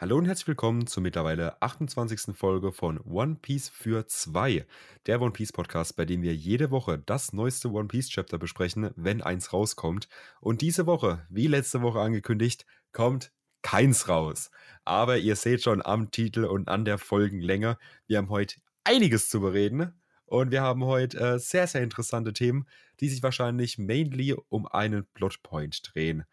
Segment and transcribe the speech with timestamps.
[0.00, 2.32] Hallo und herzlich willkommen zur mittlerweile 28.
[2.32, 4.64] Folge von One Piece für zwei,
[5.06, 8.92] der One Piece Podcast, bei dem wir jede Woche das neueste One Piece Chapter besprechen,
[8.94, 10.08] wenn eins rauskommt.
[10.40, 13.32] Und diese Woche, wie letzte Woche angekündigt, kommt
[13.62, 14.52] keins raus.
[14.84, 17.76] Aber ihr seht schon am Titel und an der Folgenlänge,
[18.06, 20.00] wir haben heute einiges zu bereden.
[20.26, 22.68] Und wir haben heute äh, sehr, sehr interessante Themen,
[23.00, 26.24] die sich wahrscheinlich mainly um einen Plotpoint drehen.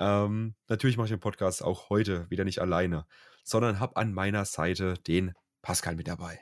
[0.00, 3.06] Ähm, natürlich mache ich den Podcast auch heute wieder nicht alleine,
[3.44, 6.40] sondern habe an meiner Seite den Pascal mit dabei.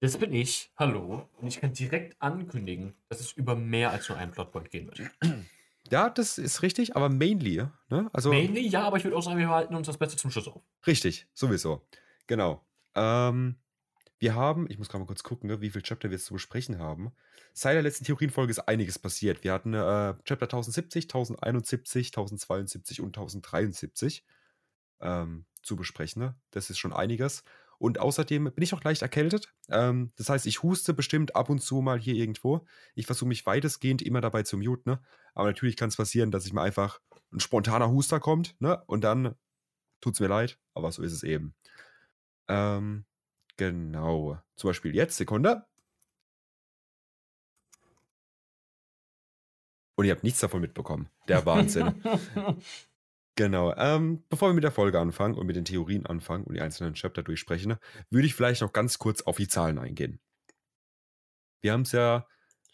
[0.00, 0.72] Das bin ich.
[0.76, 1.28] Hallo.
[1.40, 5.10] Und ich kann direkt ankündigen, dass es über mehr als nur einen Plotpoint gehen wird.
[5.88, 8.10] Ja, das ist richtig, aber mainly, ne?
[8.12, 10.48] Also, mainly, ja, aber ich würde auch sagen, wir halten uns das Beste zum Schluss
[10.48, 10.60] auf.
[10.84, 11.86] Richtig, sowieso.
[12.26, 12.66] Genau.
[12.96, 13.54] Ähm,
[14.18, 16.34] wir haben, ich muss gerade mal kurz gucken, ne, wie viele Chapter wir jetzt zu
[16.34, 17.12] besprechen haben.
[17.52, 19.44] Seit der letzten Theorienfolge ist einiges passiert.
[19.44, 24.24] Wir hatten äh, Chapter 1070, 1071, 1072 und 1073
[25.00, 26.22] ähm, zu besprechen.
[26.22, 26.34] Ne?
[26.50, 27.44] Das ist schon einiges.
[27.78, 29.52] Und außerdem bin ich auch leicht erkältet.
[29.68, 32.64] Ähm, das heißt, ich huste bestimmt ab und zu mal hier irgendwo.
[32.94, 34.90] Ich versuche mich weitestgehend immer dabei zu muten.
[34.90, 35.00] Ne?
[35.34, 37.00] Aber natürlich kann es passieren, dass ich mir einfach
[37.32, 38.56] ein spontaner Huster kommt.
[38.60, 38.82] Ne?
[38.86, 39.34] Und dann
[40.00, 40.58] tut es mir leid.
[40.72, 41.54] Aber so ist es eben.
[42.48, 43.04] Ähm,
[43.56, 44.38] Genau.
[44.56, 45.66] Zum Beispiel jetzt, Sekunde.
[49.96, 51.08] Und ihr habt nichts davon mitbekommen.
[51.26, 52.02] Der Wahnsinn.
[53.34, 53.74] genau.
[53.76, 56.94] Ähm, bevor wir mit der Folge anfangen und mit den Theorien anfangen und die einzelnen
[56.94, 57.76] Chapter durchsprechen,
[58.10, 60.20] würde ich vielleicht noch ganz kurz auf die Zahlen eingehen.
[61.62, 62.26] Wir haben es ja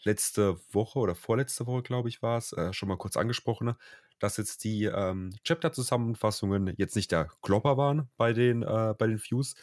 [0.03, 3.73] letzte Woche oder vorletzte Woche, glaube ich, war es, äh, schon mal kurz angesprochen,
[4.19, 9.19] dass jetzt die ähm, Chapter-Zusammenfassungen jetzt nicht der Klopper waren bei den, äh, bei den
[9.19, 9.55] Views,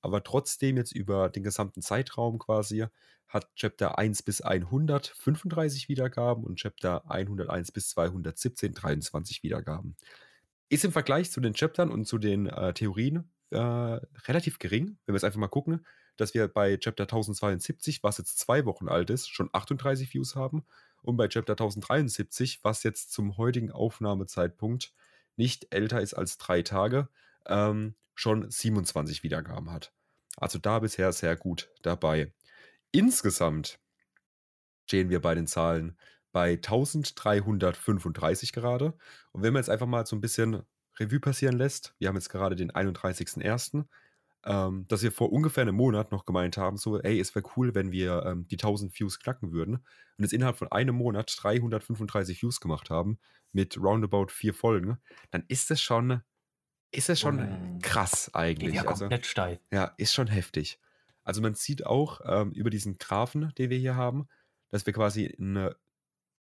[0.00, 2.86] aber trotzdem jetzt über den gesamten Zeitraum quasi
[3.28, 9.96] hat Chapter 1 bis 100 35 Wiedergaben und Chapter 101 bis 217 23 Wiedergaben.
[10.70, 15.14] Ist im Vergleich zu den Chaptern und zu den äh, Theorien äh, relativ gering, wenn
[15.14, 19.10] wir jetzt einfach mal gucken, dass wir bei Chapter 1072, was jetzt zwei Wochen alt
[19.10, 20.66] ist, schon 38 Views haben
[21.02, 24.92] und bei Chapter 1073, was jetzt zum heutigen Aufnahmezeitpunkt
[25.36, 27.08] nicht älter ist als drei Tage,
[27.46, 29.92] ähm, schon 27 Wiedergaben hat.
[30.36, 32.32] Also da bisher sehr gut dabei.
[32.90, 33.78] Insgesamt
[34.86, 35.96] stehen wir bei den Zahlen
[36.32, 38.98] bei 1335 gerade.
[39.30, 40.64] Und wenn man jetzt einfach mal so ein bisschen
[40.98, 43.84] Revue passieren lässt, wir haben jetzt gerade den 31.01.,
[44.44, 47.76] ähm, dass wir vor ungefähr einem Monat noch gemeint haben, so, ey, es wäre cool,
[47.76, 49.76] wenn wir ähm, die 1000 Views knacken würden.
[49.76, 53.20] Und jetzt innerhalb von einem Monat 335 Views gemacht haben
[53.52, 54.98] mit roundabout vier Folgen,
[55.30, 56.22] dann ist das schon
[56.90, 57.78] ist es schon oh.
[57.82, 58.74] krass eigentlich.
[58.74, 59.60] Ja, also, komplett steil.
[59.70, 60.78] Ja, ist schon heftig.
[61.24, 64.28] Also man sieht auch ähm, über diesen Graphen, den wir hier haben,
[64.70, 65.70] dass wir quasi ein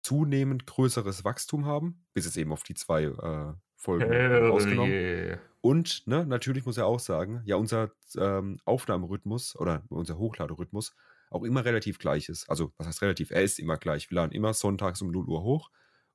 [0.02, 4.92] zunehmend größeres Wachstum haben, bis jetzt eben auf die zwei äh, Folgen Hell ausgenommen.
[4.92, 5.40] Yeah.
[5.62, 10.94] Und ne, natürlich muss er auch sagen, ja, unser ähm, Aufnahmerhythmus oder unser Hochladerhythmus
[11.32, 12.50] auch immer relativ gleich ist.
[12.50, 13.32] Also, was heißt relativ?
[13.32, 14.10] Er ist immer gleich.
[14.12, 15.72] Wir laden immer sonntags um 0 Uhr hoch.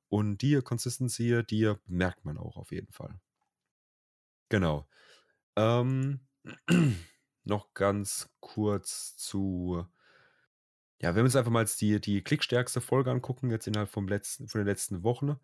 [0.07, 3.19] Und die Consistency, die merkt man auch auf jeden Fall.
[4.51, 4.85] Genau.
[5.55, 6.19] Ähm,
[7.45, 9.85] noch ganz kurz zu,
[11.01, 14.49] ja, wenn wir uns einfach mal die, die klickstärkste Folge angucken, jetzt innerhalb vom letzten,
[14.49, 15.39] von den letzten Wochen,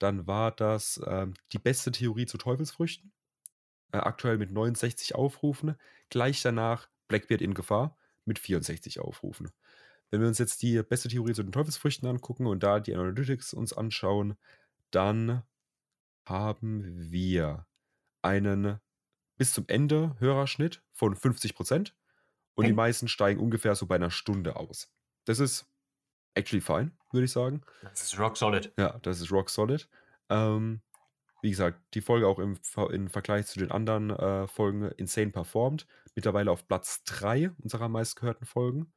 [0.00, 3.12] dann war das ähm, die beste Theorie zu Teufelsfrüchten.
[3.92, 5.76] Äh, aktuell mit 69 Aufrufen.
[6.10, 9.52] Gleich danach Blackbeard in Gefahr mit 64 Aufrufen.
[10.10, 13.54] Wenn wir uns jetzt die beste Theorie zu den Teufelsfrüchten angucken und da die Analytics
[13.54, 14.36] uns anschauen,
[14.90, 15.44] dann
[16.24, 17.67] haben wir
[18.28, 18.78] einen
[19.36, 21.94] bis zum Ende Hörerschnitt von 50 Prozent
[22.54, 24.92] und die meisten steigen ungefähr so bei einer Stunde aus.
[25.24, 25.66] Das ist
[26.34, 27.62] actually fine, würde ich sagen.
[27.82, 28.72] Das ist rock solid.
[28.76, 29.88] Ja, das ist rock solid.
[30.28, 30.82] Ähm,
[31.40, 32.58] wie gesagt, die Folge auch im,
[32.90, 35.86] im Vergleich zu den anderen äh, Folgen insane performt.
[36.14, 38.92] Mittlerweile auf Platz 3 unserer meistgehörten Folgen.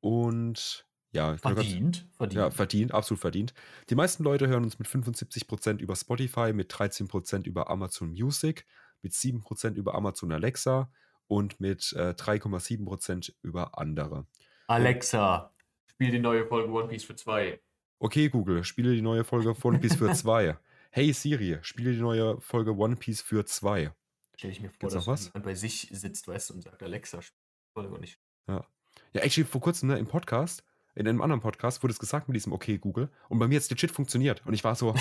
[0.00, 2.34] Und ja, verdient, grad, verdient.
[2.34, 3.54] Ja, verdient, absolut verdient.
[3.88, 8.66] Die meisten Leute hören uns mit 75% über Spotify, mit 13% über Amazon Music,
[9.02, 10.90] mit 7% über Amazon Alexa
[11.28, 14.26] und mit äh, 3,7% über andere.
[14.66, 15.54] Alexa,
[15.86, 17.60] spiel die neue Folge One Piece für zwei.
[18.00, 20.58] Okay, Google, spiele die neue Folge One Piece für zwei.
[20.96, 23.90] Hey Siri, spiele die neue Folge One Piece für zwei.
[24.36, 25.24] Stell ich mir vor, Gibt's dass was?
[25.26, 27.36] jemand bei sich sitzt, weißt du, und sagt, Alexa, spiel
[27.66, 28.20] die Folge nicht.
[28.46, 28.64] Ja.
[29.12, 30.62] Ja, actually, vor kurzem ne, im Podcast
[30.94, 33.70] in einem anderen Podcast wurde es gesagt mit diesem Okay Google und bei mir jetzt
[33.70, 34.94] legit funktioniert und ich war so,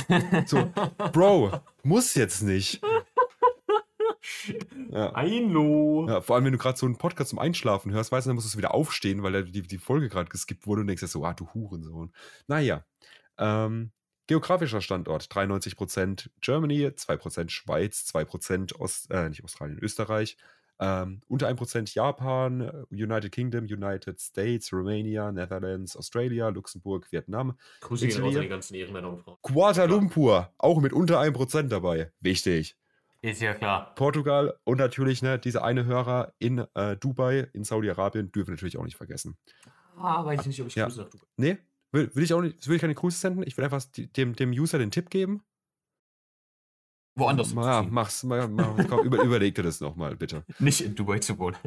[0.46, 0.72] so
[1.12, 2.82] Bro, muss jetzt nicht.
[4.90, 5.14] Ja.
[5.14, 6.08] Einlo.
[6.08, 8.36] Ja, vor allem, wenn du gerade so einen Podcast zum Einschlafen hörst, weißt du, dann
[8.36, 11.34] musst du wieder aufstehen, weil die, die Folge gerade geskippt wurde und denkst so, ah,
[11.34, 12.14] du Hurensohn.
[12.48, 12.86] Naja,
[13.38, 13.92] ähm,
[14.28, 20.38] Geografischer Standort 93% Germany, 2% Schweiz, 2% Ost, äh, nicht Australien, Österreich,
[20.84, 28.08] ähm, unter 1% Japan, äh, United Kingdom, United States, Romania, Netherlands, Australia, Luxemburg, Vietnam, Grüße
[28.08, 29.38] gehen raus an die ganzen Ehrenmänner und Frauen.
[29.42, 32.12] Kuala Lumpur, auch mit unter 1% dabei.
[32.20, 32.76] Wichtig.
[33.22, 33.96] Ist ja klar.
[33.96, 38.78] Portugal und natürlich ne, dieser eine Hörer in äh, Dubai, in Saudi-Arabien, dürfen wir natürlich
[38.78, 39.38] auch nicht vergessen.
[39.96, 40.86] Ah, weiß ich nicht, ob ich Ja.
[40.88, 41.26] Grüße nach Dubai.
[41.38, 41.58] Nee,
[41.94, 43.44] will, will ich auch nicht, will ich keine Grüße senden.
[43.48, 45.44] Ich will einfach dem, dem User den Tipp geben.
[47.16, 47.54] Woanders.
[47.54, 47.94] Ja, hinzuziehen.
[47.94, 50.44] mach's, mach, mach, komm, über, überleg dir das nochmal, bitte.
[50.60, 51.58] Nicht in Dubai zu wohnen.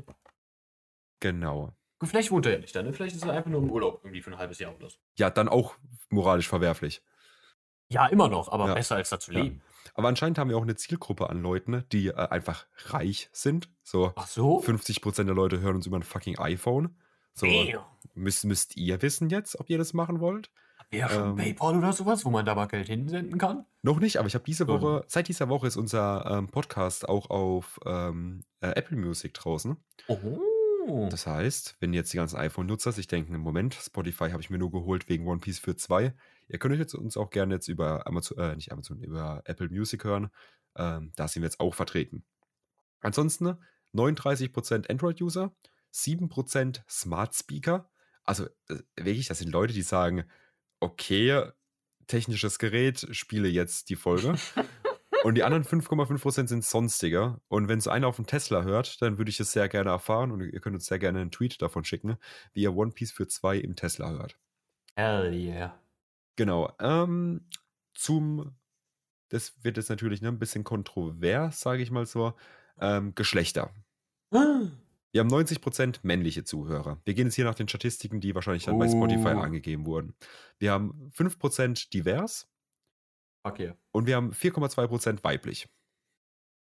[1.20, 1.72] Genau.
[1.98, 2.92] Gut, vielleicht wohnt er ja nicht da, ne?
[2.92, 4.98] Vielleicht ist er einfach nur im Urlaub irgendwie für ein halbes Jahr oder so.
[5.16, 5.76] Ja, dann auch
[6.10, 7.02] moralisch verwerflich.
[7.88, 8.74] Ja, immer noch, aber Ja.
[8.74, 9.42] besser als da zu Ja.
[9.42, 9.62] leben.
[9.94, 13.70] Aber anscheinend haben wir auch eine Zielgruppe an Leuten, die äh, einfach reich sind.
[13.82, 14.60] So Ach so?
[14.60, 16.96] 50% der Leute hören uns über ein fucking iPhone.
[17.32, 17.46] So,
[18.14, 20.50] müsst, müsst ihr wissen jetzt, ob ihr das machen wollt?
[20.90, 23.66] Wäre schon Ähm, PayPal oder sowas, wo man da mal Geld hinsenden kann?
[23.82, 24.68] Noch nicht, aber ich habe diese.
[24.68, 29.76] Woche, seit dieser Woche ist unser ähm, Podcast auch auf ähm, äh, Apple Music draußen.
[30.08, 31.08] Oh.
[31.10, 34.58] Das heißt, wenn jetzt die ganzen iPhone-Nutzer sich denken, im Moment, Spotify habe ich mir
[34.58, 36.14] nur geholt wegen One Piece für 2,
[36.48, 39.68] ihr könnt euch jetzt uns auch gerne jetzt über Amazon, äh, nicht Amazon, über Apple
[39.68, 40.30] Music hören.
[40.76, 42.24] Ähm, da sind wir jetzt auch vertreten.
[43.00, 43.56] Ansonsten
[43.94, 45.52] 39% Android-User,
[45.92, 47.90] 7% Smart Speaker.
[48.22, 50.24] Also äh, wirklich, das sind Leute, die sagen,
[50.86, 51.50] okay,
[52.06, 54.36] technisches Gerät, spiele jetzt die Folge.
[55.24, 57.40] Und die anderen 5,5% sind sonstiger.
[57.48, 60.30] Und wenn so einer auf dem Tesla hört, dann würde ich es sehr gerne erfahren
[60.30, 62.16] und ihr könnt uns sehr gerne einen Tweet davon schicken,
[62.52, 64.38] wie ihr One Piece für 2 im Tesla hört.
[64.94, 65.76] Hell yeah.
[66.36, 66.72] Genau.
[66.78, 67.48] Ähm,
[67.94, 68.54] zum,
[69.30, 72.34] das wird jetzt natürlich ne, ein bisschen kontrovers, sage ich mal so,
[72.78, 73.72] ähm, Geschlechter.
[75.16, 77.00] Wir haben 90% männliche Zuhörer.
[77.06, 79.40] Wir gehen jetzt hier nach den Statistiken, die wahrscheinlich dann bei Spotify Oh.
[79.40, 80.14] angegeben wurden.
[80.58, 82.46] Wir haben 5% divers
[83.42, 83.74] Fuck yeah.
[83.92, 85.70] und wir haben 4,2% weiblich.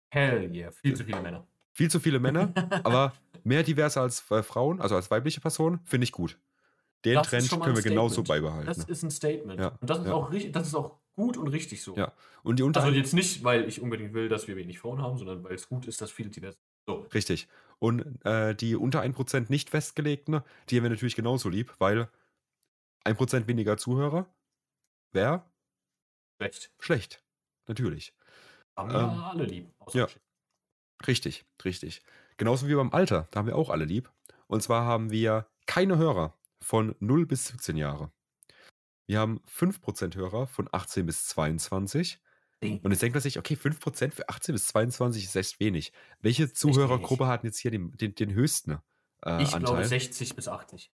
[0.08, 0.70] Hell yeah.
[0.70, 1.46] Viel zu viele Männer.
[1.72, 3.12] Viel zu viele Männer, aber
[3.44, 6.38] mehr divers als äh, Frauen, also als weibliche Person, finde ich gut.
[7.04, 8.64] Den Das Trend können wir genauso beibehalten.
[8.64, 9.60] Das ist ein Statement.
[9.60, 10.14] Ja, Und das ist, ja.
[10.14, 11.94] auch, das ist auch gut und richtig so.
[11.94, 12.14] Ja.
[12.42, 15.18] Und die unter Also jetzt nicht, weil ich unbedingt will, dass wir wenig Frauen haben,
[15.18, 16.64] sondern weil es gut ist, dass viele divers sind.
[16.86, 17.06] So.
[17.14, 17.46] Richtig.
[17.80, 22.08] Und äh, die unter 1% nicht festgelegten, die haben wir natürlich genauso lieb, weil
[23.04, 24.32] 1% weniger Zuhörer
[25.12, 25.44] wäre
[26.40, 26.72] Recht.
[26.78, 27.24] schlecht.
[27.66, 28.14] Natürlich.
[28.76, 29.70] Haben wir Ähm, alle lieb.
[29.92, 30.08] Ja.
[31.06, 32.02] Richtig, richtig.
[32.36, 34.12] Genauso wie beim Alter, da haben wir auch alle lieb.
[34.46, 38.12] Und zwar haben wir keine Hörer von 0 bis 17 Jahre.
[39.06, 42.20] Wir haben 5% Hörer von 18 bis 22.
[42.62, 45.92] Und jetzt denkt man sich, okay, 5% für 18 bis 22 ist echt wenig.
[46.20, 48.78] Welche Zuhörergruppe hat jetzt hier den, den, den höchsten
[49.24, 49.84] äh, ich glaube Anteil?
[49.86, 50.92] 60 bis 80.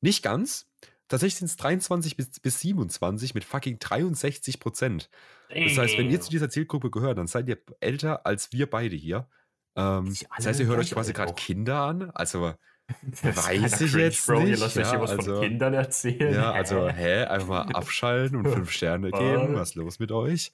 [0.00, 0.66] Nicht ganz.
[1.08, 5.10] Tatsächlich sind es 23 bis, bis 27 mit fucking 63 Prozent.
[5.48, 8.96] Das heißt, wenn ihr zu dieser Zielgruppe gehört, dann seid ihr älter als wir beide
[8.96, 9.28] hier.
[9.76, 11.34] Ähm, das heißt, ihr hört euch quasi gerade.
[11.34, 12.10] Kinder an.
[12.10, 12.54] Also,
[13.22, 15.42] Das weiß ich cringe, jetzt Bro, Ihr nicht, lasst euch ja, hier was also- von
[15.42, 16.34] Kindern erzählen.
[16.34, 19.54] ja, also, hä, einfach mal abschalten und fünf Sterne geben.
[19.54, 19.60] Was?
[19.60, 20.52] Was ist los mit euch?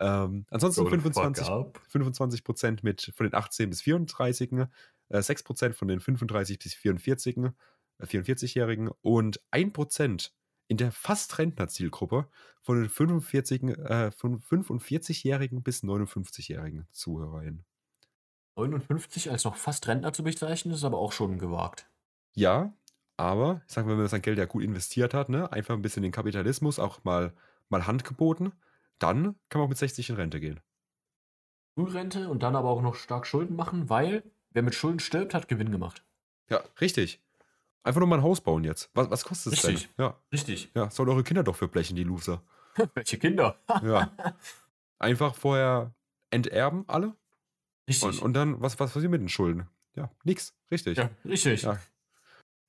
[0.00, 1.80] Ähm, ansonsten Grow the fuck 25, up.
[1.88, 4.66] 25 Prozent mit von den 18 bis 34,
[5.10, 7.36] äh, 6 Prozent von den 35 bis 44,
[7.98, 10.34] äh, 44-Jährigen und 1 Prozent
[10.68, 12.28] in der fast Rentner-Zielgruppe
[12.62, 17.64] von den 45, äh, von 45-Jährigen bis 59-Jährigen ZuhörerInnen.
[18.56, 21.88] 59 als noch fast Rentner zu bezeichnen, ist aber auch schon gewagt.
[22.34, 22.72] Ja,
[23.16, 25.82] aber ich sag mal, wenn man sein Geld ja gut investiert hat, ne, einfach ein
[25.82, 27.34] bisschen den Kapitalismus auch mal,
[27.68, 28.52] mal Hand geboten,
[29.02, 30.60] dann kann man auch mit 60 in Rente gehen.
[31.74, 35.48] Frührente und dann aber auch noch stark Schulden machen, weil wer mit Schulden stirbt, hat
[35.48, 36.04] Gewinn gemacht.
[36.48, 37.20] Ja, richtig.
[37.82, 38.90] Einfach nur mal ein Haus bauen jetzt.
[38.94, 39.72] Was, was kostet es denn?
[39.72, 39.90] Richtig.
[39.96, 40.70] Ja, Richtig.
[40.74, 42.42] ja, sollen eure Kinder doch verblechen, die Loser.
[42.94, 43.56] Welche Kinder?
[43.82, 44.12] Ja.
[44.98, 45.94] Einfach vorher
[46.30, 47.16] enterben alle
[47.88, 48.06] Richtig.
[48.06, 49.66] und, und dann, was, was passiert mit den Schulden?
[49.96, 50.54] Ja, nix.
[50.70, 50.98] Richtig.
[50.98, 51.62] ja, richtig.
[51.62, 51.78] Ja.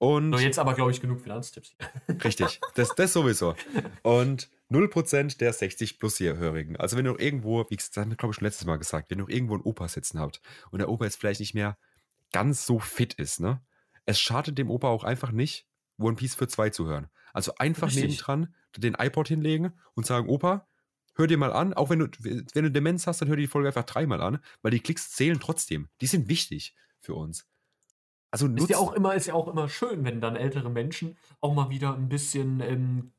[0.02, 1.76] Und So, jetzt aber, glaube ich, genug Finanztipps
[2.24, 3.54] richtig, das, das sowieso.
[4.02, 6.76] Und 0% der 60 plus Jährigen.
[6.76, 8.78] Also wenn ihr noch irgendwo, wie gesagt, das haben wir glaube ich schon letztes Mal
[8.78, 10.42] gesagt, wenn ihr noch irgendwo einen Opa sitzen habt
[10.72, 11.78] und der Opa jetzt vielleicht nicht mehr
[12.32, 13.62] ganz so fit ist, ne?
[14.08, 15.68] Es schadet dem Opa auch einfach nicht,
[16.00, 17.08] One Piece für zwei zu hören.
[17.32, 18.06] Also einfach Richtig.
[18.06, 20.68] nebendran den iPod hinlegen und sagen, Opa,
[21.14, 23.48] hör dir mal an, auch wenn du, wenn du Demenz hast, dann hör dir die
[23.48, 25.90] Folge einfach dreimal an, weil die Klicks zählen trotzdem.
[26.02, 27.46] Die sind wichtig für uns.
[28.32, 31.54] Also Ist ja, auch immer, ist ja auch immer schön, wenn dann ältere Menschen auch
[31.54, 33.12] mal wieder ein bisschen, ähm,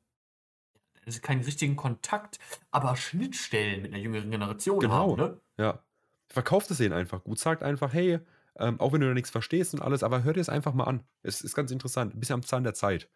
[1.05, 2.39] also keinen richtigen Kontakt,
[2.71, 4.95] aber Schnittstellen mit einer jüngeren Generation Genau.
[4.95, 5.17] haben.
[5.17, 5.41] Ne?
[5.59, 5.85] Ja.
[6.31, 7.39] Verkauft es denen einfach gut.
[7.39, 8.21] Sagt einfach, hey,
[8.57, 10.85] ähm, auch wenn du da nichts verstehst und alles, aber hör dir es einfach mal
[10.85, 11.05] an.
[11.23, 12.15] Es ist ganz interessant.
[12.15, 13.11] Ein bisschen am Zahn der Zeit.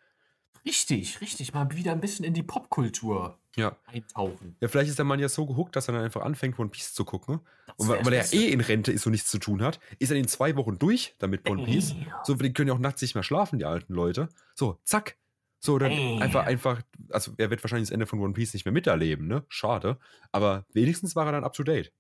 [0.65, 1.55] Richtig, richtig.
[1.55, 3.77] Mal wieder ein bisschen in die Popkultur Ja.
[3.87, 4.57] eintauchen.
[4.61, 6.93] Ja, vielleicht ist der Mann ja so gehuckt, dass er dann einfach anfängt, One Piece
[6.93, 7.41] zu gucken.
[7.67, 10.11] Das Und weil, weil er eh in Rente ist und nichts zu tun hat, ist
[10.11, 11.95] er in zwei Wochen durch damit One Piece.
[12.05, 12.21] Ja.
[12.25, 14.29] So, die können ja auch nachts nicht mehr schlafen, die alten Leute.
[14.55, 15.17] So, zack.
[15.61, 16.19] So, dann Ey.
[16.21, 19.45] einfach, einfach, also er wird wahrscheinlich das Ende von One Piece nicht mehr miterleben, ne?
[19.49, 19.99] Schade.
[20.33, 21.93] Aber wenigstens war er dann up to date.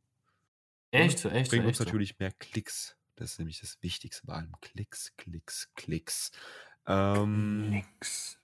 [0.90, 1.56] Echt so, echt so.
[1.56, 2.96] Bringt uns echt natürlich mehr Klicks.
[3.14, 4.54] Das ist nämlich das Wichtigste bei allem.
[4.60, 6.32] Klicks, Klicks, Klicks.
[6.86, 8.38] Ähm, Nix.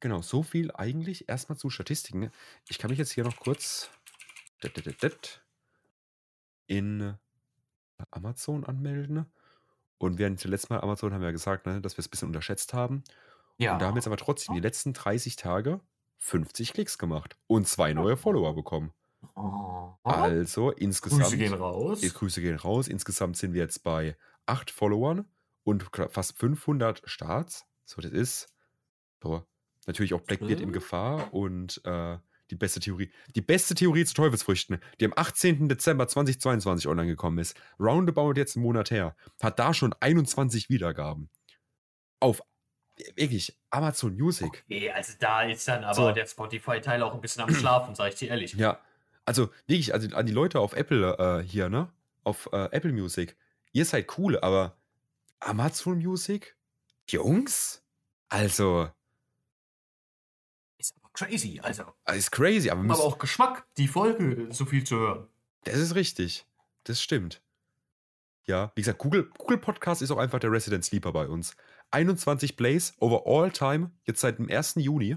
[0.00, 2.30] Genau, so viel eigentlich erstmal zu Statistiken.
[2.68, 3.90] Ich kann mich jetzt hier noch kurz
[6.66, 7.14] in
[8.10, 9.26] Amazon anmelden.
[9.98, 12.28] Und während zuletzt Mal Amazon haben wir ja gesagt, ne, dass wir es ein bisschen
[12.28, 13.04] unterschätzt haben.
[13.58, 13.74] Ja.
[13.74, 15.80] Und da haben jetzt aber trotzdem die letzten 30 Tage
[16.18, 18.92] 50 Klicks gemacht und zwei neue Follower bekommen.
[19.36, 19.92] Oh.
[20.02, 21.22] Also insgesamt.
[21.22, 22.00] Grüße gehen raus.
[22.00, 22.88] Grüße gehen raus.
[22.88, 25.26] Insgesamt sind wir jetzt bei 8 Followern
[25.64, 27.66] und fast 500 Starts.
[27.84, 28.48] So, das ist
[29.22, 29.44] so,
[29.86, 30.72] natürlich auch Blackbeard in.
[30.72, 32.18] Gefahr und äh,
[32.50, 33.10] die beste Theorie.
[33.34, 35.68] Die beste Theorie zu Teufelsfrüchten, die am 18.
[35.68, 37.56] Dezember 2022 online gekommen ist.
[37.80, 39.16] Roundabout jetzt einen Monat her.
[39.42, 41.30] Hat da schon 21 Wiedergaben.
[42.20, 42.42] Auf
[43.16, 44.64] wirklich Amazon Music.
[44.66, 46.12] Okay, also da ist dann aber So.
[46.12, 48.52] der Spotify-Teil auch ein bisschen am Schlafen, sag ich dir ehrlich.
[48.54, 48.80] Ja,
[49.24, 51.90] also wirklich, also an die Leute auf Apple äh, hier, ne?
[52.24, 53.36] Auf äh, Apple Music.
[53.72, 54.76] Ihr seid cool, aber
[55.44, 56.56] Amazon Music?
[57.08, 57.82] Jungs?
[58.28, 58.88] Also,
[60.78, 61.60] Ist aber crazy.
[61.62, 65.28] Also, äh, ist crazy, aber, aber auch Geschmack, die Folge so viel zu hören.
[65.64, 66.46] das ist richtig.
[66.84, 67.42] Das stimmt.
[68.44, 71.54] Ja, wie gesagt, Google, Google Podcast ist auch einfach der Resident Sleeper bei uns.
[71.92, 74.74] 21 Plays over all time, jetzt seit dem 1.
[74.76, 75.16] Juni.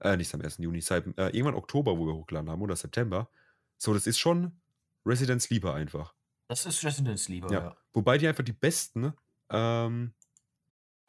[0.00, 0.58] Äh, nicht seit dem 1.
[0.58, 3.30] Juni, seit äh, irgendwann Oktober, wo wir hochgeladen haben, oder September.
[3.78, 4.52] So, das ist schon
[5.06, 6.14] Resident Sleeper einfach.
[6.48, 7.60] Das ist Residence lieber, Ja.
[7.60, 7.76] ja.
[7.94, 9.14] Wobei die einfach die besten,
[9.50, 10.12] ähm,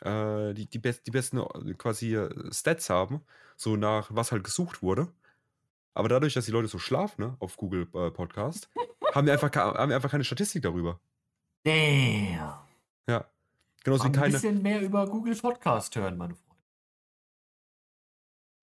[0.02, 3.22] äh, die, die, best, die besten äh, quasi äh, Stats haben,
[3.56, 5.12] so nach was halt gesucht wurde.
[5.94, 8.70] Aber dadurch, dass die Leute so schlafen ne, auf Google äh, Podcast,
[9.14, 11.00] haben wir, einfach, haben wir einfach keine Statistik darüber.
[11.64, 12.60] Damn.
[13.08, 13.26] Ja.
[13.84, 14.34] Genauso wie ein keine.
[14.34, 16.56] bisschen mehr über Google Podcast hören, meine Freunde.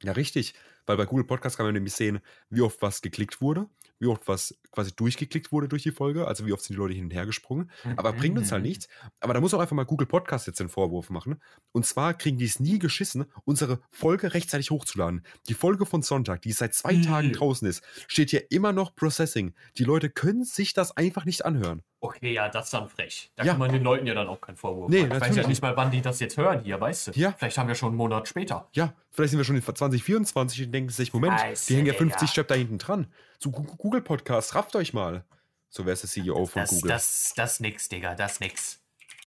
[0.02, 0.54] Ja, richtig.
[0.86, 2.20] Weil bei Google Podcast kann man nämlich sehen,
[2.50, 3.68] wie oft was geklickt wurde,
[4.00, 6.94] wie oft was quasi durchgeklickt wurde durch die Folge, also wie oft sind die Leute
[6.94, 7.70] hin und her gesprungen.
[7.96, 8.68] Aber bringt uns halt Mhm.
[8.68, 8.88] nichts.
[9.20, 11.40] Aber da muss auch einfach mal Google Podcast jetzt den Vorwurf machen.
[11.72, 15.24] Und zwar kriegen die es nie geschissen, unsere Folge rechtzeitig hochzuladen.
[15.48, 17.02] Die Folge von Sonntag, die seit zwei Mhm.
[17.02, 19.54] Tagen draußen ist, steht hier immer noch Processing.
[19.78, 21.82] Die Leute können sich das einfach nicht anhören.
[22.04, 23.30] Okay, ja, das ist dann frech.
[23.36, 23.52] Da Ja.
[23.52, 25.12] kann man den Leuten ja dann auch keinen Vorwurf Nee, machen.
[25.12, 27.10] Ich weiß ja nicht mal, wann die das jetzt hören hier, weißt du?
[27.12, 27.30] Ja.
[27.38, 28.68] Vielleicht haben wir schon einen Monat später.
[28.72, 31.92] Ja, vielleicht sind wir schon in 2024 und denken sich, Moment, Scheiße, die hängen ja
[31.92, 32.04] Digga.
[32.10, 33.06] 50 Step da hinten dran.
[33.38, 35.24] Zu Google Podcast, rafft euch mal.
[35.68, 36.88] So wäre es der CEO von Das, Google.
[36.90, 38.80] das, das nix, Digga, das nix.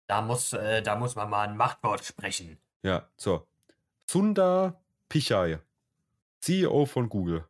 [0.08, 2.58] Da muss, äh, da muss man mal ein Machtwort sprechen.
[2.82, 3.46] Ja, so.
[4.06, 5.60] Sundar Pichai,
[6.40, 7.44] CEO von Google.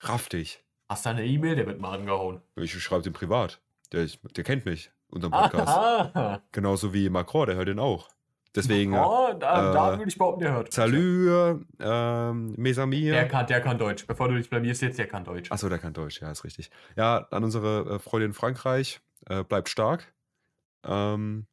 [0.00, 0.62] Raff dich.
[0.88, 2.40] Hast du eine E-Mail, der wird mal angehauen.
[2.56, 3.60] Ich schreibe den privat.
[3.92, 5.68] Der, ist- der kennt mich, unseren Podcast.
[5.68, 8.08] Ah, Genauso wie Macron, der hört den auch.
[8.54, 10.72] Deswegen, oh, da, da äh, würde ich behaupten, der hört.
[10.72, 13.04] Salut, ähm, mes amis.
[13.10, 14.06] Der kann, der kann Deutsch.
[14.06, 15.52] Bevor du dich blamierst jetzt, der kann Deutsch.
[15.52, 16.70] Achso, der kann Deutsch, ja, ist richtig.
[16.96, 20.14] Ja, an unsere äh, Freundin in Frankreich, äh, bleibt stark.
[20.84, 21.46] Ähm,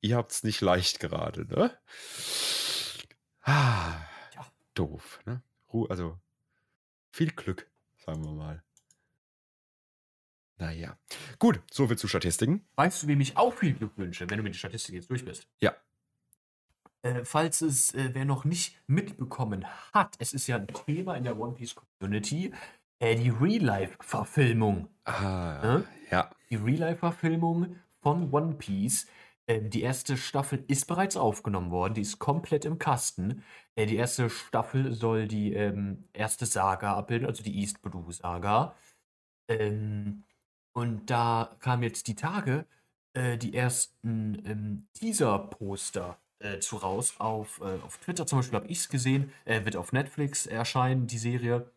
[0.00, 1.70] ihr habt's nicht leicht gerade, ne?
[3.42, 3.92] Ah,
[4.34, 4.46] Ja.
[4.74, 5.42] doof, ne?
[5.72, 6.18] Ru also,
[7.12, 7.70] viel Glück,
[8.04, 8.62] sagen wir mal.
[10.62, 10.96] Naja.
[11.40, 12.64] Gut, soviel zu Statistiken.
[12.76, 15.24] Weißt du, wem ich auch viel Glück wünsche, wenn du mit der Statistik jetzt durch
[15.24, 15.48] bist?
[15.60, 15.74] Ja.
[17.02, 21.24] Äh, falls es äh, wer noch nicht mitbekommen hat, es ist ja ein Thema in
[21.24, 22.52] der One Piece Community,
[23.00, 24.86] äh, die Real-Life-Verfilmung.
[25.04, 25.84] Ah, Ne?
[26.12, 26.30] ja.
[26.48, 29.08] Die Real-Life-Verfilmung von One Piece.
[29.48, 33.42] Ähm, die erste Staffel ist bereits aufgenommen worden, die ist komplett im Kasten.
[33.74, 38.76] Äh, die erste Staffel soll die ähm, erste Saga abbilden, also die East Blue Saga.
[39.48, 40.22] Ähm,
[40.72, 42.66] und da kamen jetzt die Tage
[43.14, 47.14] äh, die ersten ähm, Teaser-Poster äh, zu raus.
[47.18, 49.32] Auf, äh, auf Twitter zum Beispiel habe ich es gesehen.
[49.44, 51.70] Äh, wird auf Netflix erscheinen, die Serie.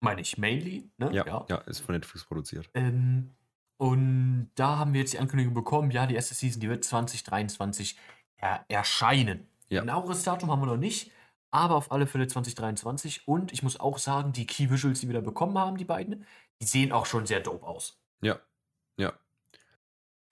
[0.00, 1.10] Meine ich mainly, ne?
[1.12, 2.70] Ja, ja, ist von Netflix produziert.
[2.74, 3.30] Ähm,
[3.78, 7.96] und da haben wir jetzt die Ankündigung bekommen, ja, die erste Season, die wird 2023
[8.36, 9.48] er erscheinen.
[9.68, 9.80] Ja.
[9.80, 11.10] Genaueres Datum haben wir noch nicht,
[11.50, 13.26] aber auf alle Fälle 2023.
[13.26, 16.24] Und ich muss auch sagen, die Key Visuals, die wir da bekommen haben, die beiden,
[16.60, 18.00] die sehen auch schon sehr dope aus.
[18.20, 18.40] Ja,
[18.96, 19.12] ja.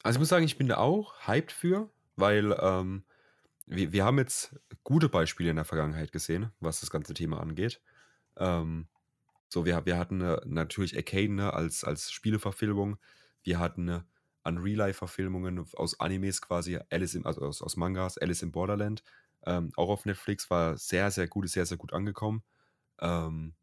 [0.02, 3.04] Also ich muss sagen, ich bin da auch hyped für, weil ähm,
[3.66, 4.54] wir, wir haben jetzt
[4.84, 7.80] gute Beispiele in der Vergangenheit gesehen, was das ganze Thema angeht.
[8.36, 8.88] Ähm,
[9.48, 12.98] so, wir, wir hatten äh, natürlich Arcane ne, als, als Spieleverfilmung.
[13.42, 14.00] Wir hatten äh,
[14.42, 19.02] an Real-Life-Verfilmungen aus Animes quasi, Alice im, also aus, aus Mangas, Alice in Borderland.
[19.44, 22.42] Ähm, auch auf Netflix war sehr, sehr gut, sehr, sehr gut angekommen.
[23.00, 23.54] Ähm,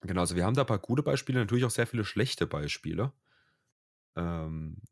[0.00, 3.12] genau, also wir haben da ein paar gute Beispiele, natürlich auch sehr viele schlechte Beispiele.
[4.16, 4.82] Ähm,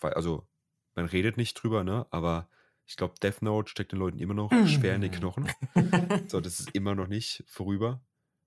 [0.00, 0.48] weil, also,
[0.94, 2.06] man redet nicht drüber, ne?
[2.10, 2.50] Aber
[2.86, 5.54] ich glaube, Death Note steckt den Leuten immer noch schwer in die Knochen.
[6.28, 8.02] So, das ist immer noch nicht vorüber.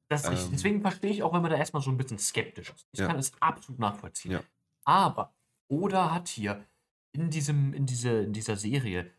[0.10, 0.24] Das.
[0.24, 2.88] Ähm, Deswegen verstehe ich auch, wenn man da erstmal so ein bisschen skeptisch ist.
[2.92, 3.08] Ich Ja.
[3.08, 4.32] kann es absolut nachvollziehen.
[4.32, 4.46] Ja.
[4.84, 5.36] Aber
[5.68, 6.66] Oda hat hier
[7.12, 9.12] in, diesem, in, diese, in dieser Serie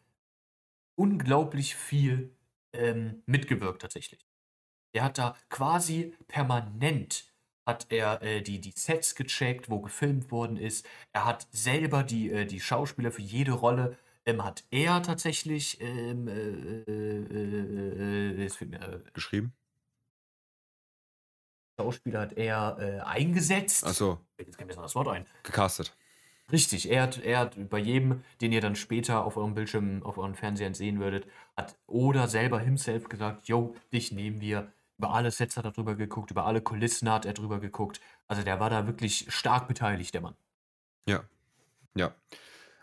[0.95, 2.37] unglaublich viel
[2.73, 4.27] ähm, mitgewirkt tatsächlich.
[4.97, 7.31] Er hat da quasi permanent
[7.67, 10.87] hat er äh, die, die Sets gecheckt, wo gefilmt worden ist.
[11.13, 16.29] Er hat selber die, äh, die Schauspieler für jede Rolle, ähm, hat er tatsächlich, ähm,
[16.29, 16.33] äh,
[16.91, 19.53] äh, äh, mir, äh, geschrieben.
[21.79, 23.85] Schauspieler hat er eingesetzt.
[23.85, 25.27] Achso, Jetzt kann mir das Wort ein.
[25.43, 25.95] gecastet.
[26.51, 30.17] Richtig, er hat, er hat bei jedem, den ihr dann später auf eurem Bildschirm, auf
[30.17, 31.27] euren Fernsehern sehen würdet,
[31.57, 34.73] hat Oda selber himself gesagt, yo, dich nehmen wir.
[34.99, 38.01] Über alle Sets hat er drüber geguckt, über alle Kulissen hat er drüber geguckt.
[38.29, 40.37] Also der war da wirklich stark beteiligt, der Mann.
[41.09, 41.25] Ja.
[41.97, 42.15] Ja.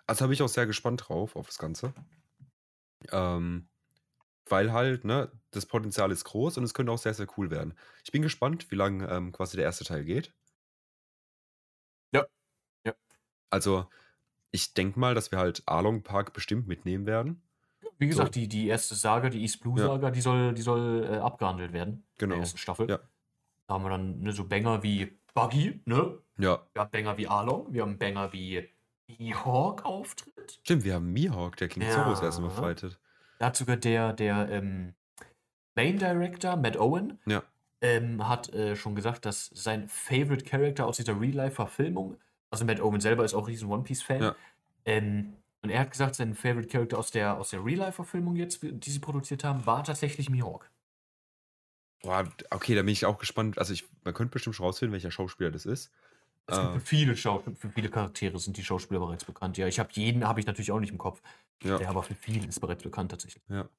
[0.08, 1.94] Also habe ich auch sehr gespannt drauf, auf das Ganze.
[3.12, 3.70] Ähm,
[4.50, 7.76] weil halt, ne, das Potenzial ist groß und es könnte auch sehr, sehr cool werden.
[8.04, 10.34] Ich bin gespannt, wie lange ähm, quasi der erste Teil geht.
[12.14, 12.26] Ja.
[12.86, 12.96] Ja.
[13.52, 13.90] Also,
[14.52, 17.44] ich denke mal, dass wir halt Arlong Park bestimmt mitnehmen werden.
[17.98, 18.40] Wie gesagt, So.
[18.42, 19.88] die, die erste Saga, die East Blue Ja.
[19.88, 21.94] Saga, die soll, die soll äh, abgehandelt werden.
[21.94, 22.36] In Genau.
[22.36, 22.90] der ersten Staffel.
[22.90, 23.00] Ja.
[23.68, 26.18] Da haben wir dann ne, so Banger wie Buggy, ne?
[26.38, 26.62] Ja.
[26.74, 28.68] Wir haben Banger wie Arlong, wir haben Banger wie
[29.46, 30.60] Hawk auftritt.
[30.64, 32.54] Stimmt, wir haben Mihawk, der King Zoro das erste Mal Ja.
[32.56, 33.00] fightet.
[33.40, 34.94] Da hat sogar der, der ähm,
[35.76, 37.44] Main Director, Matt Owen, Ja.
[37.82, 42.18] ähm, hat äh, schon gesagt, dass sein Favorite Character aus dieser Real-Life-Verfilmung,
[42.52, 44.36] also Matt Owen selber ist auch riesen One Piece-Fan, Ja.
[44.86, 48.92] ähm, und er hat gesagt, sein Favorite Character aus der, aus der Real-Life-Verfilmung jetzt, die
[48.92, 50.70] sie produziert haben, war tatsächlich Mihawk.
[52.02, 53.58] Boah, okay, da bin ich auch gespannt.
[53.58, 55.92] Also, ich, man könnte bestimmt schon rausfinden, welcher Schauspieler das ist.
[56.46, 59.58] Es gibt Äh, für viele, für viele Charaktere sind die Schauspieler bereits bekannt.
[59.58, 61.22] Ja, ich habe jeden, habe ich natürlich auch nicht im Kopf.
[61.64, 61.78] ja.
[61.80, 63.44] Der aber für viele ist bereits bekannt tatsächlich.
[63.50, 63.70] Ja.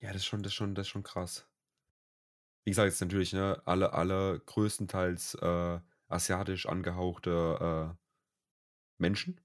[0.00, 1.48] Ja, das ist schon, das ist schon, das ist schon krass.
[2.64, 8.07] Wie gesagt, jetzt natürlich, ne, alle, alle größtenteils äh, asiatisch angehauchte äh,
[8.98, 9.40] Menschen.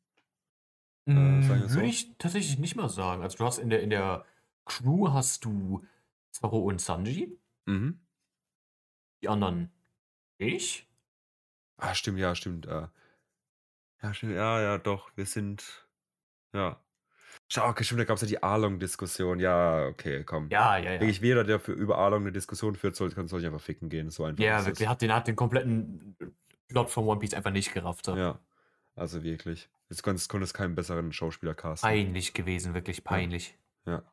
[1.06, 1.76] Äh, so.
[1.76, 3.22] Würde ich tatsächlich nicht mal sagen.
[3.24, 4.26] Also du hast in der, in der
[4.66, 5.86] Crew hast du
[6.32, 8.00] Zoro und Sanji, Mhm.
[9.22, 9.72] die anderen
[10.38, 10.88] ich.
[11.78, 12.66] Ah, stimmt, ja, stimmt.
[12.66, 12.88] Äh.
[14.02, 15.88] Ja, stimmt, ja, ja, doch, wir sind,
[16.54, 16.80] ja.
[17.50, 19.39] Schau, okay, stimmt, da gab es ja die Arlong-Diskussion.
[19.39, 20.50] Ja, okay, komm.
[20.50, 21.00] Ja, ja, ja.
[21.02, 23.89] Wirklich, jeder, der für über Arlong eine Diskussion führt, soll, kann, soll sich einfach ficken
[23.89, 24.10] gehen.
[24.10, 26.16] So einfach Ja, wirklich, hat den, hat den kompletten
[26.68, 28.06] Plot von One Piece einfach nicht gerafft.
[28.06, 28.16] So.
[28.16, 28.39] Ja,
[28.96, 29.70] also wirklich.
[29.90, 31.88] Jetzt konnte, konnte es keinen besseren Schauspieler casten.
[31.88, 33.58] Peinlich gewesen, wirklich peinlich.
[33.86, 34.04] Ja.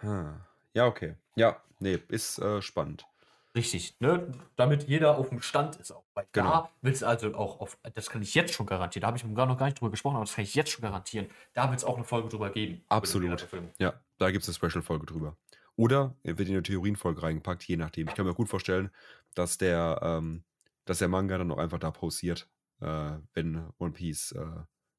[0.00, 0.34] Ah.
[0.74, 1.16] Ja, okay.
[1.34, 3.06] Ja, nee, ist äh, spannend.
[3.54, 4.32] Richtig, ne?
[4.56, 6.04] Damit jeder auf dem Stand ist auch.
[6.14, 6.70] Weil Genau.
[6.82, 9.00] da es also auch auf, das kann ich jetzt schon garantieren.
[9.00, 10.82] Da habe ich gar noch gar nicht drüber gesprochen, aber das kann ich jetzt schon
[10.82, 11.28] garantieren.
[11.54, 12.84] Da wird es auch eine Folge drüber geben.
[12.88, 13.48] Absolut.
[13.78, 15.36] Ja, da gibt es eine Special-Folge drüber.
[15.74, 18.08] Oder er wird in eine Theorienfolge reingepackt, je nachdem.
[18.08, 18.90] Ich kann mir gut vorstellen,
[19.34, 20.44] dass der, ähm,
[20.88, 22.48] dass der Manga dann auch einfach da pausiert,
[22.80, 24.44] äh, wenn One Piece äh,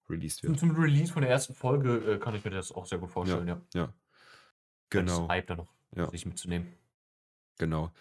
[0.10, 0.60] released wird.
[0.60, 3.48] zum Release von der ersten Folge äh, kann ich mir das auch sehr gut vorstellen,
[3.48, 3.62] ja.
[3.74, 3.86] Ja.
[3.86, 3.94] Das
[4.90, 5.28] Genau.
[5.30, 6.10] Hype da noch Ja.
[6.10, 6.68] sich mitzunehmen.
[7.58, 7.92] Genau.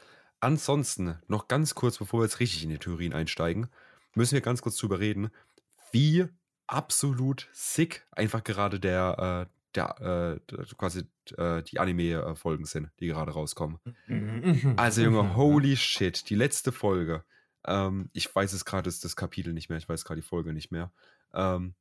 [0.40, 3.68] Ansonsten, noch ganz kurz, bevor wir jetzt richtig in die Theorien einsteigen,
[4.14, 5.30] müssen wir ganz kurz drüber reden,
[5.92, 6.26] wie
[6.66, 13.32] absolut sick einfach gerade der, äh, der, äh, quasi äh, die Anime-Folgen sind, die gerade
[13.32, 13.78] rauskommen.
[14.76, 17.24] Also, Junge, holy shit, die letzte Folge.
[17.68, 20.52] Ähm, ich weiß es gerade, das, das Kapitel nicht mehr, ich weiß gerade die Folge
[20.52, 20.90] nicht mehr.
[21.34, 21.74] Ähm,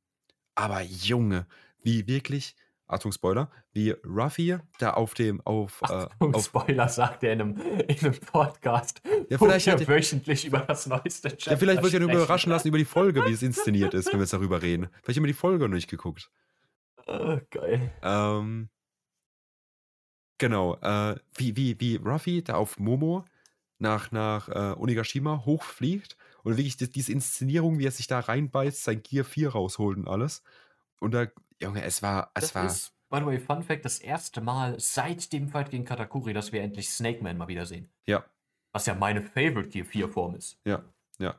[0.54, 1.46] aber Junge,
[1.82, 2.54] wie wirklich,
[2.86, 7.40] Achtung, Spoiler, wie Ruffy da auf dem, auf, äh, Und auf Spoiler sagt er in
[7.40, 7.56] einem,
[7.88, 12.00] in einem Podcast, Ja, vielleicht hat- wöchentlich über das neueste Chapter Ja, vielleicht ich ja
[12.00, 14.88] nur überraschen lassen über die Folge, wie es inszeniert ist, wenn wir jetzt darüber reden.
[15.02, 16.30] Vielleicht haben wir die Folge noch nicht geguckt.
[17.06, 17.90] Ah, geil.
[18.02, 18.68] Ähm,
[20.36, 23.24] genau, äh, wie, wie, wie Ruffy da auf Momo
[23.78, 28.82] nach, nach äh, Onigashima hochfliegt und wirklich die, diese Inszenierung, wie er sich da reinbeißt,
[28.84, 30.42] sein Gear 4 rausholt und alles.
[31.00, 31.26] Und da,
[31.60, 34.78] Junge, es war, es Das war, ist, by the way, Fun Fact, das erste Mal
[34.80, 37.88] seit dem Fight gegen Katakuri, dass wir endlich Snake Man mal wiedersehen.
[38.06, 38.24] ja,
[38.72, 40.58] Was ja meine Favorite Gear 4 Form ist.
[40.64, 40.84] ja,
[41.18, 41.36] ja.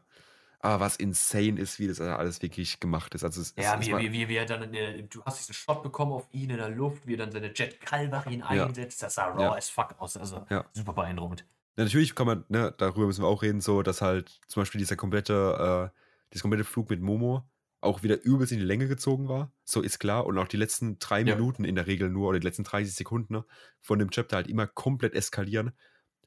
[0.61, 3.23] Aber was insane ist, wie das alles wirklich gemacht ist.
[3.23, 5.53] Also es, Ja, es, wie, wie, wie, wie er dann, in der, du hast diesen
[5.53, 8.65] Shot bekommen auf ihn in der Luft, wie er dann seine Jet Calvarin Ja.
[8.65, 9.01] einsetzt.
[9.03, 9.55] Das sah raw Ja.
[9.55, 10.17] as fuck aus.
[10.17, 10.65] Also Ja.
[10.73, 11.45] super beeindruckend.
[11.79, 14.79] Ja, natürlich kann man, ne, darüber müssen wir auch reden, so, dass halt zum Beispiel
[14.79, 15.97] dieser komplette, äh,
[16.33, 19.53] dieser komplette Flug mit Momo auch wieder übelst in die Länge gezogen war.
[19.63, 20.25] So ist klar.
[20.25, 21.35] Und auch die letzten drei Ja.
[21.35, 23.45] Minuten in der Regel nur oder die letzten 30 Sekunden ne,
[23.79, 25.71] von dem Chapter halt immer komplett eskalieren.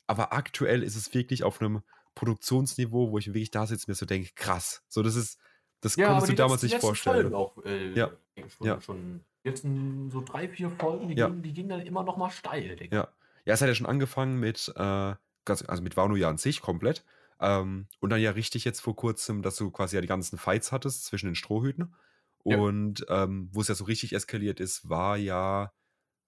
[0.06, 1.82] Aber aktuell ist es wirklich auf einem
[2.14, 4.82] Produktionsniveau, wo ich wirklich da sitze und mir so denke, krass.
[4.88, 5.38] So, das ist,
[5.82, 7.34] das Ja, konntest du damals nicht vorstellen.
[7.34, 8.10] Auch äh, Ja.
[8.56, 8.80] schon, Ja.
[8.80, 9.66] schon jetzt
[10.08, 11.26] so drei, vier Folgen, die, Ja.
[11.26, 12.96] gingen, die gingen dann immer noch mal steil, Digga.
[12.96, 13.08] Ja.
[13.44, 16.60] Ja, es hat ja schon angefangen mit, äh, ganz, also mit Wano ja an sich
[16.60, 17.04] komplett.
[17.40, 20.72] Ähm, und dann ja richtig jetzt vor kurzem, dass du quasi ja die ganzen Fights
[20.72, 21.94] hattest zwischen den Strohhüten.
[22.44, 22.58] Ja.
[22.58, 25.72] Und ähm, wo es ja so richtig eskaliert ist, war ja,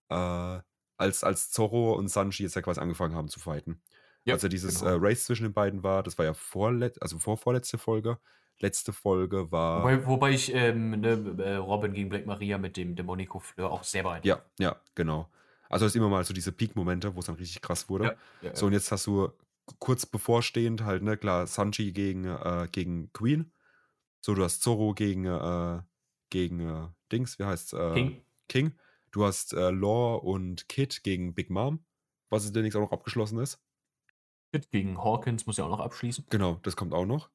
[0.09, 0.61] äh,
[0.97, 3.81] als, als Zorro und Sanji jetzt ja quasi angefangen haben zu fighten.
[4.25, 4.93] Ja, Als ja dieses genau.
[4.93, 8.19] äh, Race zwischen den beiden war, das war ja vorlet also vorvorletzte Folge.
[8.59, 9.83] Letzte Folge war.
[9.83, 13.83] Wobei, wobei ich ähm, ne, äh, Robin gegen Black Maria mit dem Demonico Fleur auch
[13.83, 14.27] sehr beeindruckt.
[14.27, 15.29] Ja, ja, genau.
[15.69, 18.05] Also es ist immer mal so diese Peak-Momente, wo es dann richtig krass wurde.
[18.05, 19.31] Ja, ja, So, und jetzt hast du
[19.79, 23.53] kurz bevorstehend halt, ne, klar, Sanji gegen, äh, gegen Queen.
[24.21, 25.83] So, du hast Zorro gegen, äh,
[26.31, 27.73] gegen äh, Dings, wie heißt's?
[27.75, 28.25] Äh, King.
[28.49, 28.73] King.
[29.13, 31.85] Du hast äh, Law und Kid gegen Big Mom,
[32.31, 33.63] was demnächst auch noch abgeschlossen ist.
[34.53, 36.25] Kid gegen Hawkins muss ja auch noch abschließen.
[36.31, 37.31] Genau, das kommt auch noch.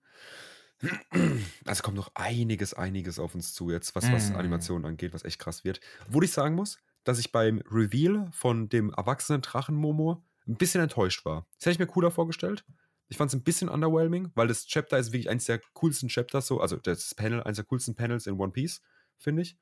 [1.65, 4.35] Also kommt noch einiges, einiges auf uns zu jetzt, was, was Mm.
[4.35, 5.81] Animationen angeht, was echt krass wird.
[6.07, 11.25] Obwohl ich sagen muss, dass ich beim Reveal von dem erwachsenen Drachen-Momo ein bisschen enttäuscht
[11.25, 11.45] war.
[11.57, 12.65] Das hätte ich mir cooler vorgestellt.
[13.07, 16.45] Ich fand es ein bisschen underwhelming, weil das Chapter ist wirklich eines der coolsten Chapters,
[16.47, 18.81] so, also das Panel, eines der coolsten Panels in One Piece,
[19.17, 19.57] finde ich.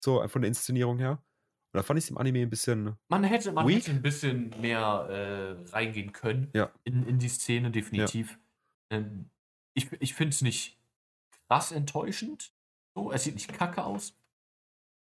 [0.00, 1.22] So von der Inszenierung her.
[1.72, 2.96] Und da fand ich es im Anime ein bisschen.
[3.08, 3.76] Man hätte, man Weak?
[3.78, 4.80] hätte ein bisschen mehr
[5.66, 6.72] äh, reingehen können Ja.
[6.84, 8.38] in, in die Szene, definitiv.
[8.90, 9.30] Ähm,
[9.74, 10.78] ich ich finde es nicht
[11.48, 12.52] krass enttäuschend.
[12.94, 14.16] So, es sieht nicht kacke aus.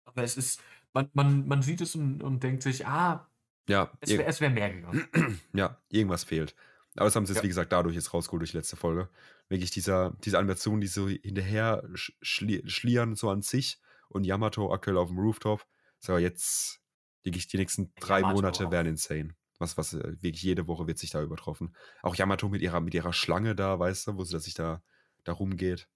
[0.06, 0.62] Aber es ist,
[0.93, 3.30] man, man, man sieht es und, und denkt sich, ah,
[3.69, 5.08] Ja, es wäre wär mehr gegangen.
[5.54, 6.56] ja, irgendwas fehlt.
[6.95, 7.43] Aber das haben sie jetzt, Ja.
[7.43, 9.10] wie gesagt, dadurch jetzt rausgeholt durch die letzte Folge.
[9.47, 14.73] Wirklich dieser, diese Animation, die so hinterher sch schli schlieren, so an sich und Yamato
[14.73, 15.65] aktuell auf dem Rooftop.
[15.99, 16.82] So, jetzt
[17.23, 18.71] wirklich die nächsten drei Yamato Monate auch.
[18.71, 19.36] werden insane.
[19.60, 21.75] Was, was äh, wirklich jede Woche wird sich da übertroffen.
[22.01, 24.82] Auch Yamato mit ihrer, mit ihrer Schlange da, weißt du, wo sie sich da,
[25.23, 25.88] da rumgeht.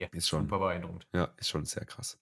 [0.00, 1.08] Ja, Ist schon- super beeindruckend.
[1.12, 2.18] Ja, ist schon sehr krass.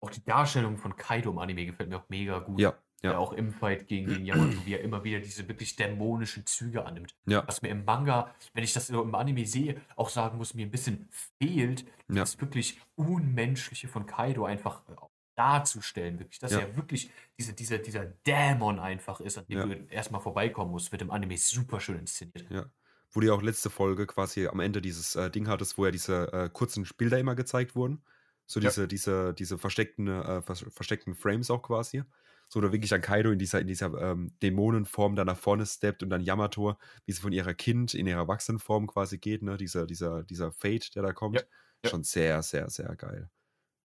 [0.00, 2.60] Auch die Darstellung von Kaido im Anime gefällt mir auch mega gut.
[2.60, 3.12] Ja, Ja.
[3.12, 6.84] ja, auch im Fight gegen den Yamato, wie er immer wieder diese wirklich dämonischen Züge
[6.84, 7.14] annimmt.
[7.26, 10.66] ja, Was mir im Manga, wenn ich das im Anime sehe, auch sagen muss, mir
[10.66, 11.08] ein bisschen
[11.38, 14.94] fehlt, ja, das wirklich Unmenschliche von Kaido einfach äh,
[15.36, 16.18] darzustellen.
[16.18, 16.60] Wirklich, dass Ja.
[16.60, 19.66] er wirklich diese, diese, dieser Dämon einfach ist, an dem Ja.
[19.66, 22.46] du erstmal vorbeikommen musst, wird im Anime super schön inszeniert.
[22.50, 22.66] ja.
[23.12, 25.90] Wo du ja auch letzte Folge quasi am Ende dieses äh, Ding hattest, wo ja
[25.90, 28.02] diese äh, kurzen Bilder immer gezeigt wurden.
[28.48, 28.68] So Ja.
[28.70, 32.02] diese, diese, diese versteckten, äh, vers versteckten Frames auch quasi.
[32.48, 36.02] So, oder wirklich an Kaido in dieser, in dieser ähm, Dämonenform da nach vorne steppt
[36.02, 39.58] und dann Yamato, wie sie von ihrer Kind in ihrer Erwachsenenform quasi geht, ne?
[39.58, 41.36] Dieser, dieser, dieser Fate, der da kommt.
[41.36, 41.42] Ja,
[41.84, 41.90] ja.
[41.90, 43.30] Schon sehr, sehr, sehr geil.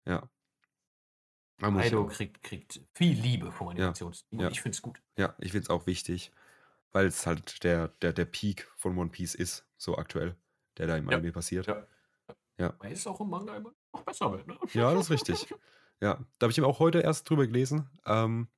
[0.07, 0.29] Ja.
[1.59, 4.41] Kaido kriegt, kriegt viel Liebe vom Animationsteam.
[4.41, 5.01] Und ich finde es gut.
[5.17, 6.33] Ja, ich finde es auch wichtig,
[6.93, 10.37] weil es halt der, der, der Peak von One Piece ist, so aktuell,
[10.79, 11.67] der da im Anime passiert.
[11.67, 11.87] ja.
[12.61, 12.75] Ja.
[12.79, 14.59] Weil es auch im Manga immer noch besser wird, ne?
[14.75, 15.55] Ja, das ist richtig.
[16.01, 18.49] Ja, da habe ich eben auch heute erst drüber gelesen, ähm,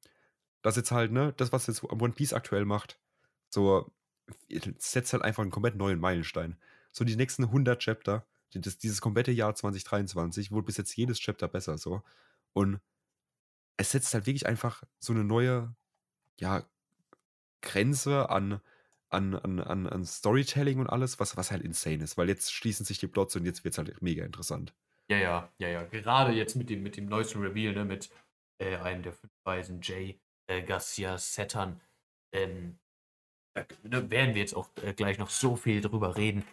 [0.62, 2.98] dass jetzt halt, ne, das, was jetzt One Piece aktuell macht,
[3.48, 3.92] so
[4.78, 6.56] setzt halt einfach einen komplett neuen Meilenstein.
[6.92, 11.48] So die nächsten 100 Chapter, das, dieses komplette Jahr 2023, wurde bis jetzt jedes Chapter
[11.48, 12.02] besser, so.
[12.52, 12.80] Und
[13.76, 15.74] es setzt halt wirklich einfach so eine neue,
[16.38, 16.64] ja,
[17.60, 18.60] Grenze an,
[19.12, 22.84] an, an, an, an Storytelling und alles, was, was halt insane ist, weil jetzt schließen
[22.86, 24.74] sich die Plots und jetzt wird es halt mega interessant.
[25.10, 25.84] Ja, ja, ja, ja.
[25.84, 28.10] Gerade jetzt mit dem, mit dem neuesten Reveal, ne, mit
[28.58, 31.80] äh, einem der fünf Weisen, Jay äh, Garcia Settern,
[32.32, 32.78] ähm,
[33.54, 36.44] da werden wir jetzt auch äh, gleich noch so viel drüber reden,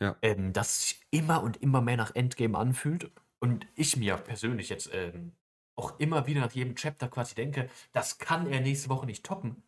[0.00, 0.16] Ja.
[0.22, 3.10] ähm, dass sich immer und immer mehr nach Endgame anfühlt.
[3.40, 5.32] Und ich mir persönlich jetzt ähm,
[5.76, 9.62] auch immer wieder nach jedem Chapter quasi denke, das kann er nächste Woche nicht toppen,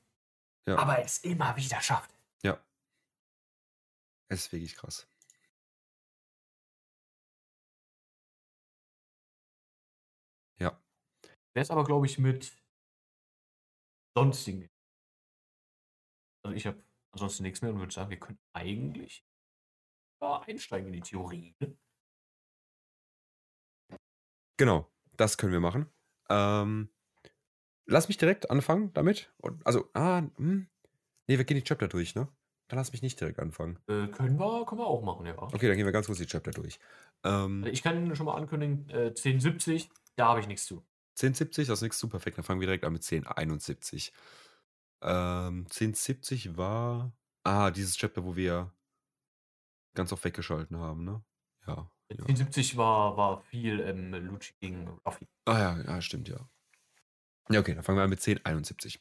[0.67, 0.79] Ja.
[0.79, 2.11] aber er es immer wieder schafft.
[4.31, 5.09] Es ist wirklich krass.
[10.61, 10.81] Ja.
[11.55, 12.59] Wäre es aber, glaube ich, mit
[14.17, 14.69] sonstigen.
[16.45, 19.25] Also ich habe ansonsten nichts mehr und würde sagen, wir können eigentlich
[20.23, 21.55] ja, einsteigen in die Theorie.
[21.61, 21.77] Ne?
[24.57, 25.87] Genau, das können wir machen.
[26.29, 26.91] Ähm,
[27.87, 29.33] lass mich direkt anfangen damit.
[29.39, 30.69] Und, also, ah, hm.
[31.29, 32.29] Nee, wir gehen die Chapter durch, ne?
[32.69, 33.79] Dann lass mich nicht direkt anfangen.
[33.89, 35.37] Äh, können, wir, können wir auch machen, ja.
[35.43, 36.79] Okay, dann gehen wir ganz kurz die Chapter durch.
[37.25, 40.85] Ähm, Ich kann schon mal ankündigen, äh, 1070, da habe ich nichts zu.
[41.19, 42.37] 1070, das ist nichts zu perfekt.
[42.39, 44.13] Dann fangen wir direkt an mit 1071.
[45.03, 47.13] Ähm, 1070 war.
[47.45, 48.73] Ah, dieses Chapter, wo wir
[49.95, 51.23] ganz oft weggeschalten haben, ne?
[51.67, 52.25] Ja, Ja.
[52.25, 55.27] 74 war, war viel ähm, Lucci gegen Ruffy.
[55.47, 56.49] Ah ja, ja, stimmt, ja.
[57.51, 59.01] Ja, okay, dann fangen wir an mit 1071.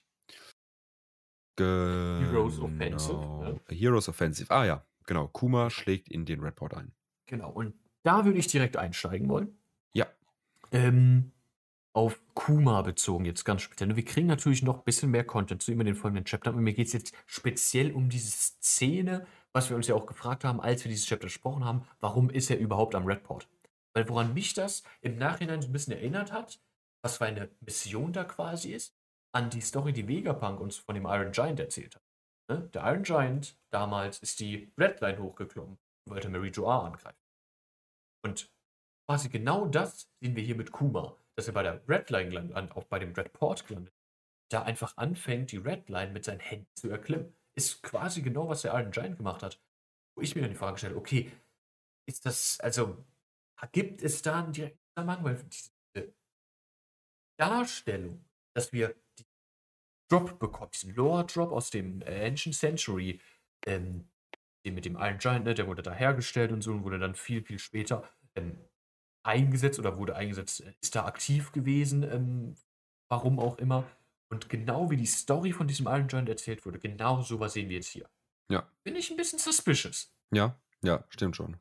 [1.63, 3.60] Heroes Offensive, Genau.
[3.70, 4.52] Heroes Offensive.
[4.54, 5.28] Ah ja, genau.
[5.28, 6.91] Kuma schlägt in den Redport ein.
[7.26, 9.58] Genau, und da würde ich direkt einsteigen wollen.
[9.93, 10.08] Ja.
[10.72, 11.32] Ähm,
[11.93, 13.96] auf Kuma bezogen jetzt ganz speziell.
[13.96, 16.56] Wir kriegen natürlich noch ein bisschen mehr Content zu ihm in den folgenden Chaptern.
[16.56, 20.43] Und mir geht es jetzt speziell um diese Szene, was wir uns ja auch gefragt
[20.43, 23.48] haben, als wir dieses Chapter gesprochen haben, warum ist er überhaupt am Redport?
[23.93, 26.60] Weil woran mich das im Nachhinein so ein bisschen erinnert hat,
[27.02, 28.96] was für eine Mission da quasi ist,
[29.38, 32.02] an die Story, die Vegapunk uns von dem Iron Giant erzählt hat.
[32.50, 32.67] Ne?
[32.73, 35.78] Der Iron Giant damals ist die Redline hochgeklommen
[36.10, 37.19] wollte Mary Joa angreifen.
[38.23, 38.50] Und
[39.06, 42.86] quasi genau das sehen wir hier mit Kuma, dass er bei der Redline gelandet, auch
[42.86, 43.93] bei dem Redport gelandet,
[44.50, 47.36] da einfach anfängt, die Redline mit seinen Händen zu erklimmen.
[47.56, 49.62] Ist quasi genau, was der Iron Giant gemacht hat.
[50.15, 51.32] Wo ich mir dann die Frage stelle, okay,
[52.08, 53.06] ist das, also,
[53.73, 55.23] gibt es da einen direkten Zusammenhang?
[55.26, 56.13] Weil diese
[57.38, 58.95] Darstellung, dass wir
[60.10, 63.20] Drop bekommen, diesen Lore-Drop aus dem äh, Ancient Century,
[63.65, 64.10] ähm,
[64.65, 67.15] den mit dem Iron Giant, ne, der wurde da hergestellt und so und wurde dann
[67.15, 68.58] viel, viel später ähm,
[69.24, 72.56] eingesetzt oder wurde eingesetzt, äh, ist da aktiv gewesen, ähm,
[73.10, 73.86] warum auch immer.
[74.30, 77.78] Und genau wie die Story von diesem Iron Giant erzählt wurde, genau sowas sehen wir
[77.78, 78.10] jetzt hier.
[78.50, 78.70] Ja.
[78.84, 80.13] Bin ich ein bisschen suspicious.
[80.32, 81.60] Ja, ja, stimmt schon.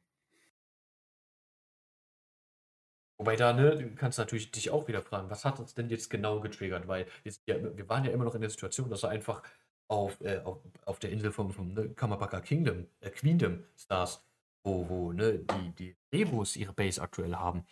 [3.19, 6.11] Wobei da, ne, du kannst natürlich dich auch wieder fragen, was hat uns denn jetzt
[6.11, 6.87] genau getriggert?
[6.87, 9.43] Weil wir, sind ja, wir waren ja immer noch in der Situation, dass er einfach
[9.89, 14.23] auf, äh, auf, auf der Insel vom, vom ne, Kamabaka Kingdom, äh, Queendom saß,
[14.65, 17.65] wo, wo ne, die, die Rebus ihre Base aktuell haben.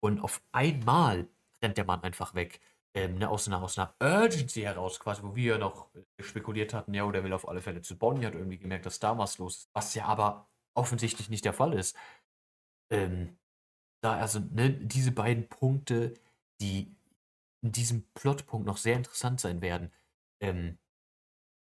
[0.00, 1.28] Und auf einmal
[1.62, 2.60] rennt der Mann einfach weg.
[2.94, 6.94] Ähm, ne, aus, einer, aus einer Urgency heraus, quasi, wo wir noch äh, spekuliert hatten,
[6.94, 9.58] ja, der will auf alle Fälle zu Bonnie, hat irgendwie gemerkt, dass da was los
[9.58, 11.96] ist, was ja aber offensichtlich nicht der Fall ist.
[12.90, 13.38] Ähm,
[14.00, 16.14] da, also, ne, diese beiden Punkte,
[16.60, 16.94] die
[17.62, 19.92] in diesem Plotpunkt noch sehr interessant sein werden,
[20.40, 20.78] ähm,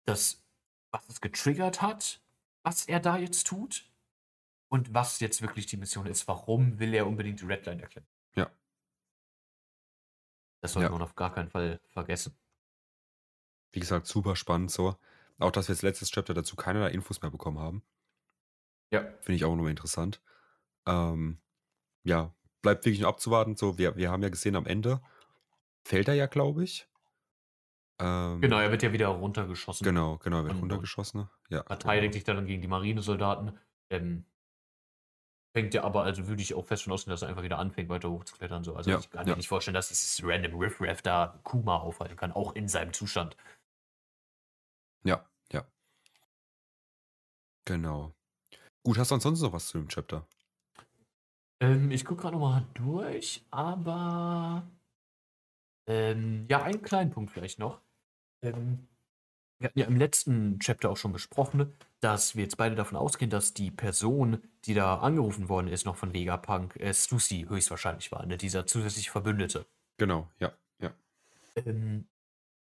[0.06, 0.44] das,
[0.92, 2.22] was es getriggert hat,
[2.64, 3.92] was er da jetzt tut
[4.70, 6.28] und was jetzt wirklich die Mission ist.
[6.28, 8.08] Warum will er unbedingt die Redline erklären?
[8.36, 8.52] Ja.
[10.62, 10.92] Das sollte Ja.
[10.92, 12.36] man auf gar keinen Fall vergessen.
[13.72, 14.96] Wie gesagt, super spannend so.
[15.38, 17.84] Auch, dass wir jetzt letztes Chapter dazu keinerlei Infos mehr bekommen haben.
[18.92, 19.02] Ja.
[19.22, 20.22] Finde ich auch nochmal interessant.
[20.88, 21.40] Ähm,
[22.06, 23.58] ja, bleibt wirklich nur abzuwarten.
[23.58, 25.02] So, wir, wir haben ja gesehen, am Ende
[25.86, 26.88] fällt er ja, glaube ich.
[28.00, 29.84] Ähm, Genau, er wird ja wieder runtergeschossen.
[29.84, 31.22] Genau, genau, er wird Und- runtergeschossen.
[31.22, 31.30] ne?
[31.50, 31.64] Ja.
[31.64, 33.58] Verteidigt sich dann gegen die Marinesoldaten.
[33.90, 34.26] Ähm,
[35.56, 37.88] fängt ja aber, also würde ich auch fest von ausgehen, dass er einfach wieder anfängt,
[37.90, 38.64] weiter hochzuklettern.
[38.64, 38.76] So.
[38.76, 39.38] Also Ja, ich kann mir ja.
[39.38, 43.38] nicht vorstellen, dass dieses random Riffraff da Kuma aufhalten kann, auch in seinem Zustand.
[45.06, 45.66] Ja, ja.
[47.66, 48.14] Genau.
[48.84, 50.28] Gut, hast du ansonsten noch was zu dem Chapter?
[51.60, 54.68] Ähm, ich gucke gerade nochmal durch, aber
[55.88, 57.82] ähm, ja, einen kleinen Punkt vielleicht noch.
[58.42, 58.88] Ähm,
[59.60, 63.32] wir hatten ja im letzten Chapter auch schon besprochen, dass wir jetzt beide davon ausgehen,
[63.32, 68.26] dass die Person, die da angerufen worden ist, noch von Vegapunk, äh, Stussy höchstwahrscheinlich war,
[68.26, 68.38] ne?
[68.38, 69.66] dieser zusätzliche Verbündete.
[69.98, 70.92] Genau, ja, ja.
[71.56, 72.08] Ähm,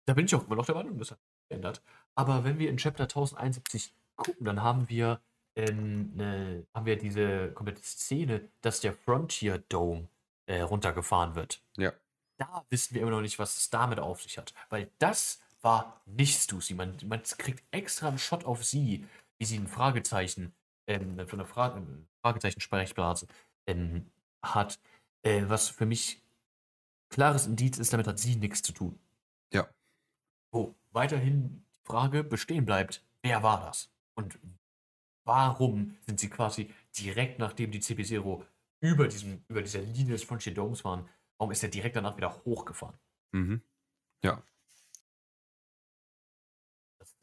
[0.06, 1.84] da bin ich auch immer noch der Meinung, das hat sich geändert.
[2.16, 5.20] Aber wenn wir in Chapter 1071 gucken, dann haben wir,
[5.58, 10.08] ähm, ne, haben wir diese komplette Szene, dass der Frontier Dome
[10.46, 11.62] äh, runtergefahren wird.
[11.78, 11.94] Ja.
[12.38, 14.54] Da wissen wir immer noch nicht, was es damit auf sich hat.
[14.70, 16.76] Weil das war nicht Stussy.
[16.76, 19.06] Man, man kriegt extra einen Shot auf sie,
[19.40, 20.54] wie sie ein Fragezeichen,
[20.86, 21.82] ähm, von der Fra
[22.22, 23.28] Fragezeichen-Sprechblase
[23.66, 24.12] ähm,
[24.44, 24.80] hat.
[25.24, 26.22] Äh, was für mich
[27.10, 29.00] klares Indiz ist, damit hat sie nichts zu tun.
[29.52, 29.68] Ja.
[30.52, 33.90] Wo weiterhin die Frage bestehen bleibt, wer war das?
[34.14, 34.38] Und
[35.28, 38.44] warum sind sie quasi direkt nachdem die CP0
[38.80, 42.34] über, diesem, über dieser Linie des Frontier Domes waren, warum ist er direkt danach wieder
[42.46, 42.96] hochgefahren?
[43.32, 43.62] Mhm.
[44.24, 44.42] Ja.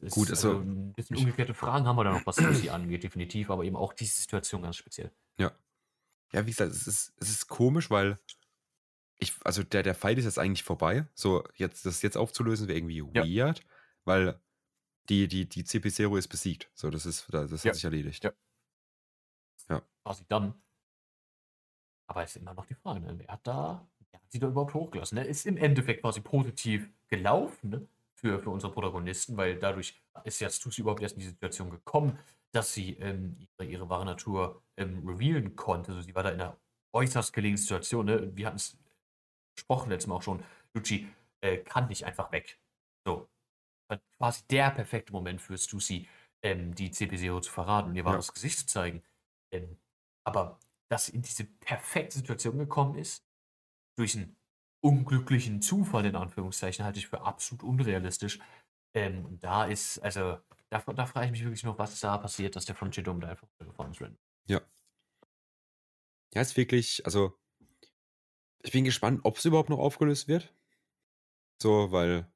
[0.09, 3.49] Gut, also- also ein bisschen umgekehrte Fragen haben wir da noch, was Lucy angeht, definitiv,
[3.49, 5.11] aber eben auch diese Situation ganz speziell.
[6.33, 8.19] Ja, wie gesagt, es ist, es ist komisch, weil
[9.19, 11.07] ich, also der, der Fight ist jetzt eigentlich vorbei.
[11.13, 13.23] So, jetzt, das jetzt aufzulösen wäre irgendwie Ja.
[13.23, 13.61] weird,
[14.03, 14.41] weil
[15.09, 16.69] die, die, die CP0 ist besiegt.
[16.73, 17.73] So, das ist, das hat Ja.
[17.73, 18.23] sich erledigt.
[18.23, 18.31] Ja.
[20.03, 20.53] Quasi dann.
[22.07, 23.17] Aber es ist immer noch die Frage, ne?
[23.17, 25.17] wer hat da, wer hat sie da überhaupt hochgelassen?
[25.17, 25.25] Ne?
[25.25, 27.87] Ist im Endeffekt quasi positiv gelaufen ne?
[28.13, 32.19] für, für unsere Protagonisten, weil dadurch ist ja Stussy überhaupt erst in die Situation gekommen,
[32.51, 35.91] dass sie ähm, ihre, ihre wahre Natur ähm, revealen konnte.
[35.93, 36.57] Also sie war da in einer
[36.93, 38.05] äußerst gelegenen Situation.
[38.05, 38.35] Ne?
[38.37, 38.77] Wir hatten es
[39.55, 40.43] besprochen letztes Mal auch schon.
[40.75, 41.07] Lucci
[41.41, 42.59] äh, kann nicht einfach weg.
[43.03, 43.27] So.
[43.89, 46.07] War quasi der perfekte Moment für Stussy,
[46.43, 49.03] ähm, die CP0 zu verraten und ihr wahres Gesicht zu zeigen.
[49.53, 49.77] Ähm,
[50.25, 53.25] aber dass sie in diese perfekte Situation gekommen ist,
[53.97, 54.35] durch einen
[54.83, 58.39] unglücklichen Zufall, in Anführungszeichen, halte ich für absolut unrealistisch.
[58.95, 62.17] Ähm, und da ist, also, da, da frage ich mich wirklich noch, was ist da
[62.17, 64.01] passiert, dass der Frontier Dome da einfach gefahren ist.
[64.47, 64.61] Ja.
[66.33, 67.37] Ja, ist wirklich, also,
[68.63, 70.53] ich bin gespannt, ob es überhaupt noch aufgelöst wird.
[71.61, 72.27] So, weil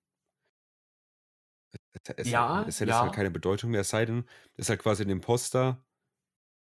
[1.72, 3.16] es, es, Ja, es hätte halt ja.
[3.16, 5.84] keine Bedeutung mehr, es sei denn, es ist halt quasi ein Imposter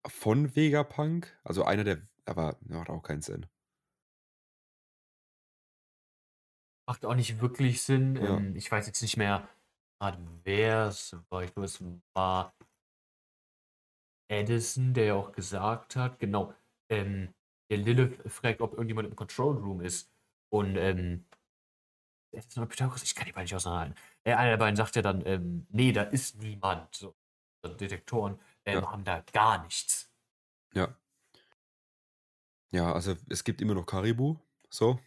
[0.06, 3.46] von Vegapunk, also einer der, aber macht auch keinen Sinn.
[6.88, 8.16] Macht auch nicht wirklich Sinn.
[8.16, 8.36] Ja.
[8.36, 9.48] Ähm, ich weiß jetzt nicht mehr,
[10.44, 11.44] wer es war.
[11.44, 11.82] Ich glaube, es
[12.14, 12.52] war
[14.28, 16.54] Edison, der ja auch gesagt hat, genau,
[16.88, 17.34] ähm,
[17.70, 20.10] der Lilith fragt, ob irgendjemand im Control Room ist.
[20.52, 21.26] Und ähm,
[22.32, 23.96] oder Pythagoras, ich kann die beiden nicht auseinanderhalten.
[24.24, 26.94] Äh, einer der beiden sagt ja dann, ähm, nee, da ist niemand.
[26.94, 27.14] So,
[27.78, 28.90] Detektoren ähm, Ja.
[28.90, 30.10] haben da gar nichts.
[30.74, 30.96] Ja.
[32.72, 34.36] Ja, also es gibt immer noch Karibu,
[34.70, 34.98] so,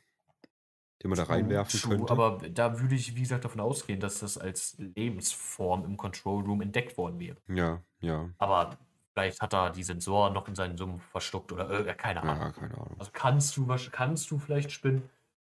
[1.01, 2.11] den man da reinwerfen true, könnte.
[2.11, 6.61] Aber da würde ich, wie gesagt, davon ausgehen, dass das als Lebensform im Control Room
[6.61, 7.37] entdeckt worden wäre.
[7.47, 8.77] Ja, ja, Aber
[9.13, 12.37] vielleicht hat er die Sensoren noch in seinen Sumpf versteckt oder äh, keine Ahnung.
[12.37, 12.95] ja, keine Ahnung.
[12.99, 15.09] Also kannst du, kannst du vielleicht spinnen.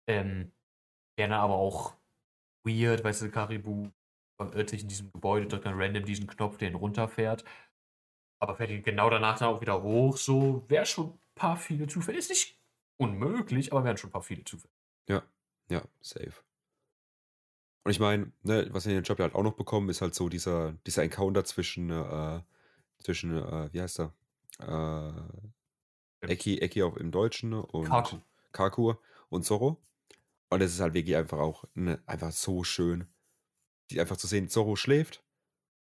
[0.07, 0.53] Ähm,
[1.19, 1.95] Wäre dann aber auch
[2.63, 3.91] weird, weißt du, Karibu
[4.37, 7.45] verirrt sich in diesem Gebäude, drückt dann random diesen Knopf, der ihn runterfährt.
[8.41, 10.17] Aber fährt ihn genau danach dann auch wieder hoch.
[10.17, 12.19] So wäre schon ein paar viele Zufälle.
[12.19, 12.57] Ist nicht
[12.99, 14.73] unmöglich, aber wären schon ein paar viele Zufälle.
[15.09, 15.25] Ja,
[15.69, 16.35] ja, safe.
[17.83, 20.03] Und ich meine, ne, was wir in den Job ja halt auch noch bekommen, ist
[20.03, 22.43] halt so dieser, dieser Encounter zwischen, äh,
[22.99, 24.13] zwischen, äh, wie heißt er?
[26.21, 28.19] Äh, Eki, Eki auch im Deutschen und Kaku.
[28.53, 28.95] Kaku
[29.31, 29.83] und Zorro.
[30.51, 33.09] Und es ist halt wirklich einfach auch ne, einfach so schön,
[33.91, 35.25] die einfach zu sehen, Zorro schläft,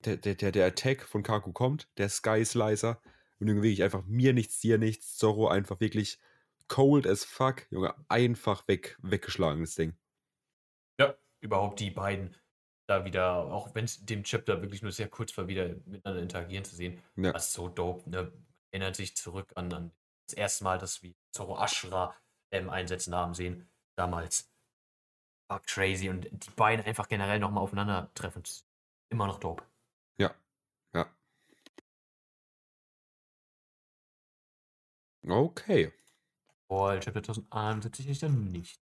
[0.05, 3.03] der, der, der, der Attack von Kaku kommt, der Sky Slicer
[3.41, 6.19] und Junge, wirklich einfach mir nichts, dir nichts, Zorro einfach wirklich
[6.69, 9.99] cold as fuck, Junge, einfach weg, weggeschlagen, das Ding.
[10.99, 12.37] Ja, überhaupt die beiden
[12.87, 16.65] da wieder, auch wenn es dem Chapter wirklich nur sehr kurz war, wieder miteinander interagieren
[16.65, 17.33] zu sehen, Ja.
[17.33, 18.33] was so dope, ne?
[18.73, 19.93] Erinnert sich zurück an, an
[20.29, 22.15] das erste Mal, dass wir Zoro Ashra
[22.53, 24.51] ähm, einsetzen haben sehen, damals.
[25.49, 28.43] War crazy und die beiden einfach generell nochmal aufeinandertreffen,
[29.11, 29.65] immer noch dope.
[30.19, 30.35] Ja,
[30.95, 31.11] ja.
[35.27, 35.93] Okay.
[36.69, 38.81] Boah, Chapter 1071 ich dann nicht.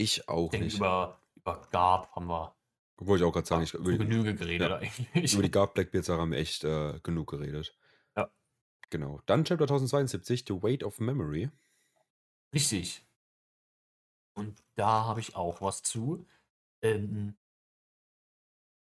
[0.00, 0.76] Ich Ich auch denke, nicht.
[0.76, 2.54] über, über Garb haben wir
[3.00, 4.76] Wollte ich auch gerade sagen, ich, über, die- Genüge geredet ja.
[4.78, 5.32] eigentlich.
[5.32, 7.76] über die Garb Blackbeards haben wir echt äh, genug geredet.
[8.16, 8.28] Ja.
[8.90, 9.20] Genau.
[9.26, 11.50] Dann Chapter 1072, The Weight of Memory.
[12.52, 13.04] Richtig.
[14.38, 16.24] Und da habe ich auch was zu.
[16.82, 17.36] Ähm,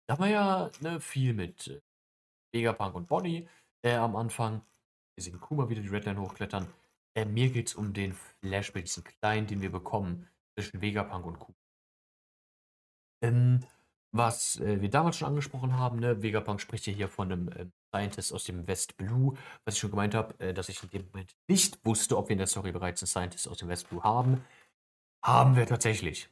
[0.05, 1.81] da haben wir ja ne, viel mit äh,
[2.51, 3.47] Vegapunk und Bonnie
[3.81, 4.61] äh, am Anfang.
[5.15, 6.67] Wir sehen Kuma wieder die Redline hochklettern.
[7.15, 11.39] Äh, mir geht es um den Flashback, diesen kleinen, den wir bekommen zwischen Vegapunk und
[11.39, 11.57] Kuma.
[13.23, 13.65] Ähm,
[14.11, 16.21] was äh, wir damals schon angesprochen haben, ne?
[16.21, 19.91] Vegapunk spricht ja hier von einem ähm, Scientist aus dem West Blue, was ich schon
[19.91, 22.73] gemeint habe, äh, dass ich in dem Moment nicht wusste, ob wir in der Story
[22.73, 24.43] bereits einen Scientist aus dem West Blue haben.
[25.25, 26.29] Haben wir tatsächlich.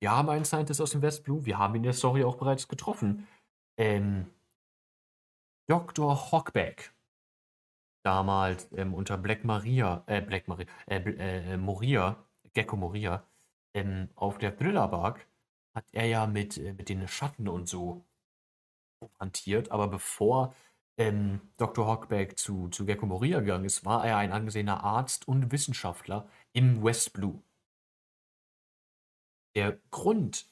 [0.00, 2.36] Wir haben einen Scientist aus dem West Blue, wir haben ihn in der Story auch
[2.36, 3.28] bereits getroffen.
[3.78, 4.30] Ähm,
[5.68, 6.32] Dr.
[6.32, 6.94] Hockback.
[8.06, 13.22] Damals ähm, unter Black Maria, äh, Black Maria, äh, Bl- äh, Moria, Gecko Moria,
[13.74, 15.26] ähm, auf der Thrillerbark
[15.74, 18.02] hat er ja mit, äh, mit den Schatten und so
[19.20, 20.54] hantiert, aber bevor
[20.98, 21.86] ähm, Dr.
[21.86, 26.82] Hockback zu, zu Gecko Moria gegangen ist, war er ein angesehener Arzt und Wissenschaftler im
[26.82, 27.42] West Blue.
[29.54, 30.46] Der Grund,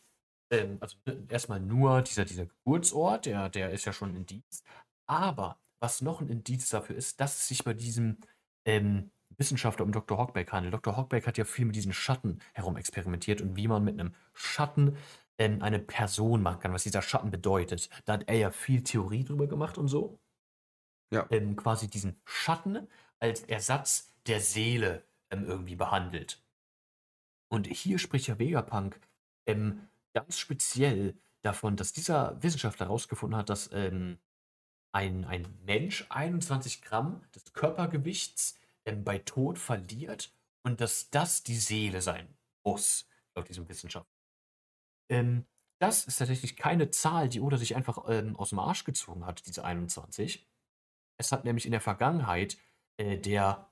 [0.51, 4.63] ähm, also ne, erstmal nur dieser, dieser Geburtsort, der, der ist ja schon ein Indiz,
[5.07, 8.19] aber was noch ein Indiz dafür ist, dass es sich bei diesem
[8.67, 10.19] ähm, Wissenschaftler um Dr.
[10.19, 10.75] Hockback handelt.
[10.75, 10.97] Dr.
[10.97, 14.99] Hockback hat ja viel mit diesen Schatten herum experimentiert und wie man mit einem Schatten
[15.39, 17.89] ähm, eine Person machen kann, was dieser Schatten bedeutet.
[18.05, 20.19] Da hat er ja viel Theorie drüber gemacht und so.
[21.11, 21.27] Ja.
[21.31, 22.89] Ähm, quasi diesen Schatten
[23.21, 25.03] als Ersatz der Seele
[25.35, 26.43] ähm, irgendwie behandelt.
[27.49, 29.01] Und hier spricht ja Vegapunk
[29.47, 34.19] ähm, ganz speziell davon, dass dieser Wissenschaftler herausgefunden hat, dass ähm,
[34.93, 40.33] ein, ein Mensch 21 Gramm des Körpergewichts ähm, bei Tod verliert
[40.63, 42.29] und dass das die Seele sein
[42.65, 44.15] muss, laut diesem Wissenschaftler.
[45.11, 45.45] Ähm,
[45.81, 49.47] das ist tatsächlich keine Zahl, die Oda sich einfach ähm, aus dem Arsch gezogen hat,
[49.47, 50.47] diese 21.
[51.19, 52.57] Es hat nämlich in der Vergangenheit
[52.97, 53.69] äh, der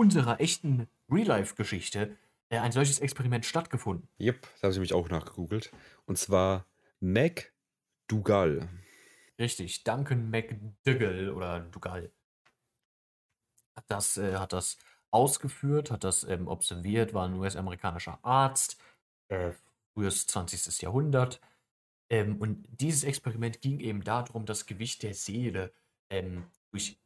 [0.00, 2.16] unserer echten Real-Life-Geschichte
[2.48, 4.08] äh, ein solches Experiment stattgefunden.
[4.18, 5.70] Yep, da habe ich mich auch nachgegoogelt.
[6.06, 6.64] Und zwar
[7.00, 7.52] Mac
[8.08, 8.66] Dugal.
[9.38, 12.10] Richtig, Duncan McDougall oder Dugal.
[13.76, 14.78] hat das, äh, hat das
[15.10, 18.80] ausgeführt, hat das ähm, observiert, war ein US-amerikanischer Arzt,
[19.28, 19.52] äh,
[19.92, 20.80] frühes 20.
[20.80, 21.42] Jahrhundert.
[22.08, 25.74] Ähm, und dieses Experiment ging eben darum, das Gewicht der Seele
[26.08, 26.98] ähm, durch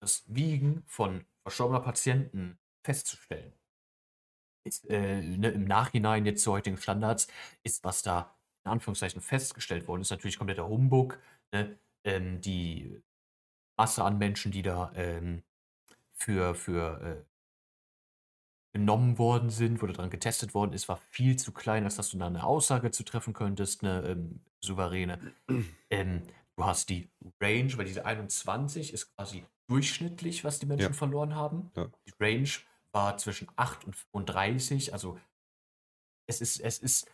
[0.00, 3.52] das Wiegen von verstorbener Patienten festzustellen.
[4.64, 7.28] Ist, äh, ne, Im Nachhinein jetzt zu heutigen Standards
[7.62, 8.34] ist, was da
[8.64, 11.18] in Anführungszeichen festgestellt worden ist, natürlich kompletter Humbug.
[11.52, 11.78] Ne?
[12.04, 13.02] Ähm, die
[13.78, 15.42] Masse an Menschen, die da ähm,
[16.12, 17.30] für, für äh,
[18.72, 22.18] genommen worden sind, wo daran getestet worden ist, war viel zu klein, als dass du
[22.18, 25.18] da eine Aussage zu treffen könntest, eine ähm, souveräne.
[25.92, 26.22] Ähm,
[26.56, 30.92] du hast die Range, weil diese 21 ist quasi durchschnittlich, was die Menschen Ja.
[30.92, 31.70] verloren haben.
[31.76, 31.88] Ja.
[32.06, 32.48] Die Range
[32.92, 35.18] war zwischen 8 und 35, also
[36.28, 37.08] es ist, es ist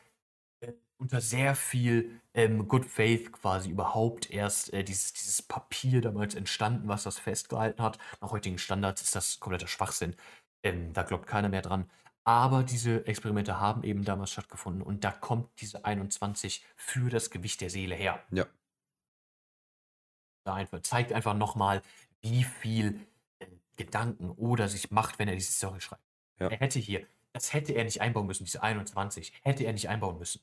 [0.61, 6.35] äh, unter sehr viel ähm, Good Faith quasi überhaupt erst äh, dieses, dieses Papier damals
[6.35, 7.99] entstanden, was das festgehalten hat.
[8.21, 10.17] Nach heutigen Standards ist das kompletter Schwachsinn.
[10.63, 11.91] Ähm, da glaubt keiner mehr dran.
[12.25, 17.61] Aber diese Experimente haben eben damals stattgefunden und da kommt diese 21 für das Gewicht
[17.61, 18.21] der Seele her.
[18.33, 18.47] Ja.
[20.55, 21.83] Einfach, zeigt einfach nochmal,
[22.21, 23.01] wie viel
[23.39, 26.03] äh, Gedanken oder sich macht, wenn er diese Story schreibt.
[26.39, 26.49] Ja.
[26.49, 30.19] Er hätte hier, das hätte er nicht einbauen müssen, diese 21, hätte er nicht einbauen
[30.19, 30.41] müssen.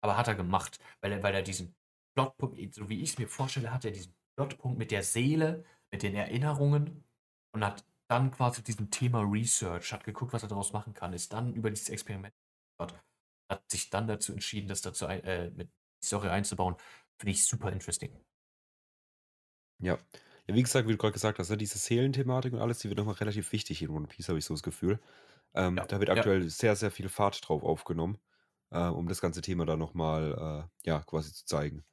[0.00, 1.74] Aber hat er gemacht, weil er, weil er diesen
[2.14, 6.02] Plotpunkt, so wie ich es mir vorstelle, hat er diesen Plotpunkt mit der Seele, mit
[6.02, 7.04] den Erinnerungen
[7.52, 11.32] und hat dann quasi diesem Thema Research, hat geguckt, was er daraus machen kann, ist
[11.32, 12.34] dann über dieses Experiment
[12.78, 12.94] hat,
[13.48, 15.70] hat sich dann dazu entschieden, das dazu ein, äh, mit
[16.02, 16.76] die Story einzubauen.
[17.18, 18.12] Finde ich super interesting.
[19.78, 19.98] Ja.
[20.46, 22.98] Ja, wie gesagt, wie du gerade gesagt hast, ne, diese Seelenthematik und alles, die wird
[22.98, 25.00] nochmal relativ wichtig in One Piece, habe ich so das Gefühl.
[25.54, 26.12] Ähm, Ja, da wird ja.
[26.12, 28.18] aktuell sehr, sehr viel Fahrt drauf aufgenommen,
[28.70, 31.84] äh, um das ganze Thema dann nochmal, äh, ja, quasi zu zeigen.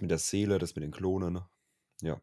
[0.00, 1.34] Mit der Seele, das mit den Klonen.
[1.34, 1.48] ne?
[2.02, 2.20] Ja.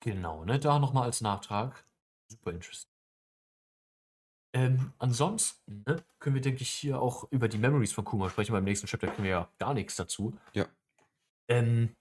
[0.00, 0.58] Genau, ne?
[0.60, 1.84] Da nochmal als Nachtrag.
[2.30, 2.90] Super interesting.
[4.54, 8.52] Ähm, ansonsten ne, können wir, denke ich, hier auch über die Memories von Kuma sprechen.
[8.52, 10.38] Beim nächsten Chapter können wir ja gar nichts dazu.
[10.54, 10.68] Ja.
[11.48, 11.94] Ähm,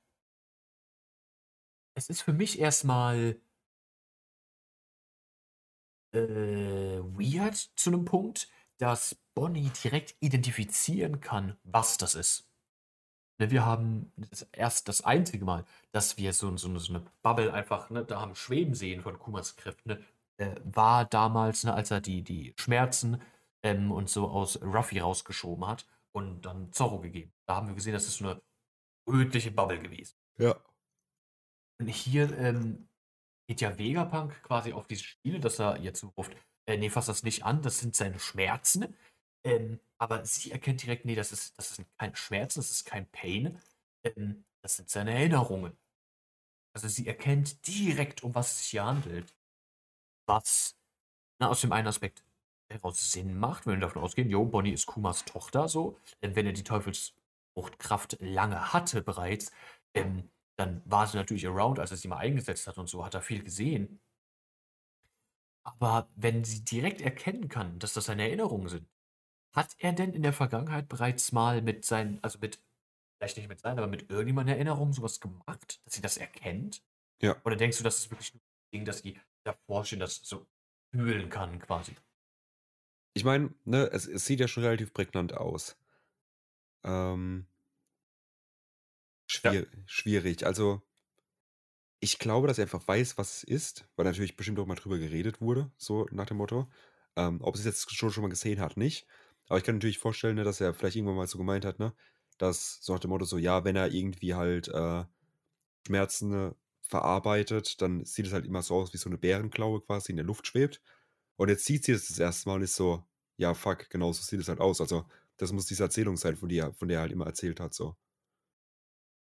[1.95, 3.39] es ist für mich erstmal
[6.13, 12.49] äh, weird zu einem Punkt, dass Bonnie direkt identifizieren kann, was das ist.
[13.39, 17.53] Ne, wir haben das erst das einzige Mal, dass wir so, so, so eine Bubble
[17.53, 20.03] einfach ne, da haben schweben sehen von Kumas Kräften, ne,
[20.37, 23.21] äh, war damals, ne, als er die, die Schmerzen
[23.63, 27.33] ähm, und so aus Ruffy rausgeschoben hat und dann Zorro gegeben.
[27.47, 28.41] Da haben wir gesehen, das ist so eine
[29.07, 30.15] rötliche Bubble gewesen.
[30.37, 30.55] Ja.
[31.79, 32.87] Und hier ähm,
[33.47, 36.35] geht ja Vegapunk quasi auf diese Spiele, dass er jetzt ruft,
[36.67, 38.95] äh, nee, fass das nicht an, das sind seine Schmerzen.
[39.45, 43.09] Ähm, aber sie erkennt direkt, nee, das ist, das sind keine Schmerzen, das ist kein
[43.11, 43.59] Pain,
[44.03, 45.77] ähm, das sind seine Erinnerungen.
[46.75, 49.35] Also sie erkennt direkt, um was es sich hier handelt.
[50.27, 50.77] Was
[51.39, 52.23] na, aus dem einen Aspekt
[52.71, 56.45] heraus Sinn macht, wenn wir davon ausgehen, jo, Bonnie ist Kumas Tochter so, denn wenn
[56.45, 59.51] er die Teufelsfruchtkraft lange hatte bereits,
[59.93, 63.13] ähm, dann war sie natürlich around, als er sie mal eingesetzt hat und so, hat
[63.13, 64.01] er viel gesehen.
[65.65, 68.87] Aber wenn sie direkt erkennen kann, dass das seine Erinnerungen sind,
[69.55, 72.61] hat er denn in der Vergangenheit bereits mal mit seinen, also mit,
[73.17, 76.83] vielleicht nicht mit seinen, aber mit irgendjemandem Erinnerungen sowas gemacht, dass sie das erkennt?
[77.21, 77.39] Ja.
[77.45, 80.45] Oder denkst du, das ist wirklich nur ein Ding, dass sie davor stehen, das so
[80.91, 81.95] fühlen kann quasi?
[83.13, 85.77] Ich meine, ne, es, es sieht ja schon relativ prägnant aus.
[86.83, 87.47] Ähm,
[89.33, 90.45] schwier Schwierig.
[90.45, 90.81] Also,
[91.99, 94.97] ich glaube, dass er einfach weiß, was es ist, weil natürlich bestimmt auch mal drüber
[94.97, 96.69] geredet wurde, so nach dem Motto.
[97.15, 99.07] Ähm, ob es jetzt schon, schon mal gesehen hat, nicht.
[99.47, 101.93] Aber ich kann natürlich vorstellen, ne, dass er vielleicht irgendwann mal so gemeint hat, ne,
[102.37, 105.05] dass so nach dem Motto so, ja, wenn er irgendwie halt äh,
[105.87, 110.11] Schmerzen ne, verarbeitet, dann sieht es halt immer so aus, wie so eine Bärenklaue quasi
[110.11, 110.81] in der Luft schwebt.
[111.37, 113.05] Und jetzt sieht sie das das erste Mal und ist so,
[113.37, 114.81] ja, fuck, genau so sieht es halt aus.
[114.81, 115.05] Also,
[115.37, 117.95] das muss diese Erzählung sein, von der, von der er halt immer erzählt hat, so.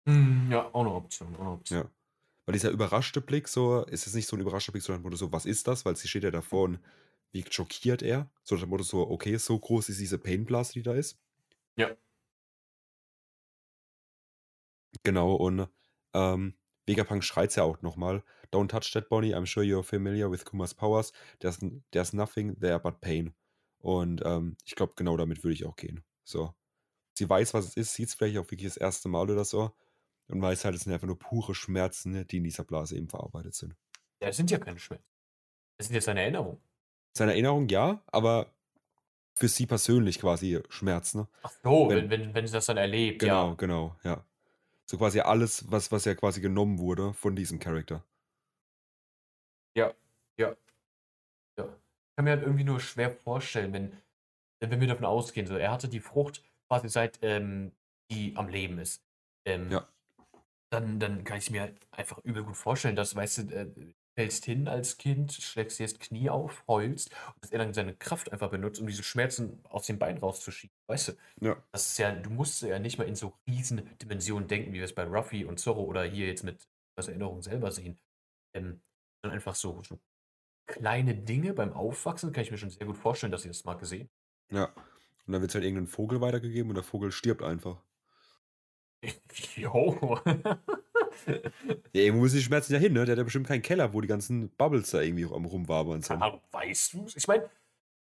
[0.09, 1.79] Hm, ja, auch eine Option, auch eine Option.
[1.79, 1.89] Ja.
[2.45, 5.45] Weil dieser überraschte Blick, so, ist es nicht so ein überraschter Blick, sondern so, was
[5.45, 5.85] ist das?
[5.85, 6.79] Weil sie steht ja davor und
[7.31, 8.29] wie schockiert er.
[8.43, 11.19] So nach dem Motto so, okay, so groß ist diese Painblase, die da ist.
[11.75, 11.95] Ja.
[15.03, 15.67] Genau, und
[16.13, 16.55] ähm,
[16.87, 18.23] Vegapunk schreit ja auch nochmal.
[18.51, 21.13] Don't touch that Bonnie, I'm sure you're familiar with Kumas powers.
[21.39, 21.59] There's,
[21.91, 23.35] there's nothing there but pain.
[23.77, 26.03] Und ähm, ich glaube, genau damit würde ich auch gehen.
[26.23, 26.55] So.
[27.13, 29.71] Sie weiß, was es ist, sieht es vielleicht auch wirklich das erste Mal oder so.
[30.29, 33.09] Und weiß halt, es sind einfach nur pure Schmerzen, ne, die in dieser Blase eben
[33.09, 33.75] verarbeitet sind.
[34.21, 35.05] Ja, das sind ja keine Schmerzen.
[35.77, 36.61] Das sind jetzt seine Erinnerungen.
[37.17, 38.53] Seine Erinnerung ja, aber
[39.33, 41.19] für sie persönlich quasi Schmerzen.
[41.21, 41.27] Ne?
[41.43, 43.53] Ach so, Wenn- wenn, wenn, wenn sie das dann erlebt, Genau, ja.
[43.55, 44.23] genau, ja.
[44.85, 48.03] So quasi alles, was, was ja quasi genommen wurde von diesem Charakter.
[49.75, 49.93] Ja.
[50.37, 50.55] Ja.
[51.57, 51.63] Ich
[52.15, 53.97] kann mir halt irgendwie nur schwer vorstellen, wenn
[54.61, 57.71] wenn wir davon ausgehen, so er hatte die Frucht quasi seit, ähm,
[58.11, 59.01] die am Leben ist.
[59.45, 59.87] Ähm, Ja.
[60.69, 64.45] Dann dann kann ich's mir halt einfach übel gut vorstellen, dass, weißt du, äh, fällst
[64.45, 68.31] hin als Kind, schlägst dir das Knie auf, heulst und dass er dann seine Kraft
[68.31, 71.13] einfach benutzt, um diese Schmerzen aus dem Bein rauszuschieben, weißt du?
[71.41, 71.63] Ja.
[71.73, 74.85] Das ist ja du musst ja nicht mal in so riesen Dimensionen denken, wie wir
[74.85, 76.67] es bei Ruffy und Zorro oder hier jetzt mit
[76.97, 77.99] Luffys Erinnerung selber sehen.
[78.55, 78.81] Ähm,
[79.23, 79.99] sondern einfach so so
[80.67, 83.75] kleine Dinge beim Aufwachsen kann ich mir schon sehr gut vorstellen, dass sie das mal
[83.75, 84.09] gesehen
[84.51, 84.73] Ja.
[85.25, 87.83] Und dann wird's halt irgend 'nen Vogel weitergegeben und der Vogel stirbt einfach.
[89.57, 90.19] Jo.
[91.93, 93.05] Ja, irgendwo müssen die Schmerzen ja hin, ne?
[93.05, 96.23] Der hat ja bestimmt keinen Keller, wo die ganzen Bubbles da irgendwie am Rumwabern sind.
[96.23, 97.15] Ahnung, weißt du's?
[97.15, 97.49] Ich meine,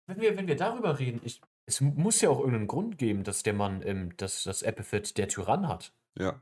[0.07, 3.43] wenn wir wenn wir darüber reden, ich es muss ja auch irgendeinen Grund geben, dass
[3.43, 5.93] der Mann, ähm, dass das Epithet der Tyrann hat.
[6.17, 6.41] Ja.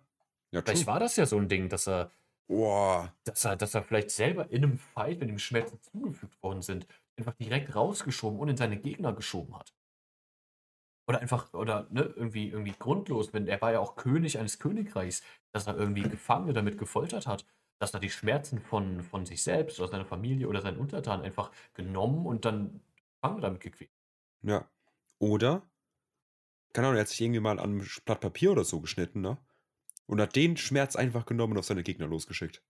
[0.54, 0.88] Ja, Vielleicht true.
[0.88, 2.12] war das ja so 'n Ding, dass er
[2.50, 3.12] Boah.
[3.28, 6.88] dass er dass er vielleicht selber in 'nem Fight, wenn ihm Schmerzen zugefügt worden sind,
[7.18, 9.72] einfach direkt rausgeschoben und in seine Gegner geschoben hat.
[11.08, 15.24] Oder einfach oder, ne, irgendwie irgendwie grundlos, wenn er war ja auch König eines Königreichs,
[15.54, 17.46] dass er irgendwie Gefangene damit gefoltert hat,
[17.80, 21.52] dass er die Schmerzen von von sich selbst oder seiner Familie oder seinen Untertanen einfach
[21.74, 22.82] genommen und dann
[23.22, 23.92] Gefangene damit gequält.
[24.42, 24.68] Ja.
[25.20, 25.70] Oder
[26.74, 29.38] keine Ahnung, er hat sich irgendwie mal an Sch Blatt Papier oder so geschnitten, ne?
[30.08, 32.64] Und hat den Schmerz einfach genommen und auf seine Gegner losgeschickt.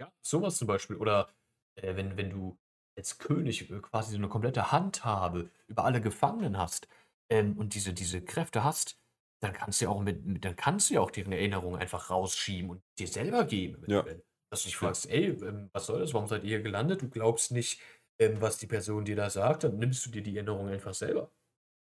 [0.00, 0.96] Ja, so was zum Beispiel.
[0.96, 1.28] Oder,
[1.76, 2.58] äh, wenn wenn du
[2.96, 6.88] als König, äh, quasi so 'ne komplette Handhabe über alle Gefangenen hast,
[7.30, 8.98] ähm, und diese diese Kräfte hast,
[9.40, 12.10] dann kannst du ja auch mit mit dann kannst du ja auch deren Erinnerungen einfach
[12.10, 14.06] rausschieben und dir selber geben, Ja.
[14.50, 16.14] Dass du dich fragst: „Ey, ähm, was soll das?
[16.14, 17.02] Warum seid ihr hier gelandet?
[17.02, 17.80] Du glaubst nicht,
[18.20, 21.32] ähm, was die Person dir da sagt, dann nimmst du dir die Erinnerung einfach selber.“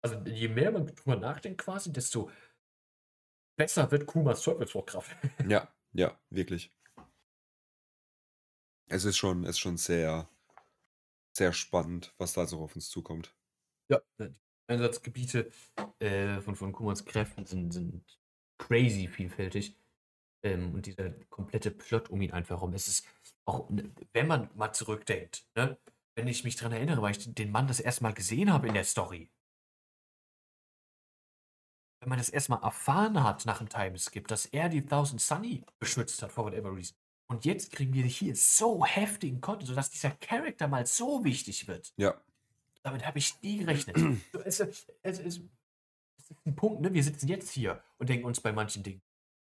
[0.04, 2.32] Also, je mehr man drüber nachdenkt quasi, desto
[3.60, 5.16] besser wird Kumas Teufelsfruchtkraft.
[5.42, 6.72] Ja, ja, wirklich.
[8.88, 10.30] Es ist schon ist schon sehr
[11.38, 13.36] sehr spannend, was da so auf uns zukommt.
[13.90, 14.36] Ja, äh, die
[14.68, 15.52] Einsatzgebiete,
[16.00, 18.20] äh, von von Kumans Kräften sind sind
[18.58, 19.78] crazy vielfältig.
[20.44, 22.74] Ähm, und dieser komplette Plot um ihn einfach rum.
[22.74, 23.08] Es ist
[23.46, 25.80] auch, ne wenn man mal zurückdenkt, ne?
[26.16, 28.74] Wenn ich mich dran erinnere, weil ich den Mann das erste Mal gesehen habe in
[28.76, 29.30] der Story.
[32.04, 35.64] Wenn man das erst mal erfahren hat nach 'm Timeskip, dass er die Thousand Sunny
[35.80, 36.96] beschützt hat for whatever reason.
[37.30, 41.94] Und jetzt kriegen wir hier so heftigen Content, sodass dieser Charakter mal so wichtig wird.
[41.98, 42.24] Ja.
[42.84, 44.08] Damit habe ich nie gerechnet.
[44.46, 45.38] Es es es es es
[46.32, 46.94] ist 'n Punkt, ne?
[46.94, 49.02] Wir sitzen jetzt hier und denken uns bei manchen Dingen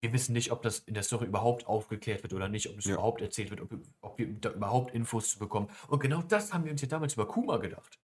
[0.02, 2.86] wir wissen nicht, ob das in der Story überhaupt aufgeklärt wird oder nicht, ob das
[2.86, 2.98] Ja.
[2.98, 5.70] überhaupt erzählt wird, ob wir ob wir da überhaupt Infos zu bekommen.
[5.88, 7.98] Und genau das haben wir uns ja damals über Kuma gedacht.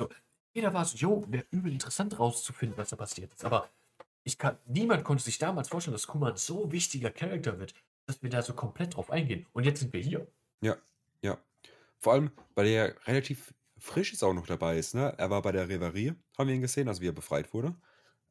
[0.00, 0.08] So,
[0.54, 3.70] jeder war so: „Jo, wäre übel interessant rauszufinden, was da passiert ist.“ Aber
[4.24, 7.74] ich kann niemand konnte sich damals vorstellen, dass Kuma 'n so wichtiger Charakter wird,
[8.06, 9.46] dass wir da so komplett drauf eingehen.
[9.52, 10.32] Und jetzt sind wir hier.
[10.62, 10.76] Ja,
[11.22, 11.38] ja.
[12.00, 15.14] Vor allem, weil er relativ frisch jetzt auch noch dabei ist, ne?
[15.18, 17.76] Er war bei der Reverie, haben wir ihn gesehen, also wie er befreit wurde.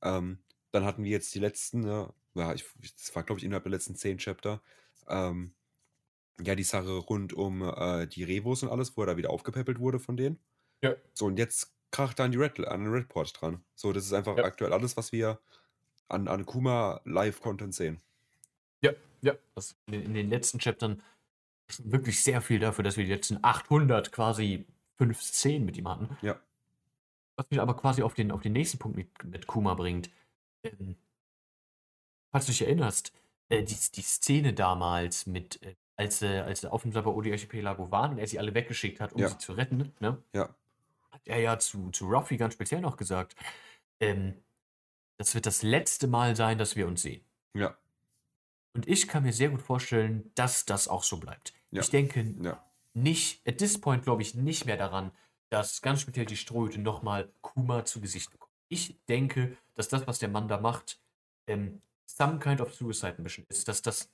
[0.02, 2.14] Ähm, dann hatten wir jetzt die letzten, ja,
[2.54, 2.66] ich
[2.98, 4.62] das war, glaube ich, innerhalb der letzten 10 Chapter,
[5.08, 5.56] ähm,
[6.42, 9.80] ja, die Sache rund um, äh, die Revos und alles, wo er da wieder aufgepäppelt
[9.80, 10.40] wurde von denen.
[10.82, 10.96] Ja.
[11.14, 13.66] So, und jetzt kracht er an die Red an den Redport dran.
[13.76, 14.44] So, das ist einfach Ja.
[14.44, 15.42] aktuell alles, was wir
[16.10, 18.02] an an Kuma Live-Content sehen.
[18.84, 19.34] Ja, ja.
[19.56, 21.02] Das in den letzten Chaptern
[21.80, 24.68] wirklich sehr viel dafür, dass wir die letzten 800 quasi
[24.98, 26.18] 5 Szenen mit ihm hatten.
[26.22, 26.42] Ja.
[27.40, 30.12] Was mich aber quasi auf den auf den nächsten Punkt mit mit Kuma bringt.
[30.64, 30.98] Ähm
[32.34, 33.12] falls du dich erinnerst,
[33.50, 38.14] äh, die die Szene damals mit, äh als sie als sie auf dem Sapper-Odi-Archipelago waren
[38.14, 39.28] und er sie alle weggeschickt hat, um Ja.
[39.28, 40.24] sie zu retten, ne?
[40.34, 40.56] Ja.
[41.12, 43.36] Hat er ja zu zu Ruffy ganz speziell noch gesagt,
[44.02, 44.44] ähm:
[45.18, 47.26] „Das wird das letzte Mal sein, dass wir uns sehen.“
[47.56, 47.76] Ja.
[48.76, 51.54] Und ich kann mir sehr gut vorstellen, dass das auch so bleibt.
[51.72, 51.82] Ja.
[51.82, 52.64] Ich denke Ja.
[52.94, 55.12] nicht at this point glaube ich nicht mehr daran,
[55.50, 58.52] dass ganz speziell die Strohhüte noch mal Kuma zu Gesicht bekommen.
[58.70, 61.02] Ich denke, dass das, was der Mann da macht,
[61.48, 64.14] ähm, some kind of suicide mission ist, dass das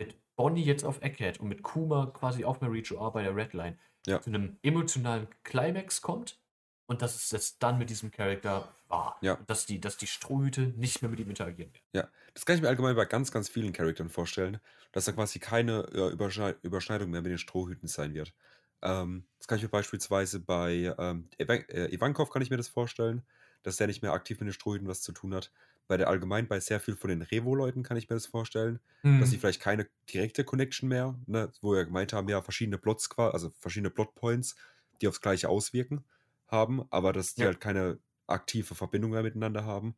[0.00, 3.78] mit Bonnie jetzt auf Egghead und mit Kuma quasi auf Maricho bei der Red Line
[4.06, 4.20] Ja.
[4.20, 6.40] zu 'nem emotionalen Climax kommt
[6.86, 9.20] und dass es das dann mit diesem Charakter war.
[9.20, 9.46] Ja.
[9.46, 11.84] Dass die dass die Strohhüte nicht mehr mit ihm interagieren werden.
[11.94, 14.60] Ja, das kann ich mir allgemein bei ganz, ganz vielen Charakteren vorstellen,
[14.92, 18.34] dass da quasi keine, äh, Überschnei Überschneidung mehr mit den Strohhüten sein wird.
[18.82, 23.22] Ähm, das kann ich mir beispielsweise bei, ähm, äh, Ivankov kann ich mir das vorstellen,
[23.62, 25.50] dass der nicht mehr aktiv mit den Strohhüten was zu tun hat.
[25.86, 28.80] Bei der allgemein bei sehr viel von den Revo-Leuten kann ich mir das vorstellen,
[29.16, 29.38] dass sie Mhm.
[29.38, 33.90] vielleicht keine direkte Connection mehr, ne, wo wir gemeint haben, ja, verschiedene Plots also verschiedene
[33.90, 34.56] Plotpoints,
[35.00, 36.04] die aufs Gleiche auswirken
[36.46, 37.46] haben, aber dass die Ja.
[37.46, 37.98] halt keine
[38.28, 39.96] aktive Verbindung mehr miteinander haben.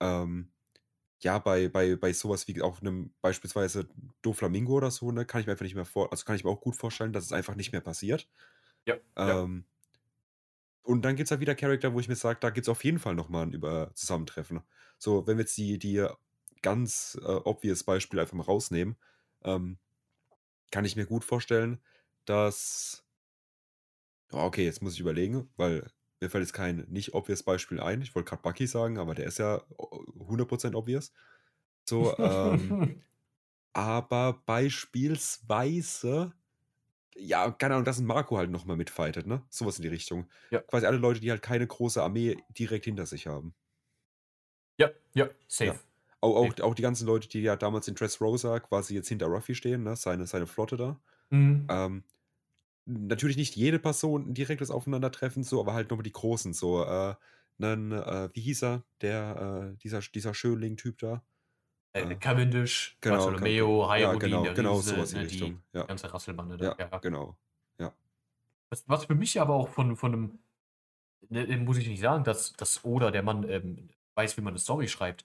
[0.00, 0.52] Ähm
[1.22, 3.88] ja, bei bei bei sowas wie auch 'nem beispielsweise
[4.22, 6.50] Doflamingo oder so, ne, kann ich mir einfach nicht mehr vor also, kann ich mir
[6.50, 8.28] auch gut vorstellen, dass es einfach nicht mehr passiert.
[8.86, 9.38] Ja, ja.
[9.38, 9.66] Ähm
[10.82, 13.14] und dann gibt's halt wieder Charakter, wo ich mir sage, da gibt's auf jeden Fall
[13.14, 14.60] noch mal 'n über Zusammentreffen.
[14.98, 16.06] So, wenn wir jetzt die die
[16.62, 18.96] ganz, äh, obvious Beispiele einfach mal rausnehmen,
[19.44, 19.78] ähm,
[20.72, 21.80] kann ich mir gut vorstellen,
[22.26, 23.06] dass
[24.32, 25.90] oh, okay, jetzt muss ich überlegen, weil
[26.20, 28.02] mir fällt jetzt kein nicht obvious Beispiel ein.
[28.02, 31.12] Ich wollte grad Bucky sagen, aber der ist ja o 100 obvious.
[31.88, 32.78] So, ähm,
[33.72, 36.32] aber beispielsweise
[37.16, 39.44] ja, keine Ahnung, dass 'n Marco halt noch mal mitfightet, ne?
[39.50, 40.28] So was in die Richtung.
[40.50, 40.62] Ja.
[40.68, 43.54] Quasi alle Leute, die halt keine große Armee direkt hinter sich haben.
[44.78, 45.28] Ja, ja,
[45.62, 45.72] Ja.
[45.72, 45.84] safe.
[46.20, 46.60] Au auch Safe.
[46.60, 49.94] auch die ganzen Leute, die ja damals in Dressrosa quasi jetzt hinter Ruffy stehen, ne,
[49.96, 51.00] seine seine Flotte da.
[51.30, 51.70] Mhm.
[51.70, 52.04] Ähm,
[52.88, 57.14] natürlich nicht jede Person 'n direktes Aufeinandertreffen so, aber halt nur die Großen so, äh,
[57.58, 61.24] 'nen äh, wie hieß er, der, äh dieser dieser Schönling-Typ da?
[61.94, 65.26] Äh, Äh, Cavendish, genau, Ca Bartholomew, ja, genau, der genau Riese, so was in ne,
[65.26, 65.88] die Richtung, ja.
[65.88, 67.02] ganze Rasselbande da, Ja, ja.
[67.02, 67.38] genau.
[67.80, 67.96] Ja.
[68.72, 70.38] Was was für mich aber auch von von 'nem
[71.30, 74.54] ne, äh, muss ich nicht sagen, dass dass Oda, der Mann, ähm, weiß, wie man
[74.54, 75.24] 'ne Story schreibt.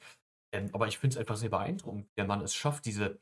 [0.53, 3.19] Ähm, aber ich finde es einfach sehr beeindruckend, wie der Mann es schafft, diese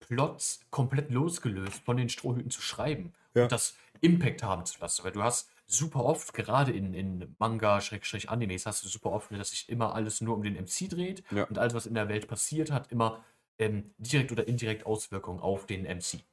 [0.00, 3.44] Plots komplett losgelöst von den Strohhüten zu schreiben Ja.
[3.44, 5.04] und das Impact haben zu lassen.
[5.04, 9.30] Weil du hast super oft, gerade in in Manga Schrägstrich Animes, hast du super oft,
[9.32, 11.48] dass sich immer alles nur um den MC dreht Ja.
[11.48, 13.24] und alles, was in der Welt passiert, hat immer,
[13.58, 16.24] ähm, direkt oder indirekt Auswirkungen auf den MC.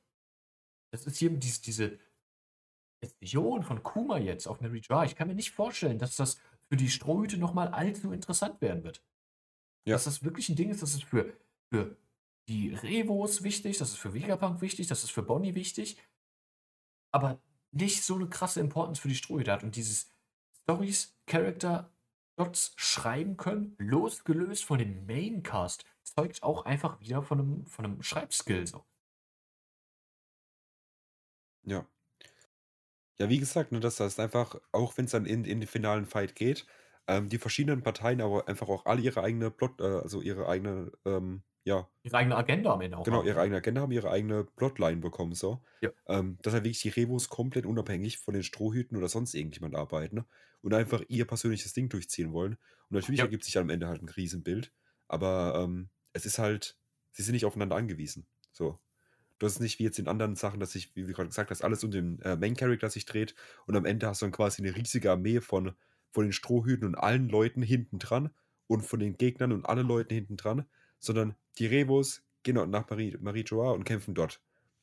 [0.93, 1.99] Das ist hier dies diese
[3.21, 5.05] Vision von Kuma jetzt auf Mary Joa.
[5.05, 6.39] Ich kann mir nicht vorstellen, dass das
[6.69, 9.03] für die Strohhüte noch mal allzu interessant werden wird.
[9.87, 9.95] Ja.
[9.95, 11.33] Dass das wirklich 'n Ding ist, das ist für
[11.73, 11.97] für
[12.49, 15.97] die Revos wichtig, das ist für Vegapunk wichtig, das ist für Bonnie wichtig,
[17.11, 17.41] aber
[17.71, 20.11] nicht so 'ne krasse Importance für die Strohhüte hat und dieses
[20.63, 21.93] Storys, Character,
[22.37, 28.03] Plots schreiben können, losgelöst von dem Maincast, zeugt auch einfach wieder von 'nem von 'nem
[28.03, 28.85] Schreibskill so.
[31.65, 31.89] Ja.
[33.21, 36.65] Ja, wie gesagt, ne, das einfach, auch wenn's dann in in den finalen Fight geht,
[37.05, 40.93] ähm, die verschiedenen Parteien aber einfach auch alle ihre eigene Plot äh, also ihre eigene,
[41.05, 43.41] ähm, ja Ihre eigene Agenda am Ende auch genau, haben, ihre ne?
[43.41, 45.63] eigene Agenda haben, ihre eigene Plotline bekommen so.
[45.81, 45.91] Ja.
[46.07, 50.15] Ähm, dass halt wirklich die Revos komplett unabhängig von den Strohhüten oder sonst irgendjemand arbeiten,
[50.17, 50.25] ne?
[50.61, 52.53] Und einfach ihr persönliches Ding durchziehen wollen.
[52.89, 53.23] Und natürlich Ja.
[53.23, 54.73] ergibt sich am Ende halt 'n Riesenbild,
[55.07, 56.77] aber, ähm, es ist halt
[57.11, 58.79] sie sind nicht aufeinander angewiesen, so.
[59.39, 61.63] Das ist nicht wie jetzt in anderen Sachen, dass sich, wie du grad gesagt hast,
[61.63, 63.35] alles um den, äh, Main Character sich dreht
[63.67, 65.73] und am Ende hast du dann quasi 'ne riesige Armee von
[66.11, 68.31] von den Strohhüten und allen Leuten hinten dran
[68.67, 70.65] und von den Gegnern und allen Leuten hinten dran,
[70.99, 74.41] sondern die Revos gehen dort nach Marie Marie Joa und kämpfen dort.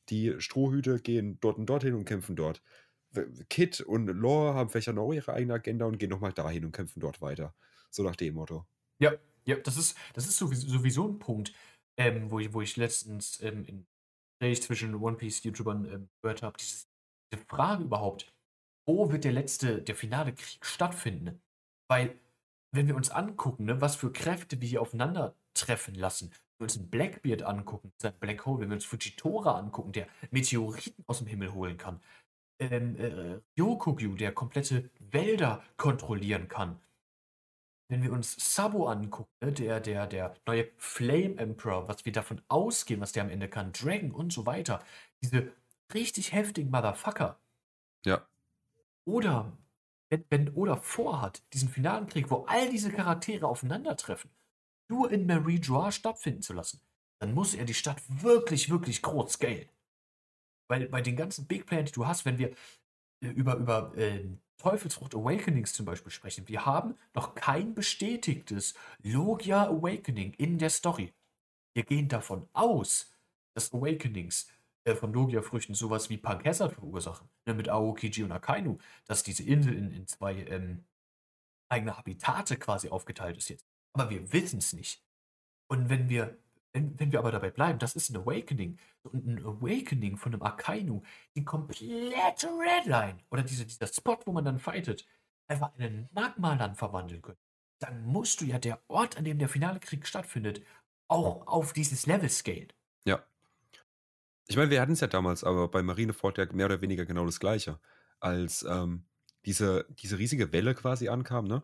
[0.09, 2.63] Die Strohhüte gehen dort und dorthin und kämpfen dort.
[3.11, 6.65] W Kid und Law haben vielleicht auch ihre eigene Agenda und gehen noch mal dahin
[6.65, 7.55] und kämpfen dort weiter.
[7.91, 8.67] So nach dem Motto.
[9.01, 9.13] Ja,
[9.45, 11.53] ja, das ist das ist sowieso sowieso 'n Punkt,
[11.97, 13.87] ähm, wo ich wo ich letztens, ähm, in
[14.39, 16.89] Gespräch zwischen One-Piece-Youtubern, ähm, gehört habe, dieses
[17.33, 18.33] diese Frage überhaupt:
[18.87, 21.41] „Wo wird der letzte der finale Krieg stattfinden?“
[21.89, 22.19] Weil,
[22.73, 24.81] wenn wir uns angucken, ne, was für Kräfte wir hier
[25.57, 29.57] aufeinandertreffen lassen, wenn wir uns 'n Blackbeard angucken, sein Black Hole, wenn wir uns Fujitora
[29.57, 32.01] angucken, der Meteoriten aus'm Himmel holen kann,
[32.59, 36.79] ähm, äh, Ryokugyu, der komplette Wälder kontrollieren kann.
[37.89, 42.41] Wenn wir uns Sabo angucken, ne, der der der neue Flame Emperor, was wir davon
[42.49, 44.83] ausgehen, was der am Ende kann, Dragon und so weiter.
[45.23, 45.53] Diese
[45.93, 47.39] richtig heftigen Motherfucker.
[48.05, 48.27] Ja.
[49.05, 49.57] Oder
[50.09, 54.31] wenn wenn Oda vorhat, diesen finalen Krieg, wo all diese Charaktere aufeinandertreffen,
[54.89, 56.81] nur in Mary Joa stattfinden zu lassen,
[57.19, 59.69] dann muss er die Stadt wirklich, wirklich groß scalen.
[60.69, 62.49] Weil bei den ganzen Big Playern, die du hast, wenn wir,
[63.23, 68.73] äh, über über, ähm, Teufelsfrucht Awakenings zum Beispiel sprechen, wir haben noch kein bestätigtes
[69.03, 71.13] Logia Awakening in der Story.
[71.75, 73.11] Wir gehen davon aus,
[73.55, 74.49] dass Awakenings,
[74.85, 79.21] äh, von Logia-Früchten so was wie Punk Hazard verursachen, ne, mit Aokiji und Akainu, dass
[79.23, 80.85] diese Insel in in 2, ähm,
[81.69, 83.65] eigene Habitate quasi aufgeteilt ist jetzt.
[83.97, 85.03] Aber wir wissen's nicht.
[85.69, 86.39] Und wenn wir
[86.73, 90.43] wenn wenn wir aber dabei bleiben, das ist 'n Awakening und 'n Awakening von 'nem
[90.43, 91.03] Akainu,
[91.35, 95.07] die komplette Redline oder diese dieser Spot, wo man dann fightet,
[95.49, 97.39] einfach in 'nen Magmaland verwandeln können,
[97.79, 100.63] dann musst du ja der Ort, an dem der finale Krieg stattfindet,
[101.09, 102.73] auch auf dieses Level scalen.
[103.05, 103.27] Ja.
[104.49, 107.39] Ich meine, wir hatten's ja damals aber bei Marineford ja mehr oder weniger genau das
[107.39, 107.79] Gleiche.
[108.19, 109.05] Als, ähm,
[109.45, 111.63] diese diese riesige Welle quasi ankam, ne?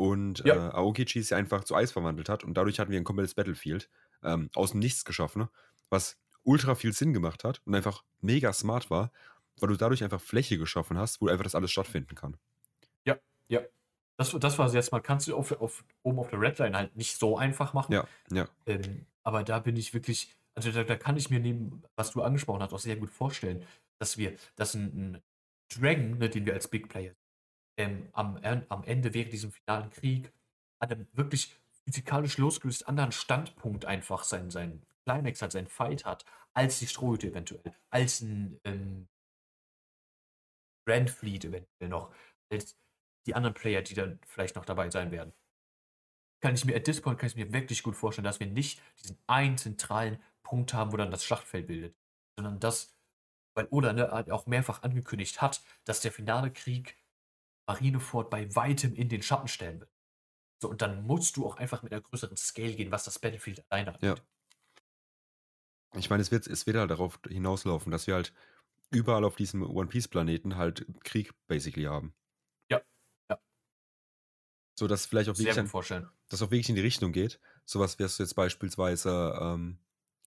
[0.00, 0.60] Und, äh, Ja.
[0.72, 3.90] Aokiji sich einfach zu Eis verwandelt hat und dadurch hatten wir 'n komplettes Battlefield,
[4.22, 5.48] ähm, aus'm Nichts geschaffen,
[5.90, 9.12] was ultra viel Sinn gemacht hat und einfach mega smart war,
[9.58, 12.38] weil du dadurch einfach Fläche geschaffen hast, wo einfach das alles stattfinden kann.
[13.06, 13.62] Ja, ja.
[14.16, 17.16] Das, das war jetzt mal, kannst du auf, auf, oben auf der Redline halt nicht
[17.18, 17.94] so einfach machen.
[17.94, 18.48] Ja, ja.
[18.66, 22.22] Ähm, aber da bin ich wirklich, also da, da kann ich mir neben, was du
[22.22, 23.64] angesprochen hast, auch sehr gut vorstellen,
[24.00, 25.22] dass wir, dass ein, ein
[25.74, 27.14] Dragon, ne, den wir als Big Player
[27.80, 30.32] ähm, am, am Ende während diesem finalen Krieg
[30.78, 36.24] an einem wirklich physikalisch losgelöst anderen Standpunkt einfach sein, sein Climax hat, sein Fight hat,
[36.52, 39.08] als die Strohhüte eventuell, als ein ähm,
[40.86, 42.14] Grand Fleet eventuell noch,
[42.50, 42.76] als
[43.26, 45.32] die anderen Player, die dann vielleicht noch dabei sein werden.
[46.42, 48.80] Kann ich mir, at this point kann ich mir wirklich gut vorstellen, dass wir nicht
[49.02, 51.94] diesen einen zentralen Punkt haben, wo dann das Schlachtfeld bildet,
[52.36, 52.96] sondern das,
[53.54, 56.96] weil Oda ne, auch mehrfach angekündigt hat, dass der finale Krieg
[57.70, 59.90] Marineford bei weitem in den Schatten stellen wird.
[60.60, 63.64] So, und dann musst du auch einfach mit einer größeren Scale gehen, was das Battlefield
[63.70, 64.18] alleine angeht.
[64.18, 65.98] Ja.
[65.98, 68.32] Ich meine, es wird, es wird halt darauf hinauslaufen, dass wir halt
[68.90, 72.12] überall auf diesem One Piece Planeten halt Krieg basically haben.
[72.70, 72.82] Ja,
[73.30, 73.38] ja.
[74.78, 77.40] So dass vielleicht auch wirklich, an, dass auch wirklich in die Richtung geht.
[77.64, 79.78] Sowas wirst du jetzt beispielsweise ähm,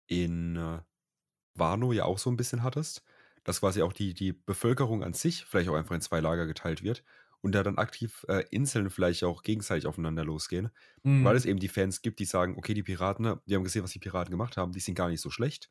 [0.07, 0.80] in äh,
[1.55, 3.05] Wano ja auch so ein bisschen hattest,
[3.43, 6.82] dass quasi auch die, die Bevölkerung an sich vielleicht auch einfach in zwei Lager geteilt
[6.82, 7.05] wird
[7.45, 10.71] und da dann aktiv äh, Inseln vielleicht auch gegenseitig aufeinander losgehen,
[11.03, 11.25] mhm.
[11.25, 13.91] weil es eben die Fans gibt, die sagen, okay, die Piraten, wir haben gesehen, was
[13.91, 15.69] die Piraten gemacht haben, die sind gar nicht so schlecht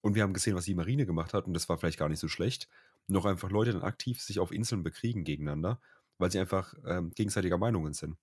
[0.00, 2.20] und wir haben gesehen, was die Marine gemacht hat und das war vielleicht gar nicht
[2.20, 2.70] so schlecht.
[3.06, 5.78] Noch einfach Leute dann aktiv sich auf Inseln bekriegen gegeneinander,
[6.16, 8.16] weil sie einfach ähm, gegenseitiger Meinungen sind.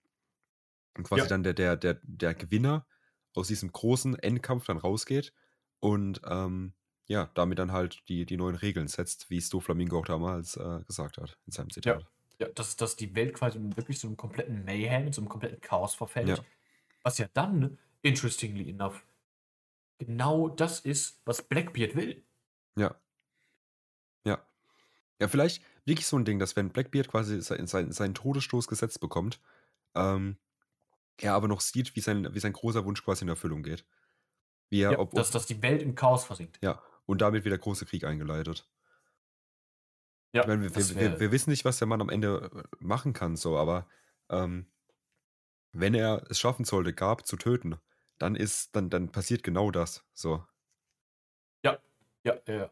[0.97, 1.27] Und quasi ja.
[1.27, 2.87] dann der, der, der, der Gewinner
[3.35, 5.33] aus diesem großen Endkampf dann rausgeht
[5.79, 6.73] und ähm,
[7.05, 10.79] ja, damit dann halt die, die neuen Regeln setzt, wie es Flamingo auch damals äh,
[10.87, 12.01] gesagt hat in seinem Zitat.
[12.01, 12.07] Ja.
[12.39, 15.95] Ja, dass, dass die Welt quasi wirklich so einem kompletten Mayhem, so einem kompletten Chaos
[15.95, 16.29] verfällt.
[16.29, 16.37] Ja.
[17.03, 19.03] Was ja dann, interestingly enough,
[19.97, 22.23] genau das ist, was Blackbeard will.
[22.75, 22.95] Ja.
[24.25, 24.45] Ja.
[25.19, 28.99] Ja, vielleicht wirklich so ein Ding, dass wenn Blackbeard quasi sein, sein, seinen Todesstoß gesetzt
[28.99, 29.39] bekommt,
[29.95, 30.37] ähm,
[31.19, 33.83] er aber noch sieht, wie sein, wie sein großer Wunsch quasi in Erfüllung geht.
[34.69, 36.59] Er, ja, ob, dass, dass die Welt im Chaos versinkt.
[36.61, 38.69] Ja, und damit wird der große Krieg eingeleitet.
[40.33, 42.63] Ja, ich meine, wir, wir, wir, wir, wissen nicht, was der Mann am Ende äh,
[42.79, 43.87] machen kann, so, aber
[44.29, 44.67] ähm,
[45.71, 47.77] wenn er es schaffen sollte, Gab zu töten,
[48.17, 50.03] dann ist, dann, dann passiert genau das.
[50.13, 50.45] So.
[51.63, 51.79] Ja,
[52.23, 52.69] ja, ja.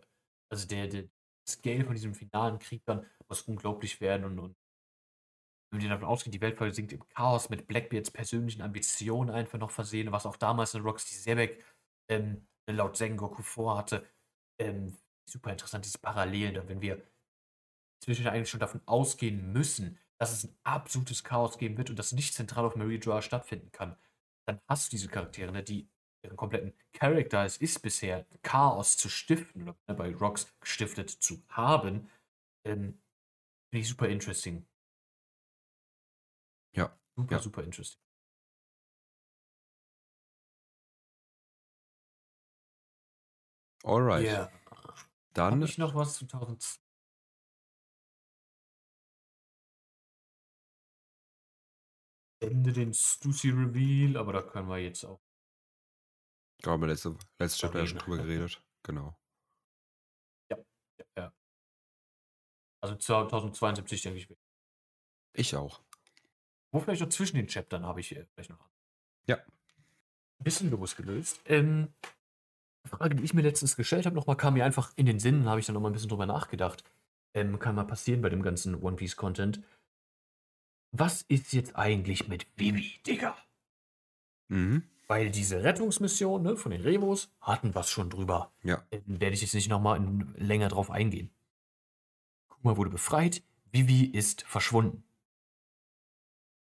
[0.49, 1.05] Also der, der
[1.47, 4.55] Scale von diesem finalen Krieg dann muss unglaublich werden und, und
[5.71, 9.71] wenn wir davon ausgehen, die Welt versinkt im Chaos mit Blackbeards persönlichen Ambitionen einfach noch
[9.71, 11.63] versehen, was auch damals in Roxy Sebek
[12.09, 14.07] ähm, laut Sengoku vorhatte.
[14.59, 14.95] Ähm,
[15.25, 17.01] super interessant, diese Parallelen, da wenn wir
[17.99, 22.11] inzwischen eigentlich schon davon ausgehen müssen, dass es ein absolutes Chaos geben wird und das
[22.13, 23.97] nicht zentral auf Marie Draw stattfinden kann,
[24.45, 25.89] dann hast du diese Charaktere, ne, die
[26.23, 31.43] ihren kompletten Charakter, es ist bisher Chaos zu stiften oder ne, bei Rocks gestiftet zu
[31.49, 32.09] haben,
[32.65, 32.99] ähm,
[33.69, 34.65] finde ich super interesting.
[36.73, 36.97] Ja.
[37.15, 37.41] Super, ja.
[37.41, 38.01] super interesting.
[43.85, 44.23] Alright.
[44.23, 44.49] Yeah.
[45.33, 45.53] Dann.
[45.53, 46.79] Habe ich noch was zu 1000?
[52.45, 55.21] Ende den Stussy Reveal, aber da können wir jetzt auch.
[56.59, 58.61] Da haben wir letzte, letzte Chapter ja schon drüber geredet.
[58.83, 59.17] Genau.
[60.49, 60.57] Ja,
[60.99, 61.33] ja, ja.
[62.81, 64.29] Also 2072 denke ich.
[65.33, 65.81] Ich auch.
[66.71, 68.69] Wo vielleicht noch zwischen den Chaptern habe ich vielleicht noch.
[69.27, 69.37] Ja.
[69.37, 71.41] Ein bisschen losgelöst.
[71.45, 71.93] Ähm,
[72.85, 75.59] Frage, die ich mir letztens gestellt habe, nochmal kam mir einfach in den Sinn, habe
[75.59, 76.83] ich dann nochmal ein bisschen drüber nachgedacht.
[77.33, 79.61] Ähm, kann mal passieren bei dem ganzen One Piece Content
[80.91, 83.37] was ist jetzt eigentlich mit Vivi, Digga?
[84.47, 84.83] Mhm.
[85.07, 88.51] Weil diese Rettungsmission ne, von den Revos hatten was schon drüber.
[88.63, 88.85] Ja.
[88.89, 90.01] Äh, werde ich jetzt nicht nochmal
[90.35, 91.29] länger drauf eingehen.
[92.47, 95.03] Kuma wurde befreit, Vivi ist verschwunden.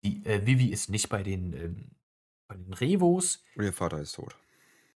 [0.05, 1.91] Die, äh, Vivi ist nicht bei den, ähm,
[2.47, 3.43] bei den Revos.
[3.57, 4.37] Und ihr Vater ist tot.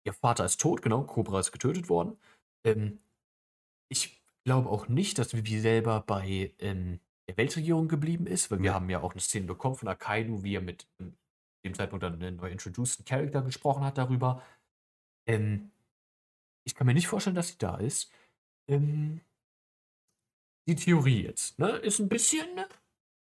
[0.05, 1.03] Ihr Vater ist tot, genau.
[1.03, 2.17] Cobra ist getötet worden.
[2.65, 3.01] Ähm,
[3.89, 8.75] ich glaube auch nicht, dass Vivi selber bei ähm, der Weltregierung geblieben ist, weil wir
[8.75, 11.17] haben ja auch eine Szene bekommen von Akainu, wie er mit ähm,
[11.65, 14.43] dem Zeitpunkt dann einen neu introduced Character gesprochen hat darüber.
[15.27, 15.71] Ähm,
[16.65, 18.13] ich kann mir nicht vorstellen, dass sie da ist.
[18.69, 19.21] Ähm,
[20.69, 22.65] die Theorie jetzt, ne, ist ein bisschen,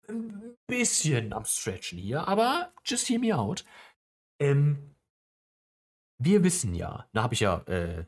[0.08, 3.66] ein bisschen am Stretchen hier, aber just hear me out.
[4.40, 4.96] Ähm,
[6.18, 8.06] wir wissen ja, da habe ich ja äh,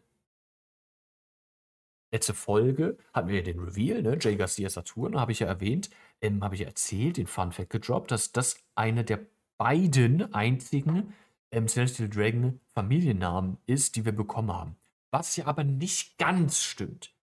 [2.12, 4.18] letzte Folge hatten wir ja den Reveal, ne?
[4.20, 5.90] Jay Garcia Saturn, habe ich ja erwähnt,
[6.22, 9.20] ähm, habe ich ja erzählt, den Fun Fact gedroppt, dass das eine der
[9.58, 11.14] beiden einzigen
[11.52, 14.76] ähm, Celestial Dragon Familiennamen ist, die wir bekommen haben.
[15.12, 17.14] Was ja aber nicht ganz stimmt.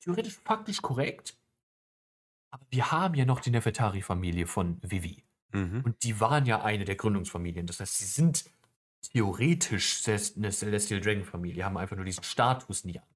[0.00, 1.36] Theoretisch faktisch korrekt,
[2.50, 5.24] aber wir haben ja noch die Nefertari-Familie von Vivi.
[5.52, 5.82] Mhm.
[5.84, 7.66] Und die waren ja eine der Gründungsfamilien.
[7.66, 8.44] Das heißt, sie sind
[9.12, 13.06] theoretisch eine Celestial Dragon Familie, haben einfach nur diesen Status nie an.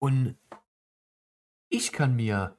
[0.00, 0.36] Und
[1.68, 2.56] ich kann mir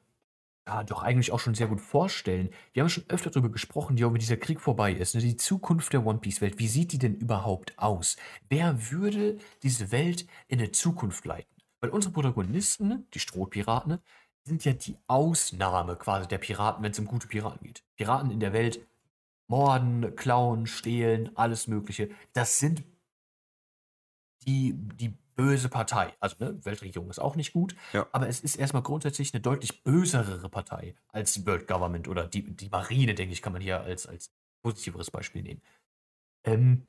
[0.67, 4.13] ja doch eigentlich auch schon sehr gut vorstellen, wir haben schon öfter darüber gesprochen, wenn
[4.13, 7.15] dieser Krieg vorbei ist, ne, die Zukunft der One Piece Welt, wie sieht die denn
[7.15, 8.15] überhaupt aus?
[8.47, 11.51] Wer würde diese Welt in eine Zukunft leiten?
[11.81, 13.99] Weil unsere Protagonisten, die Strohpiraten,
[14.43, 17.83] sind ja die Ausnahme quasi der Piraten, wenn es um gute Piraten geht.
[17.95, 18.85] Piraten in der Welt
[19.47, 22.09] morden, klauen, stehlen, alles Mögliche.
[22.33, 22.83] Das sind
[24.45, 26.13] die, die böse Partei.
[26.19, 28.07] Also, ne, Weltregierung ist auch nicht gut, Ja.
[28.11, 32.43] aber es ist erstmal grundsätzlich eine deutlich bösere Partei als die World Government oder die,
[32.43, 34.31] die Marine, denke ich, kann man hier als, als
[34.63, 35.61] positiveres Beispiel nehmen.
[36.43, 36.87] Ähm,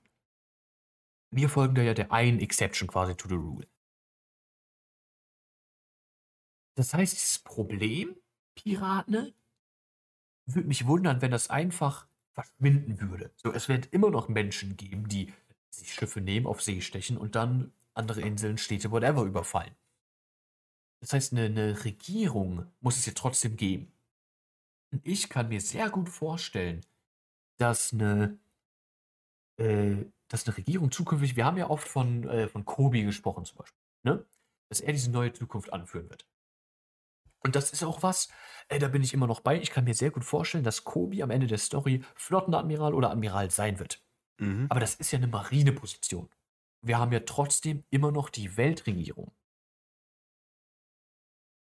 [1.31, 3.67] wir folgen da ja der einen Exception quasi to the rule.
[6.75, 8.17] Das heißt, dieses Problem,
[8.55, 9.35] Piraten,
[10.47, 13.31] würde mich wundern, wenn das einfach verschwinden würde.
[13.37, 15.33] So, es wird immer noch Menschen geben, die
[15.71, 19.75] sich Schiffe nehmen, auf See stechen und dann andere Inseln, Städte, whatever überfallen.
[21.01, 23.93] Das heißt, eine, eine Regierung muss es ja trotzdem geben.
[24.93, 26.83] Und ich kann mir sehr gut vorstellen,
[27.59, 28.39] dass eine,
[29.57, 33.59] äh, dass eine Regierung zukünftig, wir haben ja oft von, äh, von Kobi gesprochen zum
[33.59, 34.25] Beispiel, ne?
[34.69, 36.27] dass er diese neue Zukunft anführen wird.
[37.41, 38.29] Und das ist auch was,
[38.69, 39.61] äh, da bin ich immer noch bei.
[39.61, 43.51] Ich kann mir sehr gut vorstellen, dass Kobi am Ende der Story Flottenadmiral oder Admiral
[43.51, 44.03] sein wird.
[44.39, 44.67] Mhm.
[44.69, 46.29] Aber das ist ja eine Marineposition.
[46.83, 49.33] Wir haben ja trotzdem immer noch die Weltregierung.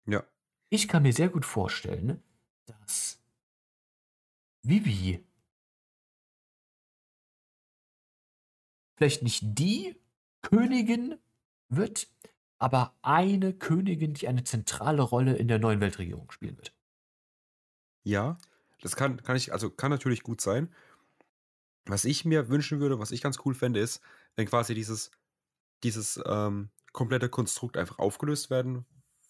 [0.05, 0.23] Ja.
[0.69, 2.23] Ich kann mir sehr gut vorstellen,
[2.65, 3.21] dass
[4.63, 5.23] Vivi
[8.95, 9.95] vielleicht nicht die
[10.41, 11.19] Königin
[11.69, 12.07] wird,
[12.57, 16.73] aber eine Königin, die eine zentrale Rolle in der neuen Weltregierung spielen wird.
[18.03, 18.37] Ja,
[18.81, 20.73] das kann, kann ich, also kann natürlich gut sein.
[21.85, 24.01] Was ich mir wünschen würde, was ich ganz cool fände, ist,
[24.35, 25.11] wenn quasi dieses,
[25.83, 28.85] dieses ähm, komplette Konstrukt einfach aufgelöst werden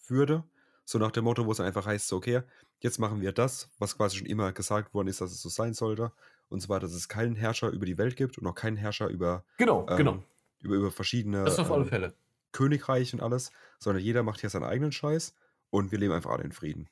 [0.06, 0.44] würde.
[0.84, 2.42] So nach dem Motto, wo es einfach heißt, so, okay,
[2.80, 5.74] jetzt machen wir das, was quasi schon immer gesagt worden ist, dass es so sein
[5.74, 6.12] sollte.
[6.48, 9.44] Und zwar, dass es keinen Herrscher über die Welt gibt und auch keinen Herrscher über,
[9.56, 10.22] Genau, ähm, genau.
[10.60, 12.14] über, über verschiedene Das auf alle ähm, Fälle.
[12.52, 15.34] Königreiche und alles, sondern jeder macht hier seinen eigenen Scheiß
[15.70, 16.88] und wir leben einfach alle in Frieden.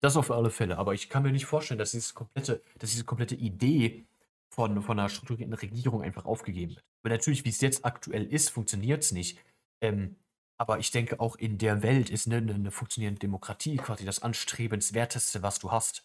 [0.00, 0.78] Das auf alle Fälle.
[0.78, 4.06] Aber ich kann mir nicht vorstellen, dass dieses komplette, dass diese komplette Idee
[4.50, 6.84] von, von einer strukturierten Regierung einfach aufgegeben wird.
[7.02, 9.38] Weil natürlich, wie es jetzt aktuell ist, funktioniert es nicht.
[9.80, 10.16] Ähm,
[10.58, 15.42] aber ich denke, auch in der Welt ist eine, eine, funktionierende Demokratie quasi das anstrebenswerteste,
[15.42, 16.04] was du hast.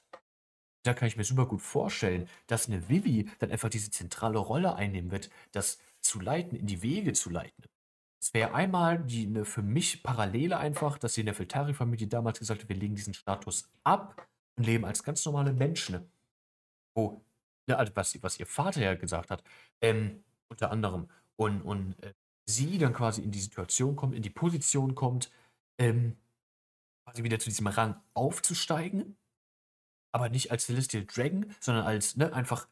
[0.83, 4.75] Da kann ich mir super gut vorstellen, dass eine Vivi dann einfach diese zentrale Rolle
[4.75, 7.65] einnehmen wird, das zu leiten, in die Wege zu leiten.
[8.21, 12.69] Es wäre einmal die eine für mich Parallele einfach, dass die Nefeltari-Familie damals gesagt hat,
[12.69, 14.27] wir legen diesen Status ab
[14.57, 16.09] und leben als ganz normale Menschen.
[16.95, 17.21] Wo,
[17.67, 19.43] ja, also was, was ihr Vater ja gesagt hat,
[19.81, 21.09] ähm, unter anderem.
[21.35, 22.13] Und, und äh,
[22.47, 25.31] sie dann quasi in die Situation kommt, in die Position kommt,
[25.79, 26.15] ähm,
[27.05, 29.17] quasi wieder zu diesem Rang aufzusteigen,
[30.13, 32.67] aber nicht als Celestial Dragon, sondern als ne, einfach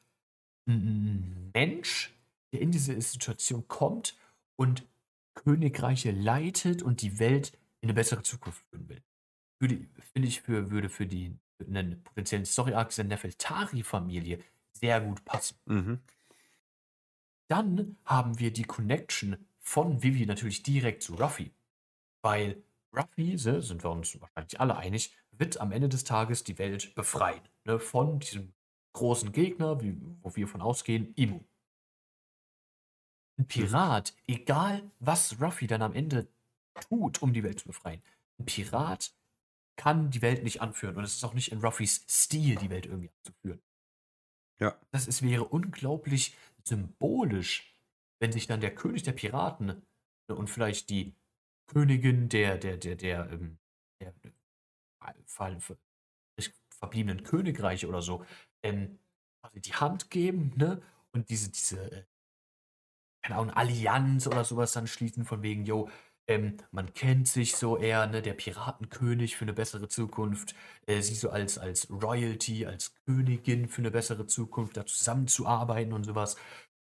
[0.68, 2.14] ein Mensch,
[2.54, 4.16] der in diese Situation kommt
[4.56, 4.88] und
[5.36, 9.04] Königreiche leitet und die Welt in eine bessere Zukunft führen will.
[9.60, 14.39] Finde ich, für, würde für die für einen potenziellen Story-Arc dieser Nefeltari-Familie
[14.84, 15.58] sehr gut passen.
[15.66, 16.02] Mhm.
[17.48, 21.54] Dann haben wir die Connection von Vivi natürlich direkt zu Ruffy.
[22.22, 22.62] Weil
[22.94, 26.94] Ruffy, se- sind wir uns wahrscheinlich alle einig, wird am Ende des Tages die Welt
[26.96, 27.42] befreien.
[27.64, 28.54] Ne, von diesem
[28.92, 31.40] großen Gegner, wie, wo wir von ausgehen, Imu.
[33.38, 36.28] Ein Pirat, egal was Ruffy dann am Ende
[36.90, 38.02] tut, um die Welt zu befreien,
[38.38, 39.14] ein Pirat
[39.78, 40.98] kann die Welt nicht anführen.
[40.98, 43.62] Und es ist auch nicht in Ruffys Stil, die Welt irgendwie anzuführen.
[44.64, 44.80] Ja.
[44.91, 47.78] Das es wäre unglaublich symbolisch,
[48.22, 51.16] wenn sich dann der König der Piraten ne, und vielleicht die
[51.68, 53.59] Königin der, der, der, der, ähm,
[54.01, 54.32] der, der
[55.26, 55.78] ver, ver,
[56.70, 58.26] verbliebenen Königreiche oder so,
[58.64, 58.99] ähm,
[59.53, 60.82] die Hand geben, ne?
[61.11, 62.05] Und diese, diese, äh,
[63.22, 65.89] keine Ahnung, Allianz oder sowas dann schließen, von wegen, yo,
[66.28, 70.55] ähm, man kennt sich so eher, ne, der Piratenkönig für eine bessere Zukunft,
[70.88, 76.05] äh, sie so als, als Royalty, als Königin für eine bessere Zukunft, da zusammenzuarbeiten und
[76.05, 76.38] sowas,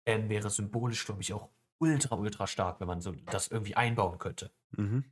[0.07, 1.49] ähm, wäre symbolisch, glaube ich, auch
[1.81, 4.53] ultra, ultra stark, wenn man so das irgendwie einbauen könnte.
[4.77, 5.05] Mhm.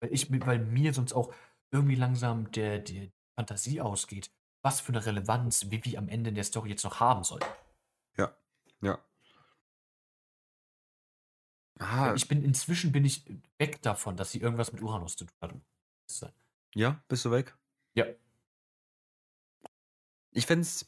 [0.00, 1.34] Weil, ich, weil mir sonst auch
[1.72, 4.30] irgendwie langsam der, der Fantasie ausgeht,
[4.62, 7.40] was für eine Relevanz Vivi am Ende der Story jetzt noch haben soll.
[8.16, 8.36] Ja.
[8.80, 8.98] Ja.
[11.84, 13.24] Ah, Ich bin inzwischen bin ich
[13.58, 15.54] weg davon, dass sie irgendwas mit Uranus zu tun hat.
[16.74, 17.54] ja, bist du weg?
[17.94, 18.06] Ja.
[20.32, 20.86] Ich fände es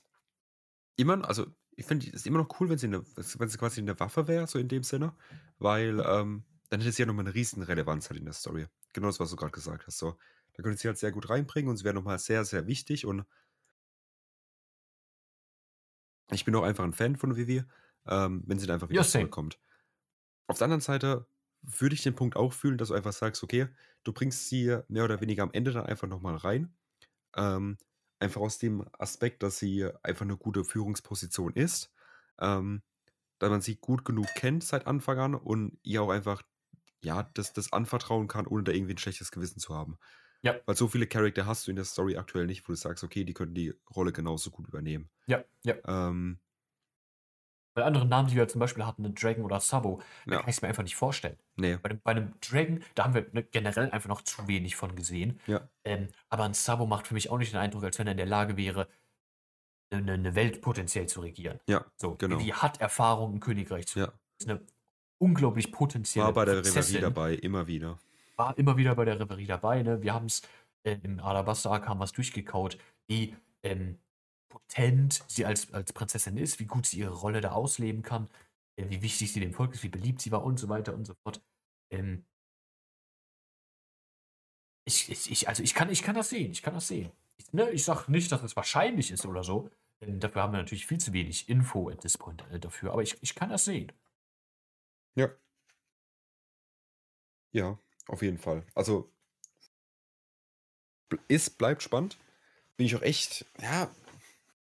[0.96, 3.98] immer, also ich finde es immer noch cool, wenn sie, eine, wenn sie quasi eine
[4.00, 5.14] Waffe wäre, so in dem Sinne,
[5.58, 8.66] weil ähm, dann hätte sie ja nochmal eine riesen Relevanz halt in der Story.
[8.92, 9.98] Genau das, was du gerade gesagt hast.
[9.98, 10.16] So,
[10.54, 13.24] da könnte sie halt sehr gut reinbringen und sie wäre nochmal sehr, sehr wichtig und
[16.32, 17.62] ich bin auch einfach ein Fan von Vivi,
[18.06, 19.28] ähm, wenn sie dann einfach wieder Ja, same.
[20.46, 21.26] Auf der anderen Seite
[21.62, 23.68] würde ich den Punkt auch fühlen, dass du einfach sagst, okay,
[24.04, 26.76] du bringst sie mehr oder weniger am Ende dann einfach nochmal rein.
[27.34, 27.78] Ähm,
[28.18, 31.92] einfach aus dem Aspekt, dass sie einfach eine gute Führungsposition ist.
[32.38, 32.82] Ähm,
[33.38, 36.42] dass man sie gut genug kennt seit Anfang an und ihr auch einfach,
[37.02, 39.98] ja, das, das anvertrauen kann, ohne da irgendwie ein schlechtes Gewissen zu haben.
[40.42, 40.58] Ja.
[40.64, 43.24] Weil so viele Charakter hast du in der Story aktuell nicht, wo du sagst, okay,
[43.24, 45.10] die können die Rolle genauso gut übernehmen.
[45.26, 45.74] Ja, ja.
[45.86, 46.40] Ähm,
[47.76, 50.40] Bei anderen Namen, die wir zum Beispiel hatten, einen Dragon oder Sabo, da Ja.
[50.40, 51.36] kann ich es mir einfach nicht vorstellen.
[51.56, 54.76] nee, Bei einem, bei einem Dragon, da haben wir ne, generell einfach noch zu wenig
[54.76, 55.38] von gesehen.
[55.46, 58.12] ja, Ähm, aber ein Sabo macht für mich auch nicht den Eindruck, als wenn er
[58.12, 58.88] in der Lage wäre,
[59.90, 61.60] eine, eine Welt potenziell zu regieren.
[61.68, 62.38] ja, So, Genau.
[62.38, 64.12] die hat Erfahrung, ein Königreich zu ja.
[64.40, 64.62] ist eine
[65.18, 66.56] unglaublich potenzielle War bei der.
[66.64, 67.98] Reverie dabei, immer wieder.
[68.36, 69.82] War immer wieder bei der Reverie dabei.
[69.82, 70.00] Ne?
[70.02, 70.40] Wir haben es
[70.84, 73.98] äh, im Alabasta-Arc haben es durchgekaut, wie ähm,
[74.48, 78.28] potent sie als, als Prinzessin ist, wie gut sie ihre Rolle da ausleben kann,
[78.76, 81.04] äh, wie wichtig sie dem Volk ist, wie beliebt sie war und so weiter und
[81.04, 81.42] so fort.
[81.90, 82.24] Ähm,
[84.84, 87.10] ich, ich, also ich kann, ich kann das sehen, ich kann das sehen.
[87.38, 89.70] Ich, ne, ich sage nicht, dass es wahrscheinlich ist oder so.
[90.00, 93.02] Denn dafür haben wir natürlich viel zu wenig Info at this point äh, dafür, aber
[93.02, 93.90] ich, ich kann das sehen.
[95.14, 95.30] Ja.
[97.52, 98.62] Ja, auf jeden Fall.
[98.74, 99.10] Also,
[101.28, 102.18] ist, bleibt spannend.
[102.76, 103.90] Bin ich auch echt, ja,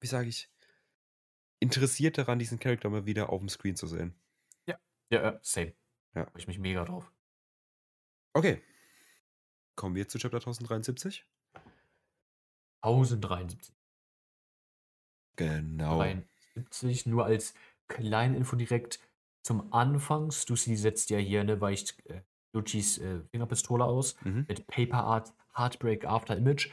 [0.01, 0.51] wie sage ich,
[1.61, 4.15] interessiert daran, diesen Charakter mal wieder auf dem Screen zu sehen.
[5.13, 5.75] Ja, äh, same.
[6.15, 6.25] Ja.
[6.27, 7.13] Freue ich mich mega drauf.
[8.33, 8.63] Okay.
[9.75, 11.27] Kommen wir zu Chapter 1073.
[12.83, 13.75] 1073.
[15.37, 15.99] Genau.
[15.99, 17.55] 73, nur als
[17.89, 19.01] kleine Info direkt
[19.43, 20.31] zum Anfang.
[20.31, 22.23] Stussy setzt ja hier, ne, weicht äh,
[22.53, 24.45] Luccis äh, Fingerpistole aus Mhm.
[24.49, 26.71] mit Paper Art Heartbreak After Image.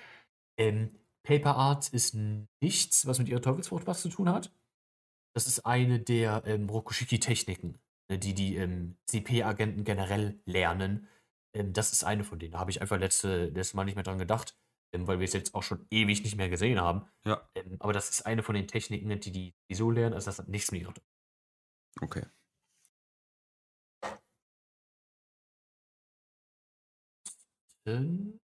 [0.59, 0.91] Ähm,
[1.27, 2.15] Paper Art ist
[2.61, 4.49] nichts, was mit ihrer Teufelsfrucht was zu tun hat.
[5.35, 7.77] Das ist eine der ähm, Rokushiki-Techniken,
[8.09, 11.09] ne, die die ähm, CP-Agenten generell lernen.
[11.53, 12.53] Ähm, das ist eine von denen.
[12.53, 14.57] Da habe ich einfach letzte, letztes Mal nicht mehr dran gedacht,
[14.95, 17.05] ähm, weil wir es jetzt auch schon ewig nicht mehr gesehen haben.
[17.25, 20.13] Ja, Ähm, aber das ist eine von den Techniken, die die, die so lernen.
[20.13, 20.93] Also das hat nichts mit ihrer
[22.01, 22.23] okay.
[27.85, 28.39] Teufelsfrucht.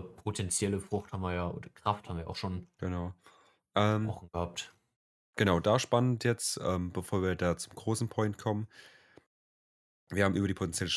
[0.00, 3.12] Potenzielle Frucht haben wir ja, oder Kraft haben wir auch schon Genau.
[3.74, 4.74] Ähm, gesprochen gehabt.
[5.36, 8.68] Genau, da spannend jetzt, ähm, bevor wir da zum großen Point kommen.
[10.10, 10.90] Wir haben über die potenzielle,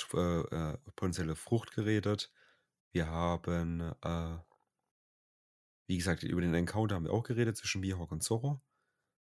[0.51, 2.31] äh, äh, potenzielle Frucht geredet.
[2.91, 4.37] Wir haben, äh,
[5.87, 8.61] wie gesagt, über den Encounter haben wir auch geredet zwischen Mihawk und Zoro.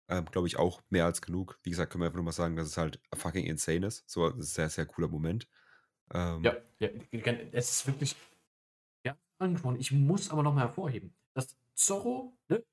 [0.08, 1.58] Ähm, Glaube ich auch mehr als genug.
[1.62, 4.08] Wie gesagt, können wir einfach nur mal sagen, dass es halt fucking insane ist.
[4.08, 5.48] So ein sehr, sehr cooler Moment.
[6.12, 6.88] Ähm, Ja, ja,
[7.52, 8.16] es ist wirklich.
[9.38, 9.78] Angesprochen.
[9.80, 12.64] Ich muss aber nochmal hervorheben, dass Zorro, ne,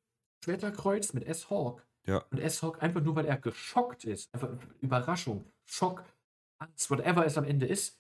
[0.43, 4.49] Schwerterkreuz mit S-Hawk Ja, und S-Hawk einfach nur, weil er geschockt ist, einfach
[4.81, 6.03] Überraschung, Schock,
[6.59, 7.99] Angst, whatever es am Ende ist,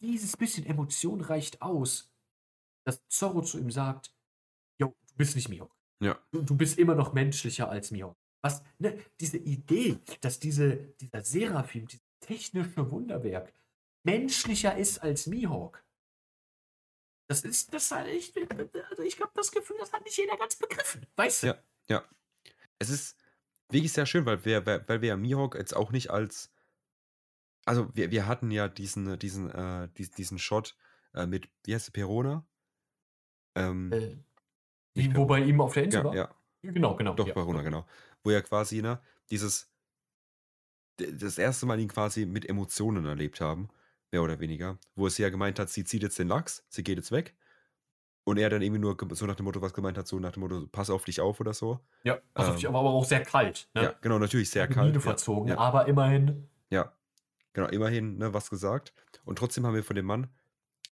[0.00, 2.12] dieses bisschen Emotion reicht aus,
[2.84, 4.14] dass Zorro zu ihm sagt:
[4.78, 5.74] Jo, du bist nicht Mihawk.
[6.02, 8.16] ja, Du, du bist immer noch menschlicher als Mihawk.
[8.42, 13.52] Was, ne, diese Idee, dass diese, dieser Seraphim, dieses technische Wunderwerk,
[14.04, 15.84] menschlicher ist als Mihawk.
[17.30, 18.34] Das ist, das hat ich,
[18.90, 21.06] also ich habe das Gefühl, das hat nicht jeder ganz begriffen.
[21.14, 21.46] Weißt du?
[21.46, 21.58] Ja.
[21.88, 22.04] ja.
[22.80, 23.16] Es ist
[23.68, 26.52] wirklich sehr schön, weil wir, weil wir ja Mihawk jetzt auch nicht als.
[27.66, 30.76] Also, wir, wir hatten ja diesen, diesen, äh, diesen, diesen Shot
[31.14, 32.44] äh, mit, wie heißt sie, Perona?
[33.54, 34.16] Ähm, Äh,
[34.94, 36.16] wie, wo bei ihm auf der Insel ja, war?
[36.16, 37.14] ja, Genau, genau.
[37.14, 37.32] doch, ja.
[37.32, 37.86] Perona, genau.
[38.24, 39.00] Wo ja quasi, ne,
[39.30, 39.70] dieses.
[40.96, 43.68] Das erste Mal ihn quasi mit Emotionen erlebt haben,
[44.12, 44.78] mehr oder weniger.
[44.94, 47.34] Wo es ja gemeint hat, sie zieht jetzt den Lachs, sie geht jetzt weg.
[48.24, 50.40] Und er dann irgendwie nur so nach dem Motto was gemeint hat, so nach dem
[50.40, 51.80] Motto, pass auf dich auf oder so.
[52.04, 53.68] Ja, pass auf Ähm, dich, aber aber auch sehr kalt.
[53.74, 53.84] Ne?
[53.84, 54.88] Ja, genau, natürlich sehr kalt.
[54.88, 55.58] Miene verzogen, ja.
[55.58, 56.48] aber immerhin.
[56.70, 56.92] Ja,
[57.52, 58.92] genau, immerhin ne, was gesagt.
[59.24, 60.28] Und trotzdem haben wir von dem Mann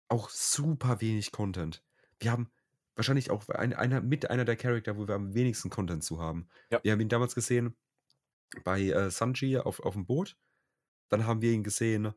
[0.08, 1.84] auch super wenig Content.
[2.20, 2.50] Wir haben
[2.96, 6.48] wahrscheinlich auch ein, einer, mit einer der Charakter, wo wir am wenigsten Content zu haben.
[6.72, 6.80] Ja.
[6.84, 7.76] Wir haben ihn damals gesehen
[8.64, 10.38] bei äh, Sanji auf, auf dem Boot.
[11.10, 12.14] Dann haben wir ihn gesehen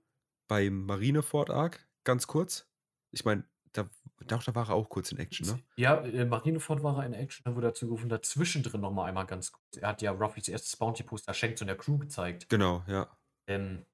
[0.48, 2.68] beim Marineford Arc, ganz kurz.
[3.10, 3.88] Ich meine, da,
[4.26, 5.62] da, da war er auch kurz in Action, ne?
[5.76, 9.26] Ja, äh, Marineford war er in Action, dann wurde er zugerufen, dazwischen drin nochmal einmal
[9.26, 9.76] ganz kurz.
[9.76, 12.48] Er hat ja Ruffys erstes Bounty-Poster Schenkt und der Crew gezeigt.
[12.48, 13.08] Genau, ja.
[13.46, 13.86] Ähm,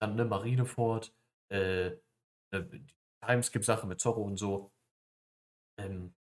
[0.00, 1.14] dann ne, Marineford,
[1.50, 1.86] äh,
[2.50, 2.64] äh,
[3.24, 4.72] Timeskip-Sache mit Zorro und so.
[5.78, 6.14] Ähm,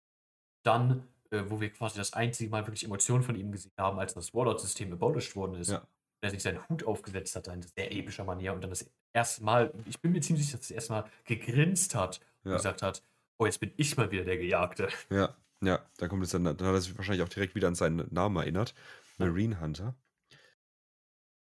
[0.64, 4.14] dann, äh, wo wir quasi das einzige Mal wirklich Emotionen von ihm gesehen haben, als
[4.14, 5.72] das Warlord-System abolished worden ist.
[5.72, 5.88] Ja.
[6.22, 9.74] Er sich seinen Hut aufgesetzt hat, in sehr epischer Manier und dann das erste Mal,
[9.86, 12.58] ich bin mir ziemlich sicher, dass er das erste Mal gegrinst hat und Ja.
[12.58, 13.04] gesagt hat,
[13.38, 14.90] oh, jetzt bin ich mal wieder der Gejagte.
[15.10, 17.76] Ja, ja, da kommt es dann, dann hat er sich wahrscheinlich auch direkt wieder an
[17.76, 18.74] seinen Namen erinnert.
[19.18, 19.96] Marine Hunter.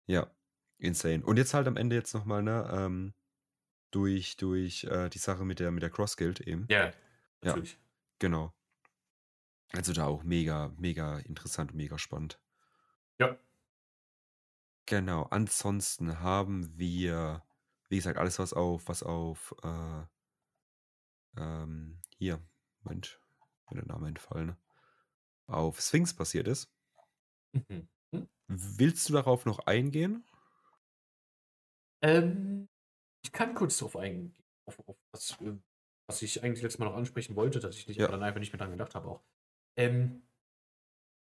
[0.07, 0.31] Ja,
[0.79, 1.25] insane.
[1.25, 3.14] Und jetzt halt am Ende jetzt nochmal, ne, ähm,
[3.93, 6.67] durch, durch äh, die Sache mit der, mit der Cross Guild eben.
[6.71, 6.93] Ja,
[7.43, 7.79] natürlich.
[8.19, 8.53] Genau.
[9.73, 12.41] Also da auch mega, mega interessant, mega spannend.
[13.19, 13.37] Ja.
[14.87, 15.24] Genau.
[15.30, 17.43] Ansonsten haben wir,
[17.89, 20.03] wie gesagt, alles, was auf, was auf, äh,
[21.37, 22.41] ähm, hier,
[22.82, 23.20] Moment,
[23.70, 24.57] mir der Name entfallen,
[25.49, 26.72] auf Sphinx passiert ist.
[27.55, 27.89] Mhm.
[28.49, 30.24] Willst du darauf noch eingehen?
[32.03, 32.68] Ähm,
[33.24, 34.34] ich kann kurz darauf eingehen,
[34.66, 35.55] auf, auf was, äh,
[36.09, 38.09] was ich eigentlich letztes Mal noch ansprechen wollte, dass ich nicht, Ja.
[38.09, 39.24] dann einfach nicht mehr dran gedacht habe auch.
[39.78, 40.28] Ähm,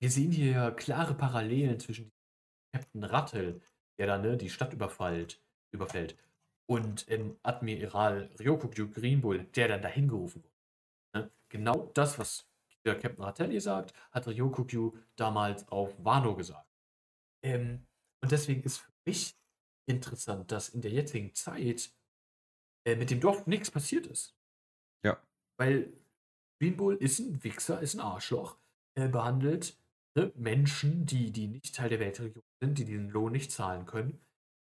[0.00, 2.12] wir sehen hier ja klare Parallelen zwischen
[2.72, 3.60] Captain Rattel,
[3.98, 5.42] der dann ne, die Stadt überfällt,
[5.72, 6.16] überfällt,
[6.66, 11.24] und ähm, Admiral Ryokugyu Greenbull, der dann dahin gerufen wurde.
[11.24, 11.30] Ne?
[11.48, 12.46] Genau das, was
[12.84, 16.70] der Captain Rattel hier sagt, hat Ryokugyu damals auf Wano gesagt.
[17.42, 17.86] Ähm,
[18.22, 19.36] und deswegen ist für mich
[19.86, 21.90] interessant, dass in der jetzigen Zeit
[22.86, 24.36] äh, mit dem Dorf nichts passiert ist.
[25.04, 25.20] Ja.
[25.58, 25.92] Weil
[26.60, 28.56] Green Bull ist ein Wichser, ist ein Arschloch,
[28.94, 29.76] äh, behandelt
[30.14, 34.20] ne, Menschen, die, die nicht Teil der Weltregion sind, die diesen Lohn nicht zahlen können,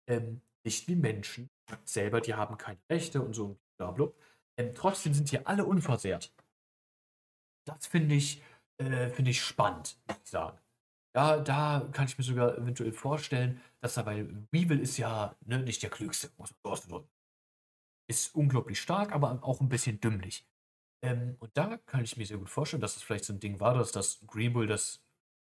[0.09, 1.51] ähm, nicht wie Menschen.
[1.84, 4.12] Selber, die haben keine Rechte und so und blablabla.
[4.59, 6.32] Ähm, trotzdem sind hier alle unversehrt.
[7.64, 8.43] Das finde ich,
[8.78, 10.59] äh, finde ich spannend, muss ich sagen.
[11.14, 15.82] Ja, da kann ich mir sogar eventuell vorstellen, dass weil Weevil ist ja ne, nicht
[15.82, 16.30] der Klügste.
[18.09, 20.47] Ist unglaublich stark, aber auch ein bisschen dümmlich.
[21.03, 23.61] Ähm, und da kann ich mir sehr gut vorstellen, dass es vielleicht so ein Ding
[23.61, 25.03] war, dass das Greenbull das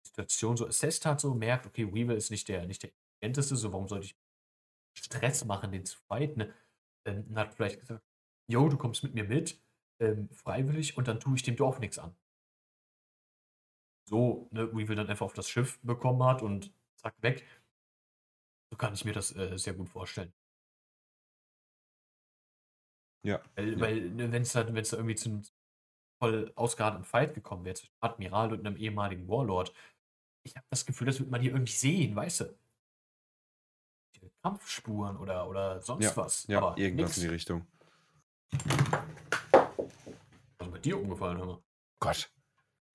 [0.08, 2.92] Situation so assessed hat, so merkt, okay, Weevil ist nicht der, nicht der
[3.22, 4.18] intelligenteste, so warum sollte ich
[4.98, 6.40] Stress machen, den zu fighten?
[6.40, 6.54] Ne?
[7.06, 8.04] Und hat vielleicht gesagt,
[8.50, 9.62] yo, du kommst mit mir mit,
[10.02, 12.16] ähm, freiwillig, und dann tue ich dem Dorf nichts an.
[14.10, 17.46] So, ne, Weevil dann einfach auf das Schiff bekommen hat und zack, weg.
[18.72, 20.34] So kann ich mir das äh, sehr gut vorstellen.
[23.26, 23.42] Ja.
[23.56, 23.80] Weil, Ja.
[23.80, 25.44] weil ne, wenn es da, wenn's da irgendwie zu einem
[26.22, 29.74] voll ausgearteten Fight gekommen wäre zwischen Admiral und einem ehemaligen Warlord,
[30.48, 32.58] ich habe das Gefühl, das wird man hier irgendwie sehen, weißt du?
[34.42, 36.48] Kampfspuren oder, oder sonst was.
[36.48, 37.18] Ja, aber irgendwas nix.
[37.18, 37.68] in die Richtung.
[40.58, 41.64] Was ist bei dir umgefallen, hör mal?
[42.00, 42.32] Gott.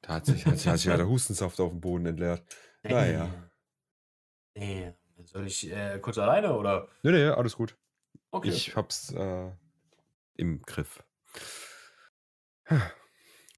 [0.00, 2.42] Da hat sich, hat, sich- ja der Hustensaft auf dem Boden entleert.
[2.82, 3.28] Naja.
[4.54, 4.94] Nee.
[5.24, 6.88] Soll ich äh, kurz alleine oder?
[7.02, 7.76] Nee, nee, alles gut.
[8.30, 8.48] Okay.
[8.48, 9.52] Ich hab's äh,
[10.34, 11.04] im Griff.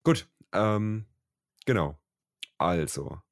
[0.02, 1.06] Gut, ähm,
[1.64, 1.98] genau.
[2.58, 3.22] Also,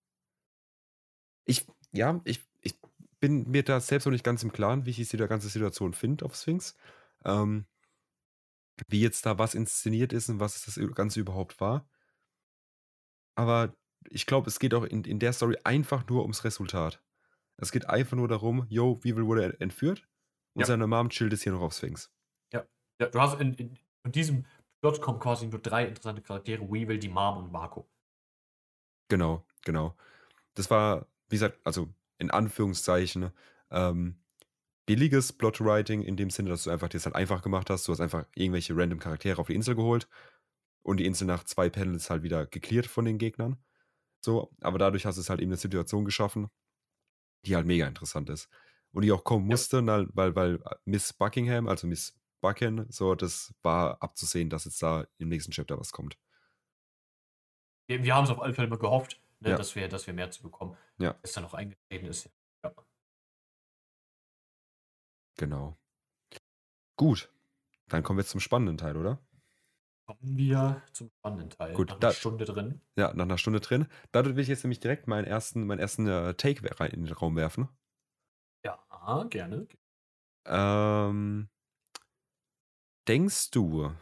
[1.45, 2.75] ich, ja, ich, ich
[3.21, 6.25] bin mir da selbst noch nicht ganz im Klaren, wie ich die ganze Situation finde
[6.25, 6.77] auf Sphinx.
[7.25, 7.67] Ähm,
[8.89, 11.87] wie jetzt da was inszeniert ist und was das Ganze überhaupt war.
[13.35, 13.75] Aber
[14.09, 17.03] ich glaube, es geht auch in, in der Story einfach nur ums Resultat.
[17.57, 20.09] Es geht einfach nur darum, yo, Weevil wurde entführt
[20.55, 20.67] und Ja.
[20.67, 22.11] seine Mom chillt jetzt hier noch auf Sphinx.
[22.53, 22.65] ja,
[23.09, 24.47] du hast in, in, in diesem
[24.81, 27.89] Plot kommen quasi nur drei interessante Charaktere: Weevil, die Mom und Marco.
[29.09, 29.97] Genau, genau.
[30.55, 33.33] Das war, wie gesagt, also in Anführungszeichen,
[33.71, 34.23] ähm,
[34.87, 37.89] billiges Plotwriting in dem Sinne, dass du einfach das halt einfach gemacht hast.
[37.89, 40.09] Du hast einfach irgendwelche random Charaktere auf die Insel geholt
[40.83, 43.65] und die Insel nach zwei Panels halt wieder geklärt von den Gegnern.
[44.25, 46.49] So, aber dadurch hast du es halt eben eine Situation geschaffen,
[47.47, 48.49] die halt mega interessant ist.
[48.93, 49.57] Und die auch kommen Ja.
[49.57, 54.83] musste, weil, weil, weil Miss Buckingham, also Miss Bucken, so, das war abzusehen, dass jetzt
[54.83, 56.19] da im nächsten Chapter was kommt.
[57.87, 59.57] Wir, wir haben es auf alle Fälle mal gehofft, ne, Ja.
[59.57, 60.77] dass, wir, dass wir mehr zu bekommen.
[60.99, 61.17] Ja.
[61.23, 62.31] Ist dann auch eingetreten ist.
[62.65, 62.75] Ja.
[65.37, 65.77] Genau.
[66.97, 67.31] Gut.
[67.89, 69.19] Dann kommen wir zum spannenden Teil, oder?
[70.07, 71.75] Kommen wir zum spannenden Teil.
[71.75, 72.81] Gut, Nach einer da- Stunde drin.
[72.97, 73.87] Ja, nach einer Stunde drin.
[74.13, 77.13] Dadurch will ich jetzt nämlich direkt meinen ersten, meinen ersten äh, Take rein in den
[77.15, 77.69] Raum werfen.
[78.65, 79.67] Ja, gerne.
[80.47, 81.49] Ähm,
[83.09, 83.95] denkst du,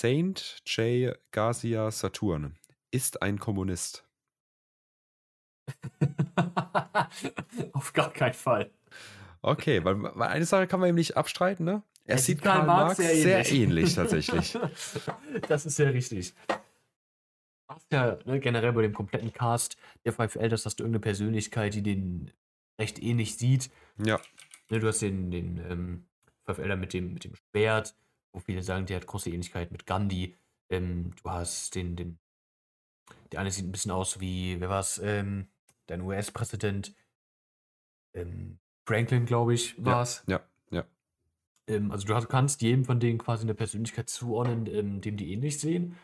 [0.00, 1.16] Saint J.
[1.32, 2.56] Garcia Saturn
[2.90, 4.04] ist ein Kommunist?
[7.72, 8.70] Auf gar keinen Fall.
[9.42, 11.82] Okay, weil, weil eine Sache kann man ihm nicht abstreiten, ne?
[12.04, 13.52] Er, Er sieht Karl, Karl Marx sehr, sehr ähnlich.
[13.52, 13.94] ähnlich.
[13.94, 14.58] tatsächlich.
[15.48, 16.34] Das ist ja richtig.
[16.48, 21.00] Du hast ja ne, generell bei dem kompletten Cast der Five Elders hast du irgendeine
[21.00, 22.30] Persönlichkeit, die den
[22.80, 23.70] recht ähnlich sieht.
[24.04, 24.20] Ja,
[24.70, 26.06] Ne, du hast den, den ähm,
[26.44, 27.94] Five Elder mit dem, mit dem Schwert,
[28.34, 30.36] wo viele sagen, der hat große Ähnlichkeit mit Gandhi.
[30.70, 32.18] Ähm, du hast den, den,
[33.32, 35.48] der eine sieht ein bisschen aus wie, wer war's, ähm,
[35.86, 36.94] dein US-Präsident,
[38.14, 40.24] ähm, Franklin, glaube ich, Ja, war's.
[40.26, 40.40] ja,
[40.70, 40.84] ja.
[41.66, 45.60] Ähm, also du kannst jedem von denen quasi eine Persönlichkeit zuordnen, ähm, dem die ähnlich
[45.60, 45.96] sehen.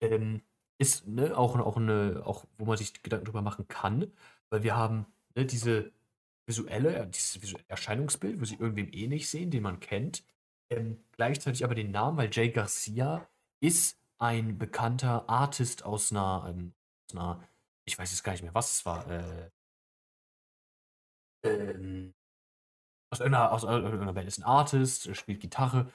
[0.00, 0.42] Ähm,
[0.78, 4.12] ist ne, auch, auch eine, auch wo man sich Gedanken drüber machen kann,
[4.50, 5.92] weil wir haben ne, diese
[6.46, 10.24] visuelle, dieses visuelle Erscheinungsbild, wo sie irgendwem ähnlich sehen, den man kennt.
[10.68, 13.26] Ähm, gleichzeitig aber den Namen, weil Jay Garcia
[13.60, 16.74] ist ein bekannter Artist aus einer, ähm,
[17.08, 17.48] aus einer
[17.86, 19.08] ich weiß jetzt gar nicht mehr, was es war.
[19.08, 19.50] Äh,
[21.44, 22.14] ähm,
[23.12, 25.92] aus irgendeiner, aus irgendeiner Band ist ein Artist, spielt Gitarre.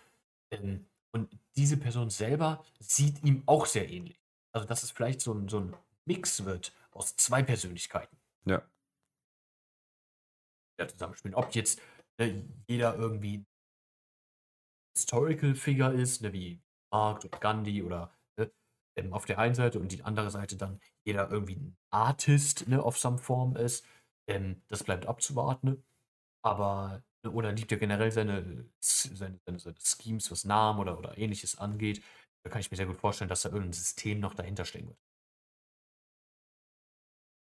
[0.51, 4.17] Ähm, und diese Person selber sieht ihm auch sehr ähnlich.
[4.53, 5.75] Also, dass es vielleicht so ein, so ein
[6.05, 8.61] Mix wird aus zwei Persönlichkeiten, Ja,
[10.77, 11.35] da zusammenspielen.
[11.35, 11.81] Ob jetzt
[12.17, 13.45] ne, jeder irgendwie
[14.95, 16.61] Historical Figure ist, ne, wie
[16.91, 18.51] Marx oder Gandhi oder ne,
[18.97, 22.83] ähm, auf der einen Seite und die andere Seite dann jeder irgendwie ein Artist ne,
[22.83, 23.85] auf some Form ist.
[24.27, 25.69] Ähm, das bleibt abzuwarten.
[25.69, 25.83] Ne?
[26.43, 31.17] Aber ne, oder liebt er generell seine, seine, seine, seine Schemes, was Namen oder, oder
[31.17, 32.03] ähnliches angeht.
[32.43, 34.99] Da kann ich mir sehr gut vorstellen, dass da irgendein System noch dahinter stecken wird.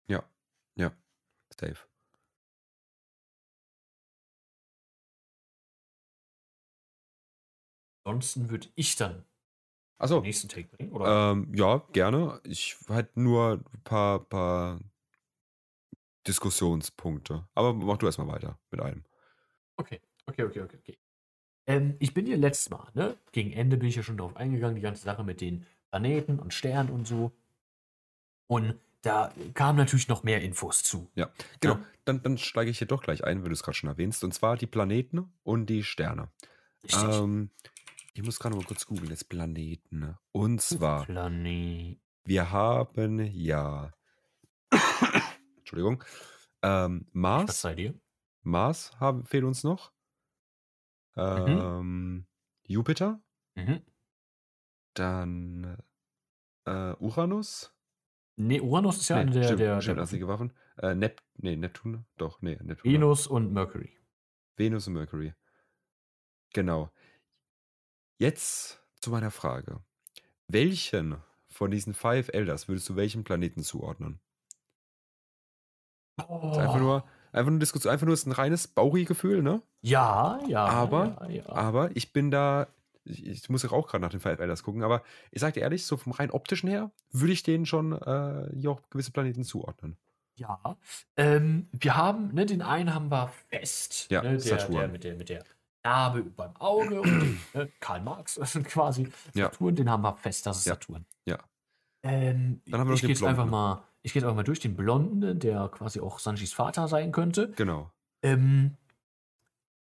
[0.08, 0.22] ja,
[0.76, 0.92] ja.
[1.60, 1.88] Safe.
[8.06, 9.24] Ansonsten würde ich dann den
[9.98, 11.32] Achso, nächsten Take bringen, oder?
[11.32, 12.40] ähm, ja, gerne.
[12.44, 14.78] Ich hätte nur ein paar, paar
[16.24, 17.48] Diskussionspunkte.
[17.54, 19.04] Aber mach du erstmal weiter mit einem.
[19.76, 20.98] Okay, okay, okay, okay, okay.
[21.66, 23.16] Ähm, ich bin hier letztes Mal, ne?
[23.32, 26.54] Gegen Ende bin ich ja schon darauf eingegangen, die ganze Sache mit den Planeten und
[26.54, 27.32] Sternen und so.
[28.46, 31.10] Und da kamen natürlich noch mehr Infos zu.
[31.16, 31.28] Ja,
[31.58, 31.74] genau.
[31.74, 31.84] Ja.
[32.04, 34.22] Dann, dann steige ich hier doch gleich ein, wenn du es gerade schon erwähnst.
[34.22, 36.28] Und zwar die Planeten und die Sterne.
[36.84, 37.02] Richtig.
[37.02, 37.50] Ähm,
[38.16, 40.16] ich muss gerade mal kurz googeln, jetzt Planeten.
[40.32, 41.98] Und zwar, Planet.
[42.24, 43.92] wir haben ja,
[45.58, 46.02] Entschuldigung,
[46.62, 48.00] ähm, Was Mars, sei dir?
[48.42, 49.92] Mars haben, fehlt uns noch.
[51.16, 52.26] Ähm,
[52.66, 53.20] Jupiter,
[53.54, 53.82] Mhm.
[54.94, 55.76] dann
[56.64, 57.74] äh, Uranus.
[58.36, 60.52] Nee, Uranus ist ja Nee, eine der, stimmt, der, stimmt, der einzige Waffen.
[60.78, 62.90] Äh, Nep nee, Neptun, doch, nee, Neptun.
[62.90, 63.94] Venus und Mercury.
[64.56, 65.34] Venus und Mercury.
[66.54, 66.90] Genau.
[68.18, 69.80] Jetzt zu meiner Frage.
[70.48, 71.16] Welchen
[71.48, 74.20] von diesen Five Elders würdest du welchem Planeten zuordnen?
[76.18, 76.78] Ist einfach Oh.
[76.78, 79.60] nur, einfach nur Diskussion, einfach nur ist ein reines Bauchi-Gefühl, ne?
[79.82, 80.64] Ja, ja.
[80.64, 81.48] Aber- ja, ja.
[81.50, 82.68] Aber ich bin da,
[83.04, 85.60] ich, ich muss ja auch gerade nach den Five Elders gucken, aber ich sag dir
[85.60, 89.44] ehrlich, so vom rein optischen her, würde ich denen schon äh, hier auch gewisse Planeten
[89.44, 89.98] zuordnen.
[90.38, 90.76] Ja,
[91.16, 94.72] ähm, wir haben, ne, den einen haben wir fest, Ja, ne, der, Saturn.
[94.72, 95.44] der mit der mit der
[95.86, 98.34] Narbe beim Auge und ne, Karl Marx
[98.64, 99.44] quasi Ja.
[99.50, 101.06] Saturn, den haben wir fest, das ist Ja, Saturn.
[101.26, 101.38] ja.
[102.02, 104.60] Ähm, Dann haben wir ich gehe jetzt einfach mal, ich gehe jetzt einfach mal durch
[104.60, 107.50] den Blonden, der quasi auch Sanjis Vater sein könnte.
[107.56, 107.90] Genau.
[108.22, 108.76] Ähm,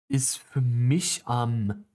[0.07, 1.86] ist für mich am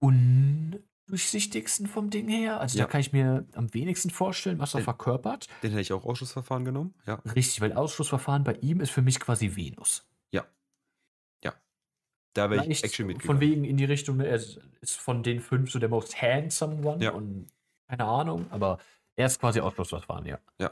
[0.00, 2.60] undurchsichtigsten vom Ding her.
[2.60, 2.84] Also Ja.
[2.84, 5.48] da kann ich mir am wenigsten vorstellen, was er Den- verkörpert.
[5.62, 6.94] Den hätte ich auch Ausschussverfahren genommen.
[7.06, 7.14] Ja.
[7.34, 10.06] Richtig, weil Ausschlussverfahren bei ihm ist für mich quasi Venus.
[12.34, 13.40] Da wäre ich Vielleicht actually von mitgegangen.
[13.40, 16.86] wegen in die Richtung, ne, er ist ist von den fünf so der most handsome
[16.86, 17.10] one Ja.
[17.12, 17.46] und
[17.88, 18.78] keine Ahnung, aber
[19.16, 20.38] er ist quasi Ausschlussverfahren, ja.
[20.58, 20.70] Ja.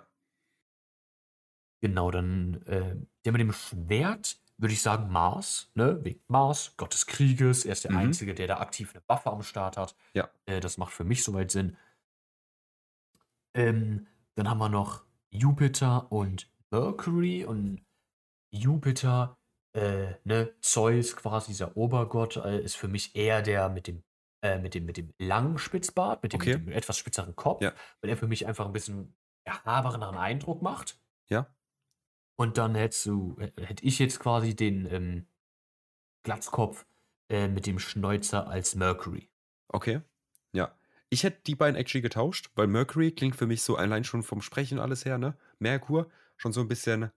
[1.81, 6.05] Genau, dann äh, der mit dem Schwert würde ich sagen Mars, ne?
[6.05, 7.65] Wegen Mars, Gott des Krieges.
[7.65, 7.99] Er ist der Mhm.
[7.99, 9.95] Einzige, der da aktiv eine Waffe am Start hat.
[10.15, 10.29] Ja.
[10.47, 11.77] Äh, das macht für mich soweit Sinn.
[13.55, 17.85] Ähm, dann haben wir noch Jupiter und Mercury und
[18.51, 19.38] Jupiter,
[19.79, 24.03] äh, ne, Zeus, quasi dieser Obergott, äh, ist für mich eher der mit dem,
[24.43, 26.57] äh, mit dem, mit dem langen Spitzbart, mit dem, Okay.
[26.59, 27.73] mit dem etwas spitzeren Kopf, Ja.
[28.01, 29.15] weil er für mich einfach ein bisschen
[29.45, 31.01] erhabeneren Eindruck macht.
[31.29, 31.55] Ja.
[32.37, 35.27] Und dann hättest du, hätte ich jetzt quasi den ähm,
[36.23, 36.87] Glatzkopf
[37.29, 39.29] äh, mit dem Schnäuzer als Mercury.
[39.69, 40.01] Okay.
[40.53, 40.75] Ja.
[41.11, 44.43] Ich hätte die beiden actually getauscht, weil Mercury klingt für mich so allein schon vom
[44.43, 45.37] Sprechen alles her, ne?
[45.59, 47.11] Merkur schon so ein bisschen,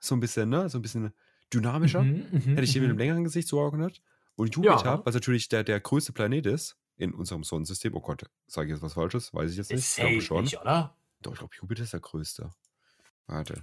[0.00, 0.68] so ein bisschen, ne?
[0.68, 1.12] So ein bisschen
[1.52, 2.02] dynamischer.
[2.02, 2.98] Mhm, mhm, Hätte ich den mit einem mhm.
[2.98, 4.02] längeren Gesicht zugeordnet.
[4.36, 5.02] Und Jupiter, Ja.
[5.04, 7.94] was natürlich der, der größte Planet ist in unserem Sonnensystem.
[7.94, 9.32] Oh Gott, sage ich jetzt was Falsches?
[9.32, 9.78] Weiß ich jetzt nicht.
[9.78, 10.44] Ist Ich glaube schon.
[10.44, 10.96] nicht, oder?
[11.22, 12.50] Doch, ich glaube, Jupiter ist der größte.
[13.26, 13.62] Warte.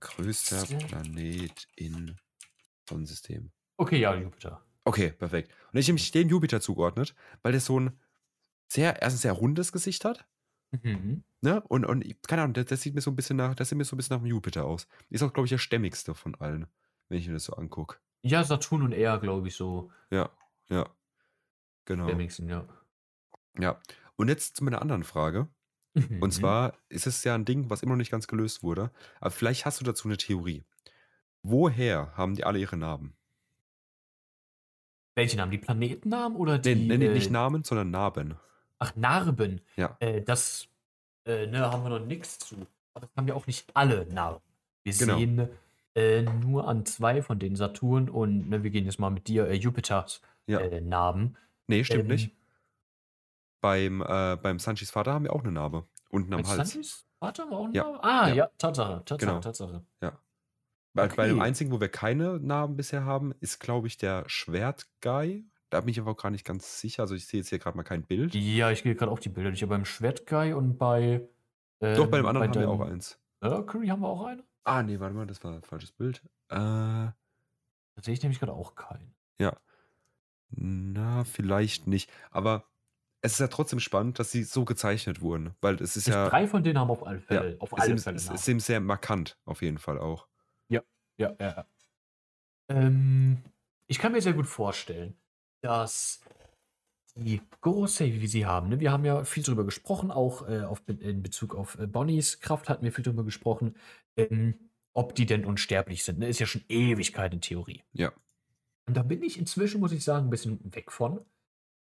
[0.00, 0.64] Größter.
[0.86, 2.16] Planet im
[2.88, 3.50] Sonnensystem.
[3.76, 4.64] Okay, ja, Jupiter.
[4.84, 5.52] Okay, perfekt.
[5.72, 7.98] Und ich habe mich dem Jupiter zugeordnet, weil der so ein
[8.68, 10.24] sehr, erst ein sehr rundes Gesicht hat.
[10.70, 11.22] Mhm.
[11.40, 11.60] Ne?
[11.62, 13.84] Und, und keine Ahnung, das, das sieht mir so ein bisschen nach, das sieht mir
[13.84, 14.86] so ein bisschen nach dem Jupiter aus.
[15.10, 16.66] Ist auch, glaube ich, der stämmigste von allen,
[17.12, 17.98] wenn ich mir das so angucke.
[18.22, 20.30] Ja, Saturn und er, glaube ich, so Ja,
[20.70, 20.88] ja.
[21.84, 22.06] Genau.
[22.06, 22.66] wenigsten, ja.
[23.58, 23.78] Ja.
[24.16, 25.48] Und jetzt zu meiner anderen Frage.
[25.94, 26.30] Und Mhm.
[26.30, 28.90] zwar ist es ja ein Ding, was immer noch nicht ganz gelöst wurde.
[29.20, 30.64] Aber vielleicht hast du dazu eine Theorie.
[31.42, 33.14] Woher haben die alle ihre Namen?
[35.14, 35.50] Welche Namen?
[35.52, 38.36] Die Planetennamen oder die nee, nee, nicht äh, Namen, sondern Narben.
[38.78, 39.60] ach, Narben?
[39.76, 39.96] Ja.
[40.00, 40.68] Äh, das
[41.26, 42.66] äh, ne, haben wir noch nichts zu.
[42.94, 44.42] Aber das haben ja auch nicht alle Narben.
[44.84, 45.18] Wir Genau.
[45.18, 45.48] sehen
[45.94, 49.48] äh, nur an zwei von den Saturn und ne, wir gehen jetzt mal mit dir
[49.48, 50.60] äh, Jupiters Ja.
[50.60, 51.36] äh, Narben.
[51.66, 52.36] Nee, stimmt Ähm, nicht.
[53.60, 55.86] Beim, äh, beim Sanchis Vater haben wir auch eine Narbe.
[56.10, 56.70] Unten am Bei Hals.
[56.72, 57.06] Santis?
[57.20, 57.98] Warte mal, auch einen Ja, Namen?
[58.02, 58.34] Ah, ja.
[58.34, 59.40] ja, Tatsache, Tatsache, Genau.
[59.40, 59.86] Tatsache.
[60.94, 61.46] Bei, bei dem Okay.
[61.46, 65.46] einzigen, wo wir keine Narben bisher haben, ist, glaube ich, der Schwertguy.
[65.70, 67.02] Da bin ich aber auch gar nicht ganz sicher.
[67.04, 68.34] Also ich sehe jetzt hier gerade mal kein Bild.
[68.34, 69.50] Ja, ich gehe gerade auf die Bilder.
[69.50, 71.26] Ich habe beim Schwertguy und bei.
[71.80, 73.18] Doch, bei dem ähm, anderen haben wir auch eins.
[73.40, 74.44] Mercury haben wir auch eine.
[74.64, 76.22] Ah, nee, warte mal, das war ein falsches Bild.
[76.48, 77.14] Äh, Da
[78.00, 79.14] sehe ich nämlich gerade auch keinen.
[79.38, 79.56] ja.
[80.54, 82.10] Na, vielleicht nicht.
[82.30, 82.64] Aber
[83.22, 85.54] es ist ja trotzdem spannend, dass sie so gezeichnet wurden.
[85.62, 86.28] Weil es ist ja.
[86.28, 88.34] Drei von denen haben auf alle Fälle, auf alle ist, Fälle es Namen.
[88.36, 90.28] ist eben sehr markant, auf jeden Fall auch.
[90.68, 90.82] Ja,
[91.16, 91.66] ja, ja.
[92.68, 93.42] Ähm,
[93.86, 95.16] ich kann mir sehr gut vorstellen,
[95.62, 96.20] dass
[97.14, 100.62] die Gorosei, wie wir sie haben, ne, wir haben ja viel darüber gesprochen, auch äh,
[100.62, 103.74] auf, in Bezug auf äh, Bonnies Kraft hatten wir viel darüber gesprochen,
[104.16, 104.54] ähm,
[104.94, 106.18] ob die denn unsterblich sind.
[106.18, 106.28] Ne?
[106.28, 107.82] Ist ja schon Ewigkeit in Theorie.
[107.92, 108.12] Ja.
[108.86, 111.20] Und da bin ich inzwischen, muss ich sagen, ein bisschen weg von.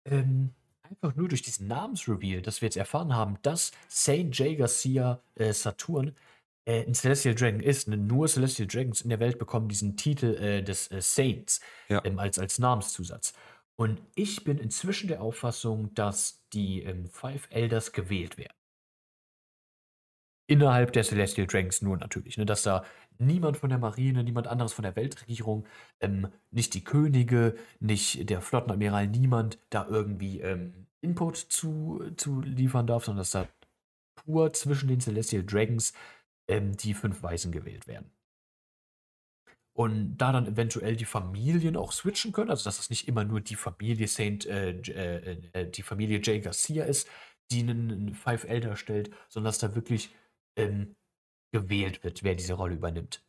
[0.05, 0.53] Ähm,
[0.83, 4.57] einfach nur durch diesen Namensreveal, dass wir jetzt erfahren haben, dass Saint J.
[4.57, 6.15] Garcia äh, Saturn
[6.65, 7.87] äh, ein Celestial Dragon ist.
[7.87, 7.97] Ne?
[7.97, 12.01] Nur Celestial Dragons in der Welt bekommen diesen Titel äh, des äh, Saints Ja.
[12.03, 13.33] ähm, als, als Namenszusatz.
[13.79, 18.57] Und ich bin inzwischen der Auffassung, dass die ähm, Five Elders gewählt werden.
[20.47, 22.37] Innerhalb der Celestial Dragons nur natürlich.
[22.37, 22.45] Ne?
[22.45, 22.83] Dass da
[23.19, 25.65] niemand von der Marine, niemand anderes von der Weltregierung,
[26.01, 32.85] ähm, nicht die Könige, nicht der Flottenadmiral, niemand da irgendwie ähm, Input zu, zu liefern
[32.85, 33.47] darf, sondern dass da
[34.15, 35.93] pur zwischen den Celestial Dragons
[36.49, 38.11] ähm, die fünf Weisen gewählt werden.
[39.79, 43.39] Und da dann eventuell die Familien auch switchen können, also dass es nicht immer nur
[43.39, 46.43] die Familie Saint, äh, äh, äh, die Familie J.
[46.43, 47.07] Garcia ist,
[47.49, 50.13] die einen, einen Five Elder stellt, sondern dass da wirklich
[50.57, 50.97] ähm,
[51.53, 53.23] gewählt wird, wer diese Rolle übernimmt.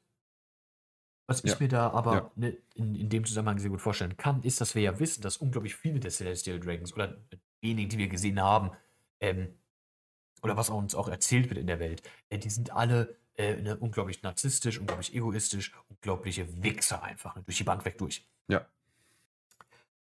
[1.29, 2.33] Was Ja, ich mir da aber ja.
[2.35, 5.37] ne, in, in dem Zusammenhang sehr gut vorstellen kann, ist, dass wir ja wissen, dass
[5.37, 7.17] unglaublich viele der Celestial Dragons oder
[7.63, 8.73] wenigen, die wir gesehen haben,
[9.21, 9.55] ähm,
[10.43, 13.77] oder was uns auch erzählt wird in der Welt, äh, die sind alle äh, ne,
[13.77, 18.27] unglaublich narzisstisch, unglaublich egoistisch, unglaubliche Wichser einfach, ne, durch die Bank weg durch.
[18.49, 18.67] Ja.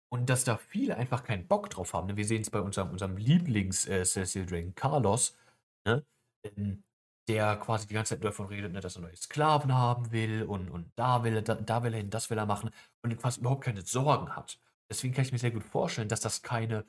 [0.09, 2.07] Und dass da viele einfach keinen Bock drauf haben.
[2.07, 2.17] Ne?
[2.17, 5.37] Wir sehen es bei unserem, unserem Lieblings-Celestial Dragon Carlos,
[5.85, 6.03] ne?
[6.43, 6.83] ähm,
[7.27, 10.69] der quasi die ganze Zeit davon redet, ne, dass er neue Sklaven haben will und,
[10.69, 12.71] und da will er, da, da will er hin, das will er machen
[13.03, 14.59] und quasi überhaupt keine Sorgen hat.
[14.89, 16.85] Deswegen kann ich mir sehr gut vorstellen, dass das keine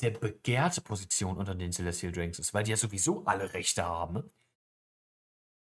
[0.00, 4.30] sehr begehrte Position unter den Celestial Dragons ist, weil die ja sowieso alle Rechte haben.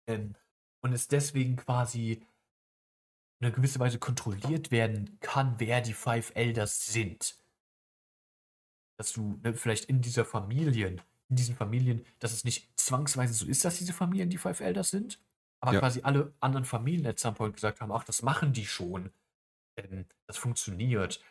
[0.08, 2.24] Und es deswegen quasi
[3.40, 7.36] in einer gewissen Weise kontrolliert werden kann, wer die Five Elders sind.
[8.98, 13.46] Dass du ne, vielleicht in dieser Familien, in diesen Familien, dass es nicht zwangsweise so
[13.46, 15.20] ist, dass diese Familien die Five Elders sind,
[15.60, 15.80] aber Ja.
[15.80, 19.12] quasi alle anderen Familien at some point gesagt haben, ach, das machen die schon.
[19.78, 21.22] Ähm, das funktioniert.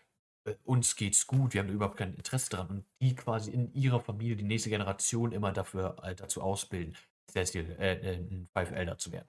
[0.44, 2.68] Äh, uns geht's gut, wir haben überhaupt kein Interesse dran.
[2.68, 6.96] Und die quasi in ihrer Familie die nächste Generation immer dafür äh, dazu ausbilden,
[7.30, 9.28] Celestial, äh, äh, ein Five Elder zu werden.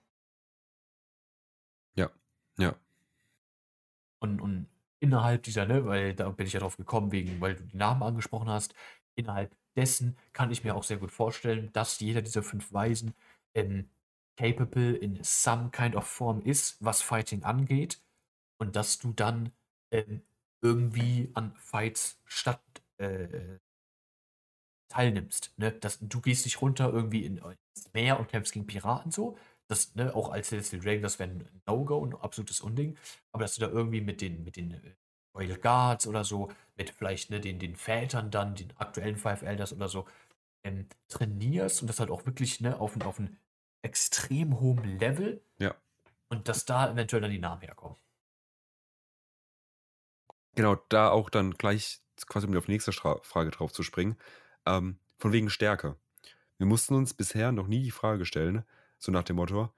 [1.95, 2.11] Ja.
[2.57, 2.75] Ja.
[4.19, 4.67] Und, und
[4.99, 8.03] innerhalb dieser, ne, weil da bin ich ja drauf gekommen, wegen, weil du die Namen
[8.03, 8.73] angesprochen hast,
[9.15, 13.13] innerhalb dessen kann ich mir auch sehr gut vorstellen, dass jeder dieser fünf Weisen
[13.53, 13.89] ähm,
[14.37, 18.01] capable in some kind of form ist, was Fighting angeht.
[18.59, 19.51] Und dass du dann
[19.91, 20.23] ähm,
[20.61, 22.61] irgendwie an Fights statt
[22.97, 23.59] äh,
[24.89, 25.53] teilnimmst.
[25.57, 25.71] Ne?
[25.71, 29.37] Das, du gehst nicht runter irgendwie in, ins Meer und kämpfst gegen Piraten so.
[29.67, 32.97] Das, ne, auch als Celestial Dragon, das wäre ein No-Go, ein absolutes Unding.
[33.31, 34.95] Aber dass du da irgendwie mit den, mit den äh,
[35.35, 39.73] Royal Guards oder so, mit vielleicht ne, den, den Vätern dann, den aktuellen Five Elders
[39.73, 40.07] oder so,
[40.63, 43.37] ähm, trainierst und das halt auch wirklich ne, auf, auf ein
[43.81, 45.41] extrem hohem Level.
[45.59, 45.75] Ja.
[46.29, 47.97] Und dass da eventuell dann die Namen herkommen.
[50.55, 54.17] Genau, da auch dann gleich quasi um auf die nächste Stra Frage drauf zu springen.
[54.67, 55.95] Ähm, von wegen Stärke.
[56.57, 58.63] Wir mussten uns bisher noch nie die Frage stellen,
[58.97, 59.73] so nach dem Motto,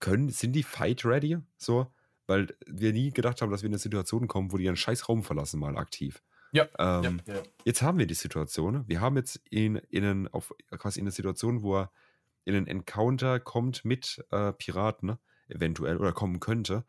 [0.00, 1.38] können, sind die fight ready?
[1.56, 1.92] So,
[2.26, 5.08] weil wir nie gedacht haben, dass wir in eine Situation kommen, wo die ihren scheiß
[5.08, 6.22] Raum verlassen, mal aktiv.
[6.52, 7.42] Ja, Ähm, ja, ja.
[7.64, 8.86] Jetzt haben wir die Situation.
[8.86, 11.90] Wir haben jetzt in, in einen, auf, quasi in eine Situation, wo er
[12.44, 15.16] in einen Encounter kommt mit äh, Piraten,
[15.48, 16.84] eventuell, oder kommen könnte.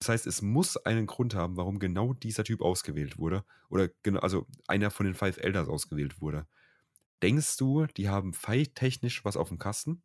[0.00, 3.44] Das heißt, es muss einen Grund haben, warum genau dieser Typ ausgewählt wurde.
[3.68, 6.46] Oder genau, also einer von den Five Elders ausgewählt wurde.
[7.22, 10.02] Denkst du, die haben fight-technisch was auf dem Kasten?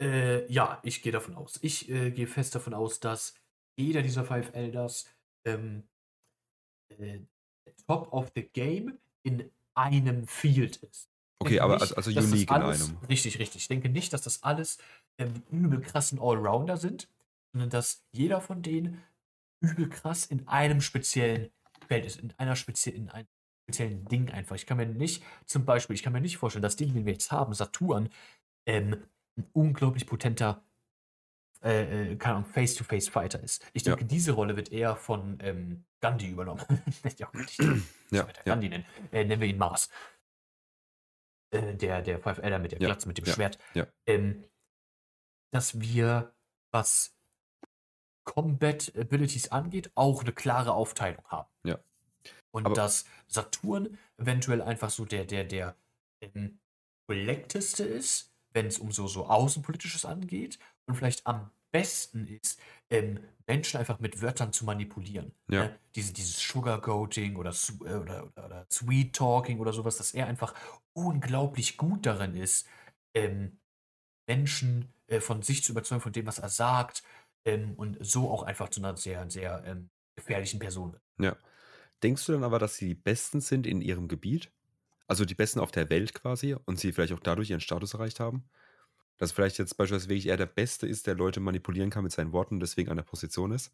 [0.00, 1.58] Äh, ja, ich gehe davon aus.
[1.62, 3.34] Ich äh, gehe fest davon aus, dass
[3.76, 5.06] jeder dieser Five Elders
[5.44, 5.84] ähm,
[6.88, 7.20] äh,
[7.86, 11.08] Top of the Game in einem Field ist.
[11.38, 12.98] Okay, aber nicht, also, unique in alles, einem.
[13.08, 13.62] richtig, richtig.
[13.62, 14.78] Ich denke nicht, dass das alles
[15.18, 17.08] ähm, übel krassen Allrounder sind,
[17.52, 19.02] sondern dass jeder von denen
[19.60, 21.50] übel krass in einem speziellen
[21.88, 23.28] Feld ist, in einer speziellen, in einem
[23.70, 24.56] speziellen Ding einfach.
[24.56, 27.12] Ich kann mir nicht, zum Beispiel, ich kann mir nicht vorstellen, dass Ding, den wir
[27.12, 28.08] jetzt haben, Saturn,
[28.66, 29.02] ähm,
[29.36, 30.62] ein unglaublich potenter,
[31.62, 33.64] äh, äh, keine Ahnung, Face-to-Face-Fighter ist.
[33.72, 33.94] Ich Ja.
[33.94, 36.62] denke, diese Rolle wird eher von ähm, Gandhi übernommen.
[37.18, 38.26] ja, gut, ich Ja, ja.
[38.44, 38.84] Gandhi nennen.
[39.12, 39.88] Äh, nennen wir ihn Mars.
[41.52, 43.58] Äh, der, der Five Elder mit der Ja, Glatze, mit dem ja, Schwert.
[43.74, 43.86] ja.
[44.06, 44.44] Ähm,
[45.52, 46.34] dass wir,
[46.72, 47.16] was
[48.24, 51.48] Combat Abilities angeht, auch eine klare Aufteilung haben.
[51.64, 51.78] Ja.
[52.52, 55.76] Und Aber- dass Saturn eventuell einfach so der, der, der
[56.20, 56.58] ähm,
[57.08, 62.60] ist, wenn es um so, so Außenpolitisches angeht und vielleicht am besten ist,
[62.90, 65.32] ähm, Menschen einfach mit Wörtern zu manipulieren.
[65.48, 65.64] Ja.
[65.64, 65.78] Ne?
[65.94, 70.54] Diese, dieses Sugarcoating oder, äh, oder, oder, oder Sweet Talking oder sowas, dass er einfach
[70.92, 72.68] unglaublich gut darin ist,
[73.14, 73.58] ähm,
[74.28, 77.02] Menschen äh, von sich zu überzeugen, von dem, was er sagt,
[77.44, 81.02] ähm, und so auch einfach zu einer sehr, sehr ähm, gefährlichen Person wird.
[81.18, 81.36] Ja.
[82.02, 84.50] Denkst du dann aber, dass sie die Besten sind in ihrem Gebiet?
[85.06, 88.20] Also die Besten auf der Welt quasi und sie vielleicht auch dadurch ihren Status erreicht
[88.20, 88.44] haben?
[89.18, 92.32] Dass vielleicht jetzt beispielsweise wirklich er der Beste ist, der Leute manipulieren kann mit seinen
[92.32, 93.72] Worten und deswegen an der Position ist?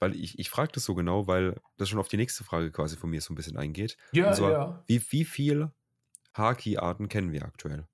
[0.00, 2.96] Weil ich, ich frage das so genau, weil das schon auf die nächste Frage quasi
[2.96, 3.96] von mir so ein bisschen eingeht.
[4.12, 4.84] Ja, zwar, ja.
[4.86, 5.70] Wie, wie viel
[6.34, 7.86] Haki-Arten kennen wir aktuell?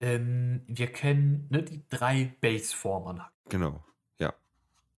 [0.00, 3.22] Ähm, wir kennen ne, die drei Baseformen.
[3.48, 3.84] Genau.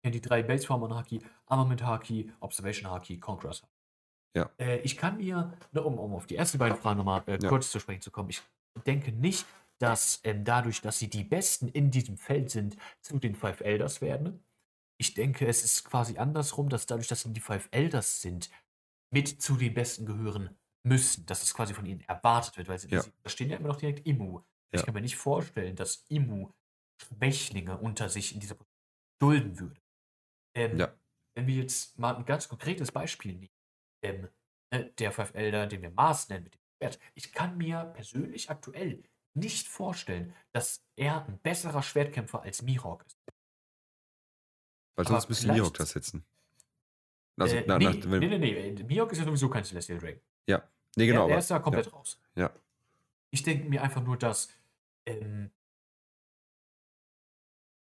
[0.04, 3.72] Kennen die drei Baseformen an Haki, Armament Haki, Observation Haki, Conquerors Haki.
[4.36, 4.50] Ja.
[4.58, 7.48] Äh, ich kann mir, um, um auf die ersten beiden Fragen nochmal äh, Ja.
[7.48, 8.42] kurz zu sprechen zu kommen, ich
[8.86, 9.46] denke nicht,
[9.78, 14.02] dass ähm, dadurch, dass sie die Besten in diesem Feld sind, zu den Five Elders
[14.02, 14.44] werden.
[14.98, 18.50] Ich denke, es ist quasi andersrum, dass dadurch, dass sie die Five Elders sind,
[19.10, 20.54] mit zu den Besten gehören
[20.86, 23.00] müssen, dass es quasi von ihnen erwartet wird, weil sie, Ja.
[23.00, 24.42] sie da stehen ja immer noch direkt Immu.
[24.70, 24.84] Ich Ja.
[24.84, 26.50] kann mir nicht vorstellen, dass Immu
[27.00, 28.74] Schwächlinge unter sich in dieser Position
[29.18, 29.80] dulden würde.
[30.54, 30.94] Ähm, Ja.
[31.34, 33.50] Wenn wir jetzt mal ein ganz konkretes Beispiel nehmen,
[34.02, 34.28] ähm,
[34.72, 39.02] ne, der Elder, den wir Mars nennen mit dem Schwert, ich kann mir persönlich aktuell
[39.34, 43.18] nicht vorstellen, dass er ein besserer Schwertkämpfer als Mihawk ist.
[44.94, 46.24] Weil sonst müsste Mihawk das setzen.
[47.36, 49.98] Also, äh, na, nee, wenn, nee, nee, nee, äh, Mihawk ist ja sowieso kein Celestial
[49.98, 50.20] Dragon.
[50.96, 51.26] nee, genau.
[51.26, 52.20] er, er ist da komplett raus.
[52.36, 52.52] ja.
[53.30, 54.48] Ich denke mir einfach nur, dass
[55.06, 55.50] ähm,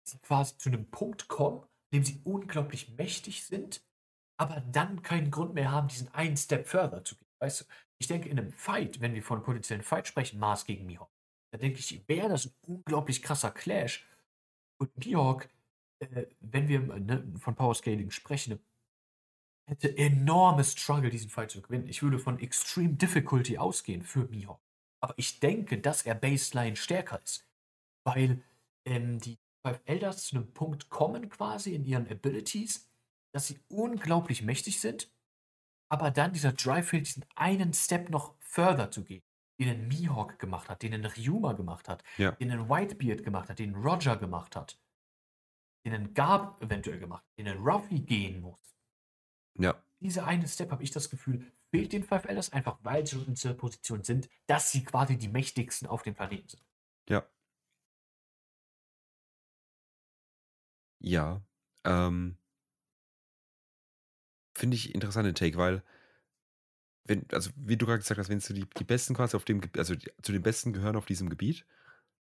[0.04, 3.82] sie quasi zu einem Punkt kommen, in dem sie unglaublich mächtig sind,
[4.38, 7.28] aber dann keinen Grund mehr haben, diesen einen Step further zu gehen.
[7.40, 7.64] Weißt du,
[7.98, 11.10] ich denke, in einem Fight, wenn wir von potenziellen Fight sprechen, Mars gegen Mihawk,
[11.52, 14.06] da denke ich, wäre das ein unglaublich krasser Clash.
[14.80, 15.48] Und Mihawk,
[16.00, 18.60] äh, wenn wir ne, von Power Scaling sprechen,
[19.68, 21.88] hätte enorme Struggle, diesen Fight zu gewinnen.
[21.88, 24.60] Ich würde von Extreme Difficulty ausgehen für Mihawk.
[25.00, 27.46] Aber ich denke, dass er Baseline stärker ist.
[28.04, 28.42] Weil
[28.84, 32.88] ähm, die Five Elders zu einem Punkt kommen, quasi in ihren Abilities,
[33.32, 35.12] dass sie unglaublich mächtig sind,
[35.90, 39.22] aber dann dieser Drive fehlt, diesen einen Step noch further zu gehen.
[39.60, 42.30] Den ein Mihawk gemacht hat, den ein Ryuma gemacht hat, Ja.
[42.32, 44.78] den ein Whitebeard gemacht hat, den Roger gemacht hat,
[45.84, 48.76] den ein Garb eventuell gemacht hat, den ein Ruffy gehen muss
[49.58, 49.82] Ja.
[50.00, 53.26] dieser eine Step, habe ich das Gefühl, fehlt den Five Elders einfach, weil sie schon
[53.26, 56.64] in dieser Position sind, dass sie quasi die mächtigsten auf dem Planeten sind.
[57.08, 57.26] Ja.
[61.00, 61.42] Ja.
[61.84, 62.36] Ähm,
[64.54, 65.82] Finde ich interessanten Take, weil,
[67.04, 69.60] wenn, also wie du gerade gesagt hast, wenn du die, die Besten quasi auf dem,
[69.76, 71.64] also die, zu den Besten gehören auf diesem Gebiet,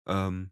[0.07, 0.51] ähm,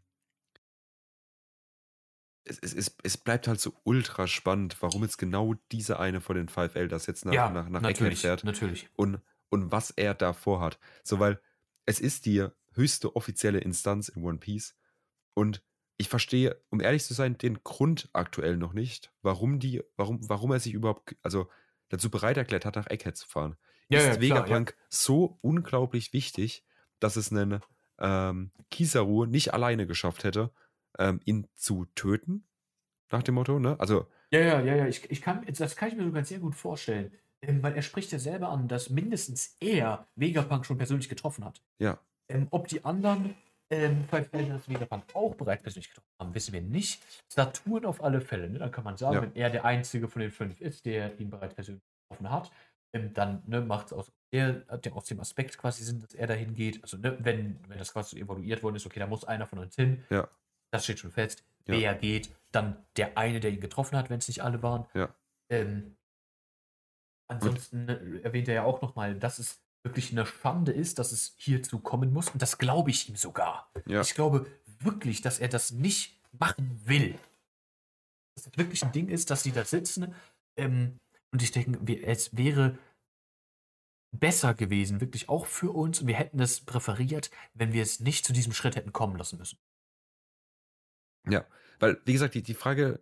[2.44, 6.36] es, es, es, es bleibt halt so ultra spannend, warum jetzt genau dieser eine von
[6.36, 8.88] den Five Elders jetzt nach, nach, nach Egghead natürlich, fährt natürlich.
[8.96, 10.78] und, und was er da vorhat.
[11.04, 11.40] So, weil
[11.84, 14.76] es ist die höchste offizielle Instanz in One Piece
[15.34, 15.62] und
[16.02, 20.52] ich verstehe, um ehrlich zu sein, den Grund aktuell noch nicht, warum die, warum, warum
[20.52, 21.48] er sich überhaupt, also
[21.88, 23.56] dazu bereit erklärt hat, nach Egghead zu fahren.
[23.88, 26.64] Ja, ist ja, klar, Vegapunk so unglaublich wichtig,
[27.00, 27.60] dass es einen
[27.98, 30.52] ähm, Kizaru nicht alleine geschafft hätte,
[30.98, 32.46] ähm, ihn zu töten?
[33.10, 33.78] Nach dem Motto, ne?
[33.78, 34.86] Also, Ja, ja, ja, ja.
[34.86, 37.12] Ich, ich kann, das kann ich mir sogar sehr gut vorstellen.
[37.42, 41.62] Ähm, weil er spricht ja selber an, dass mindestens er Vegapunk schon persönlich getroffen hat.
[41.78, 43.36] ja, Ähm, ob die anderen
[43.72, 47.02] ähm, Five Elders Vegapunk auch bereits persönlich getroffen haben, wissen wir nicht.
[47.28, 48.50] Saturn auf alle Fälle.
[48.50, 48.58] Ne?
[48.58, 49.22] Dann kann man sagen, Ja.
[49.22, 52.50] wenn er der einzige von den fünf ist, der ihn bereits persönlich getroffen hat,
[52.94, 56.54] ähm, dann ne, macht es aus der, aus dem Aspekt quasi sind, dass er dahin
[56.54, 56.82] geht.
[56.82, 59.74] Also, ne, wenn, wenn das quasi evaluiert worden ist, okay, da muss einer von uns
[59.74, 60.04] hin.
[60.10, 60.28] Ja.
[60.70, 61.44] Das steht schon fest.
[61.66, 61.74] Ja.
[61.74, 64.86] Wer geht, dann der eine, der ihn getroffen hat, wenn es nicht alle waren.
[64.92, 65.14] Ja.
[65.50, 65.96] Ähm,
[67.28, 71.34] ansonsten äh, erwähnt er ja auch nochmal, dass es wirklich eine Schande ist, dass es
[71.36, 72.28] hierzu kommen muss.
[72.30, 73.72] Und das glaube ich ihm sogar.
[73.86, 74.00] Ja.
[74.00, 74.46] Ich glaube
[74.78, 77.18] wirklich, dass er das nicht machen will.
[78.34, 80.14] Dass das wirklich ein Ding ist, dass sie da sitzen.
[80.56, 80.98] Ähm,
[81.32, 82.78] und ich denke, es wäre
[84.14, 86.00] besser gewesen, wirklich auch für uns.
[86.00, 89.38] Und wir hätten es präferiert, wenn wir es nicht zu diesem Schritt hätten kommen lassen
[89.38, 89.58] müssen.
[91.28, 91.46] Ja,
[91.78, 93.00] weil, wie gesagt, die, die Frage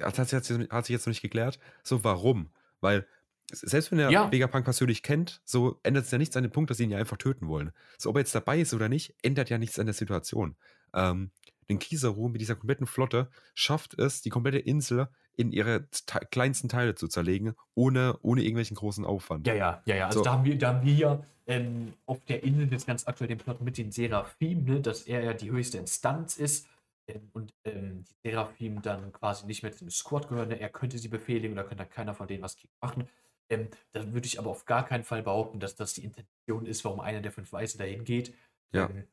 [0.00, 1.58] hat, hat, sich- hat sich jetzt noch nicht geklärt.
[1.82, 2.50] So, warum?
[2.80, 3.06] Weil,
[3.52, 4.30] selbst wenn er Ja.
[4.32, 6.98] Vegapunk persönlich kennt, so ändert es ja nichts an dem Punkt, dass sie ihn ja
[6.98, 7.72] einfach töten wollen.
[7.98, 10.56] So, ob er jetzt dabei ist oder nicht, ändert ja nichts an der Situation.
[10.94, 11.30] Ähm,
[11.68, 16.68] den Kizaru mit dieser kompletten Flotte schafft es, die komplette Insel in ihre te kleinsten
[16.68, 19.46] Teile zu zerlegen, ohne, ohne irgendwelchen großen Aufwand.
[19.46, 20.06] Ja, ja, ja, ja.
[20.06, 20.24] Also So.
[20.24, 23.38] da haben wir, da haben wir ja ähm, auf der Insel jetzt ganz aktuell den
[23.38, 26.66] Plot mit den Seraphim, ne, dass er ja die höchste Instanz ist
[27.08, 30.48] ähm, und ähm, die Seraphim dann quasi nicht mehr zu dem Squad gehören.
[30.48, 33.08] Ne, er könnte sie befehligen oder könnte keiner von denen was gegen machen.
[33.48, 36.84] Ähm, da würde ich aber auf gar keinen Fall behaupten, dass das die Intention ist,
[36.84, 38.34] warum einer der fünf Weißen dahin geht.
[38.72, 38.88] Ja.
[38.90, 39.06] Ähm,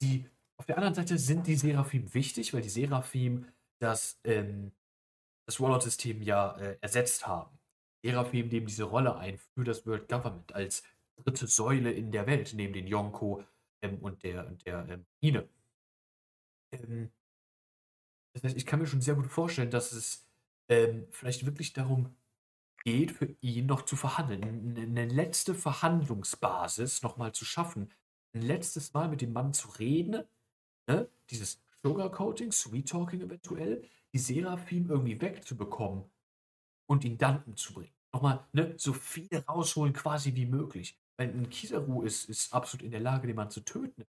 [0.00, 0.26] die,
[0.56, 3.46] auf der anderen Seite sind die Seraphim wichtig, weil die Seraphim
[3.80, 4.72] das, ähm,
[5.46, 7.58] das Warlord-System ja äh, ersetzt haben.
[8.04, 10.84] Seraphim nehmen diese Rolle ein für das World Government als
[11.16, 13.44] dritte Säule in der Welt, neben den Yonko
[13.82, 15.48] ähm, und der, und der ähm, Marine.
[16.72, 17.10] Ähm,
[18.34, 20.26] das heißt, ich kann mir schon sehr gut vorstellen, dass es
[20.68, 22.14] ähm, vielleicht wirklich darum
[22.84, 27.90] geht, für ihn noch zu verhandeln, eine letzte Verhandlungsbasis nochmal zu schaffen,
[28.34, 30.24] ein letztes Mal mit dem Mann zu reden,
[30.86, 31.08] ne?
[31.30, 36.04] dieses Sugarcoating, Sweet Talking eventuell, die Seraphim irgendwie wegzubekommen
[36.86, 37.92] und ihn dann umzubringen.
[38.12, 40.96] Nochmal, ne, so viele rausholen quasi wie möglich.
[41.16, 44.04] Weil ein Kizaru ist, ist absolut in der Lage, den Mann zu töten.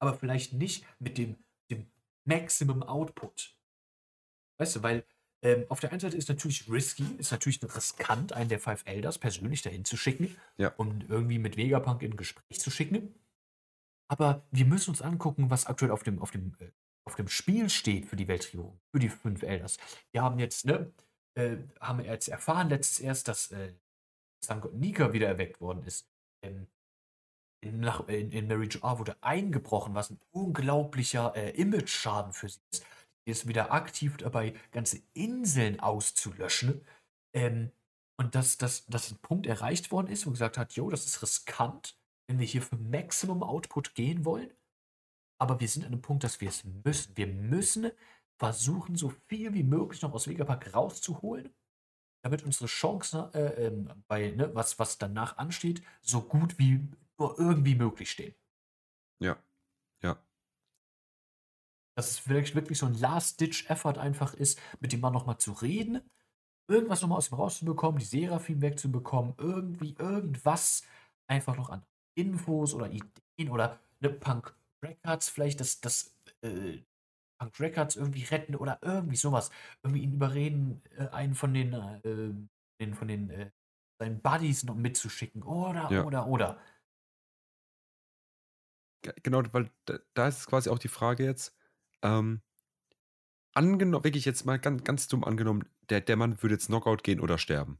[0.00, 1.36] Aber vielleicht nicht mit dem,
[1.70, 1.86] dem
[2.24, 3.56] Maximum Output.
[4.58, 5.04] Weißt du, weil
[5.44, 9.18] ähm, auf der einen Seite ist natürlich risky, ist natürlich riskant, einen der Five Elders
[9.18, 10.72] persönlich dahin zu schicken, Ja.
[10.76, 13.14] um irgendwie mit Vegapunk in ein Gespräch zu schicken.
[14.08, 16.70] Aber wir müssen uns angucken, was aktuell auf dem, auf dem, äh,
[17.06, 19.76] auf dem Spiel steht für die Weltregierung, für die fünf Elders.
[20.12, 20.90] Wir haben jetzt, ne,
[21.34, 23.74] äh, haben jetzt erfahren letztes erst, dass äh,
[24.42, 26.08] Sangott Nika wieder erweckt worden ist.
[26.42, 26.66] Ähm,
[27.62, 32.84] in, in, in Mary Joa wurde eingebrochen, was ein unglaublicher äh, Image-Schaden für sie ist.
[33.26, 36.84] Ist wieder aktiv dabei, ganze Inseln auszulöschen.
[37.34, 37.72] Ähm,
[38.16, 41.22] und dass, dass, dass ein Punkt erreicht worden ist, wo gesagt hat, jo, das ist
[41.22, 41.98] riskant,
[42.28, 44.52] wenn wir hier für Maximum Output gehen wollen.
[45.40, 47.16] Aber wir sind an einem Punkt, dass wir es müssen.
[47.16, 47.90] Wir müssen
[48.38, 51.52] versuchen, so viel wie möglich noch aus Vegapack rauszuholen,
[52.24, 56.88] damit unsere Chancen äh, ähm, bei, ne, was, was danach ansteht, so gut wie
[57.18, 58.34] nur irgendwie möglich stehen.
[59.20, 59.42] Ja.
[61.96, 66.00] Dass es vielleicht wirklich so ein Last-Ditch-Effort einfach ist, mit dem Mann nochmal zu reden,
[66.68, 70.82] irgendwas nochmal aus ihm rauszubekommen, die Seraphim wegzubekommen, irgendwie irgendwas
[71.28, 71.84] einfach noch an
[72.16, 74.54] Infos oder Ideen oder eine Punk
[74.84, 76.78] Records, vielleicht das, das äh,
[77.38, 79.50] Punk Records irgendwie retten oder irgendwie sowas.
[79.82, 82.34] Irgendwie ihn überreden, äh, einen von den, äh,
[82.80, 83.50] den von den äh,
[84.00, 85.42] seinen Buddies noch mitzuschicken.
[85.42, 86.04] Oder, Ja.
[86.04, 86.60] oder, oder.
[89.02, 91.56] Ge- Genau, weil da, da ist quasi auch die Frage jetzt,
[92.04, 92.42] ähm,
[93.54, 97.20] angenommen, wirklich jetzt mal ganz, ganz dumm angenommen, der, der Mann würde jetzt Knockout gehen
[97.20, 97.78] oder sterben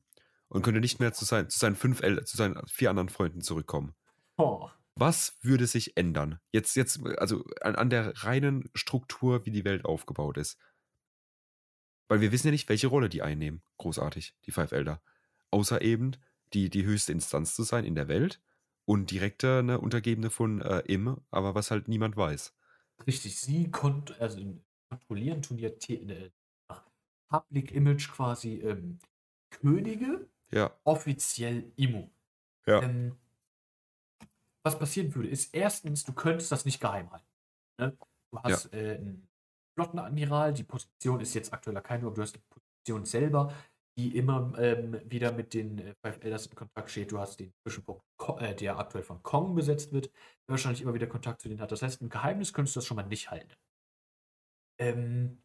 [0.48, 3.40] und könnte nicht mehr zu, sein, zu seinen fünf, El zu seinen vier anderen Freunden
[3.40, 3.94] zurückkommen.
[4.36, 4.68] Oh.
[4.96, 6.38] Was würde sich ändern?
[6.52, 10.58] Jetzt, jetzt, also an, an der reinen Struktur, wie die Welt aufgebaut ist.
[12.08, 13.62] Weil wir wissen ja nicht, welche Rolle die einnehmen.
[13.78, 15.02] Großartig, die Five Elder.
[15.50, 16.12] Außer eben
[16.52, 18.40] die, die höchste Instanz zu sein in der Welt
[18.84, 22.54] und direkte ne, Untergebene von äh, Im, aber was halt niemand weiß.
[23.06, 26.30] Richtig, sie kont also in- kontrollieren tun ja The- äh,
[26.68, 26.84] nach
[27.28, 28.98] Public Image quasi ähm,
[29.50, 32.10] Könige, Ja, offiziell Immo.
[32.66, 33.16] ja, Ähm,
[34.64, 37.26] was passieren würde, ist erstens, du könntest das nicht geheim halten.
[37.78, 37.96] Ne?
[38.32, 39.28] Du hast äh, einen
[39.74, 43.52] Flottenadmiral, die Position ist jetzt aktueller keine, aber du hast die Position selber,
[43.96, 47.12] die immer ähm, wieder mit den äh, Five Elders in Kontakt steht.
[47.12, 48.04] Du hast den Zwischenpunkt,
[48.38, 50.12] äh, der aktuell von Kong besetzt wird, der
[50.48, 51.72] wahrscheinlich immer wieder Kontakt zu denen hat.
[51.72, 53.54] Das heißt, ein Geheimnis könntest du das schon mal nicht halten.
[54.80, 55.42] Ähm,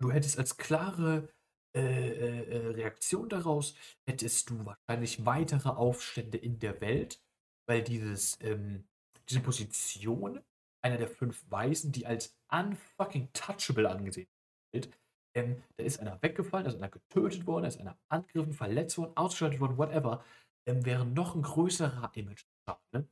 [0.00, 1.28] du hättest als klare
[1.74, 3.74] äh, äh, äh, Reaktion daraus,
[4.06, 7.22] hättest du wahrscheinlich weitere Aufstände in der Welt,
[7.66, 8.84] weil dieses, ähm,
[9.30, 10.44] diese Position
[10.84, 14.28] einer der fünf Weißen, die als unfucking touchable angesehen
[14.74, 14.90] wird,
[15.34, 18.98] ähm, da ist einer weggefallen, da ist einer getötet worden, da ist einer angegriffen, verletzt
[18.98, 20.24] worden, ausgeschaltet worden, whatever.
[20.66, 22.44] ähm, wäre noch ein größerer image
[22.92, 23.06] ne?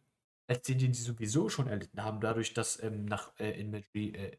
[0.50, 4.12] als den, den sie sowieso schon erlitten haben, dadurch, dass ähm, nach äh, in, Marie,
[4.14, 4.36] äh,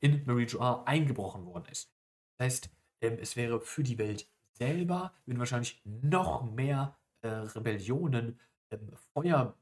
[0.00, 1.90] in Marie Joa eingebrochen worden ist.
[2.36, 8.38] Das heißt, ähm, es wäre für die Welt selber, würden wahrscheinlich noch mehr äh, Rebellionen
[8.70, 9.56] ähm, Feuer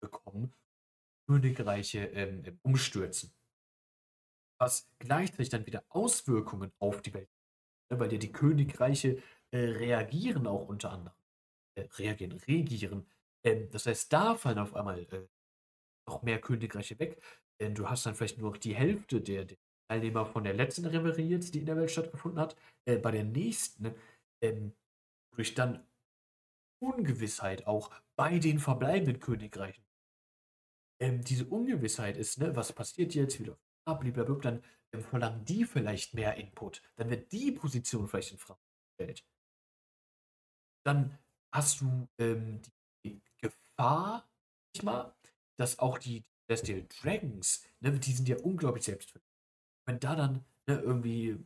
[0.00, 0.54] bekommen,
[1.26, 3.35] Königreiche ähm, umstürzen.
[4.58, 9.58] Was gleichzeitig dann wieder Auswirkungen auf die Welt hat, ne, weil ja die Königreiche äh,
[9.58, 11.16] reagieren auch unter anderem.
[11.76, 13.06] Äh, reagieren, regieren.
[13.44, 15.28] Ähm, das heißt, da fallen auf einmal äh,
[16.08, 17.22] noch mehr Königreiche weg.
[17.60, 19.58] Denn du hast dann vielleicht nur noch die Hälfte der, der
[19.88, 22.56] Teilnehmer von der letzten Reverie jetzt, die in der Welt stattgefunden hat.
[22.86, 23.94] Äh, bei der nächsten,
[24.42, 24.74] ähm,
[25.34, 25.86] durch dann
[26.82, 29.84] Ungewissheit auch bei den verbleibenden Königreichen.
[31.00, 33.58] Ähm, diese Ungewissheit ist, ne, was passiert jetzt, wieder
[33.94, 34.60] blablabla,
[34.90, 36.82] dann verlangen die vielleicht mehr Input.
[36.96, 38.60] Dann wird die Position vielleicht in Frage
[38.98, 39.24] gestellt.
[40.84, 41.18] Dann
[41.52, 42.60] hast du ähm,
[43.04, 44.28] die Gefahr,
[44.82, 45.14] mal,
[45.58, 49.26] dass auch die Celestial Dragons, ne, die sind ja unglaublich selbstverständlich.
[49.86, 51.38] Wenn da dann ne, irgendwie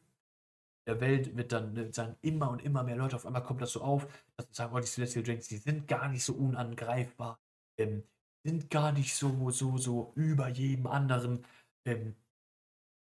[0.86, 3.72] der Welt wird dann ne, sagen immer und immer mehr Leute, auf einmal kommt das
[3.72, 4.06] so auf,
[4.36, 7.38] dass sie sagen, oh, die Celestial Dragons, die sind gar nicht so unangreifbar,
[7.78, 8.02] ähm,
[8.44, 11.44] sind gar nicht so, so, so über jedem anderen,
[11.86, 12.16] ähm,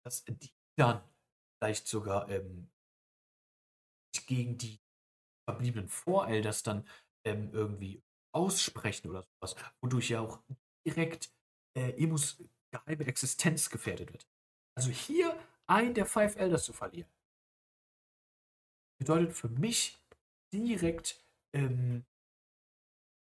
[0.07, 1.03] dass die dann
[1.59, 2.71] vielleicht sogar ähm,
[4.27, 4.81] gegen die
[5.49, 6.89] verbliebenen Vorelders dann
[7.27, 8.03] ähm, irgendwie
[8.33, 10.43] aussprechen oder sowas, wodurch ja auch
[10.87, 11.35] direkt
[11.77, 12.43] äh, Emus
[12.73, 14.29] geheime Existenz gefährdet wird.
[14.77, 17.11] Also hier ein der Five Elders zu verlieren,
[19.01, 19.99] bedeutet für mich
[20.53, 22.07] direkt ähm,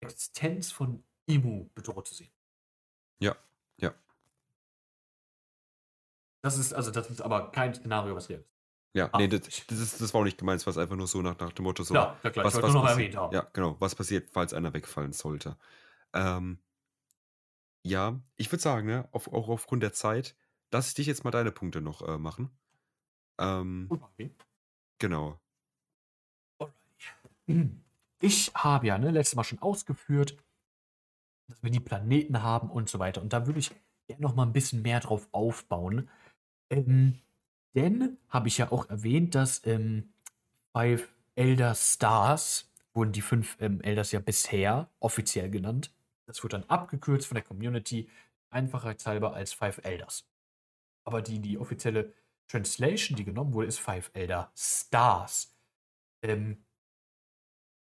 [0.03, 2.33] Existenz von Imu bedroht zu sehen.
[3.23, 3.37] Ja,
[3.79, 3.95] ja.
[6.43, 8.51] Das ist, also das ist aber kein Szenario, was real ist.
[8.93, 11.23] Ja, ah, nee, das, das, ist, das war auch nicht gemeint, was einfach nur so
[11.23, 11.95] nach, nach dem Motto so.
[11.95, 13.33] Ja, ja klar, was, ich was nur noch erwähnt haben.
[13.33, 13.77] Ja, genau.
[13.79, 15.57] Was passiert, falls einer wegfallen sollte?
[16.13, 16.59] Ähm,
[17.85, 20.37] ja, ich würde sagen, ne, auf, auch aufgrund der Zeit,
[20.73, 22.51] lass ich dich jetzt mal deine Punkte noch äh, machen.
[23.39, 24.35] Ähm, okay.
[24.99, 25.41] Genau.
[28.21, 30.37] Ich habe ja ne, letztes Mal schon ausgeführt,
[31.49, 33.23] dass wir die Planeten haben und so weiter.
[33.23, 33.71] Und da würde ich
[34.09, 36.09] gerne noch mal ein bisschen mehr drauf aufbauen.
[36.71, 37.21] Ähm,
[37.75, 40.13] denn habe ich ja auch erwähnt, dass ähm,
[40.73, 45.93] Five Elder Stars wurden die fünf ähm, Elders ja bisher offiziell genannt.
[46.27, 48.09] Das wird dann abgekürzt von der Community,
[48.51, 50.29] einfachheitshalber als Five Elders.
[51.05, 52.13] Aber die, die offizielle
[52.49, 55.57] Translation, die genommen wurde, ist Five Elder Stars.
[56.23, 56.65] Ähm,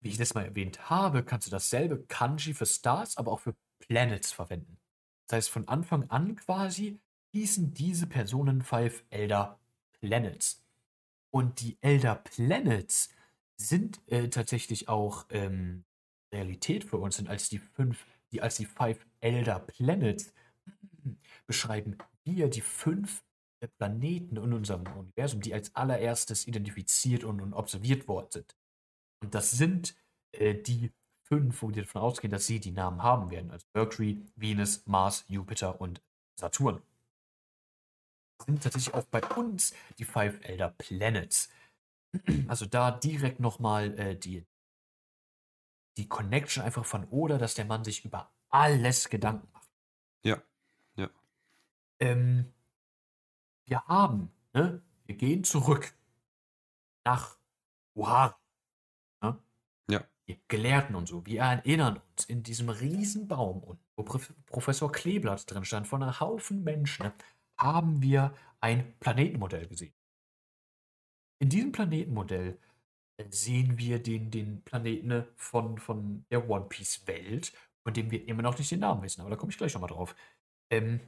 [0.01, 3.55] wie ich das mal erwähnt habe, kannst du dasselbe Kanji für Stars, aber auch für
[3.79, 4.79] Planets verwenden.
[5.27, 6.99] Das heißt, von Anfang an quasi
[7.31, 9.59] hießen diese Personen Five Elder
[9.99, 10.63] Planets.
[11.31, 13.09] Und die Elder Planets
[13.57, 15.85] sind äh, tatsächlich auch ähm,
[16.33, 20.33] Realität für uns, sind als die fünf, die als die Five Elder Planets
[21.47, 23.23] beschreiben wir die fünf
[23.59, 28.55] äh, Planeten in unserem Universum, die als allererstes identifiziert und, und observiert worden sind.
[29.21, 29.95] Und das sind
[30.33, 30.91] äh, die
[31.23, 33.51] fünf, wo wir davon ausgehen, dass sie die Namen haben werden.
[33.51, 36.01] Also Mercury, Venus, Mars, Jupiter und
[36.35, 36.81] Saturn.
[38.45, 41.49] Sind tatsächlich auch bei uns die Five Elder Planets.
[42.47, 44.45] Also da direkt nochmal äh, die,
[45.97, 49.69] die Connection einfach von Oda, dass der Mann sich über alles Gedanken macht.
[50.23, 50.41] Ja,
[50.97, 51.09] ja.
[51.99, 52.53] Ähm,
[53.65, 55.93] wir haben, ne, wir gehen zurück
[57.05, 57.37] nach
[57.93, 58.37] Ohara.
[59.21, 59.41] Ne?
[59.89, 60.03] Ja.
[60.25, 65.63] Wir Gelehrten und so, wir erinnern uns in diesem riesen Baum, wo Professor Kleeblatt drin
[65.63, 67.13] stand, von einem Haufen Menschen, ne,
[67.61, 69.93] haben wir ein Planetenmodell gesehen.
[71.39, 72.59] In diesem Planetenmodell
[73.17, 78.11] äh, sehen wir den, den Planeten ne, von, von der One Piece Welt, von dem
[78.11, 80.15] wir immer noch nicht den Namen wissen, aber da komme ich gleich nochmal drauf.
[80.71, 80.99] Ähm,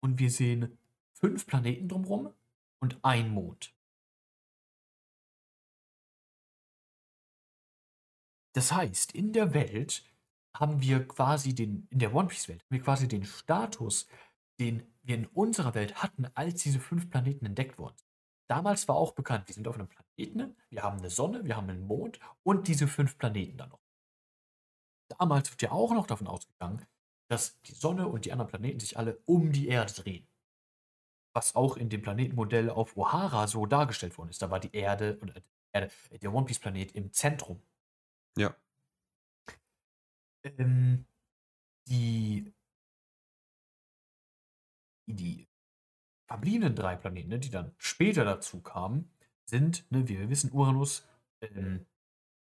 [0.00, 0.78] und wir sehen
[1.14, 2.32] fünf Planeten drumherum
[2.80, 3.74] und ein Mond.
[8.54, 10.04] Das heißt, in der Welt
[10.54, 14.06] haben wir quasi den, in der One Piece Welt, haben wir quasi den Status,
[14.62, 17.96] den wir in unserer Welt hatten, als diese fünf Planeten entdeckt wurden.
[18.48, 21.68] Damals war auch bekannt, wir sind auf einem Planeten, wir haben eine Sonne, wir haben
[21.68, 23.80] einen Mond und diese fünf Planeten dann noch.
[25.18, 26.86] Damals wird ja auch noch davon ausgegangen,
[27.28, 30.28] dass die Sonne und die anderen Planeten sich alle um die Erde drehen.
[31.34, 34.42] Was auch in dem Planetenmodell auf O'Hara so dargestellt worden ist.
[34.42, 35.42] Da war die Erde oder
[35.74, 37.62] Erde, der One Piece Planet im Zentrum.
[38.36, 38.54] Ja.
[40.44, 41.06] Ähm,
[41.88, 42.52] die
[45.12, 45.48] die
[46.26, 49.10] verbliebenen drei Planeten, ne, die dann später dazu kamen,
[49.44, 51.06] sind, ne, wie wir wissen, Uranus,
[51.40, 51.86] ähm,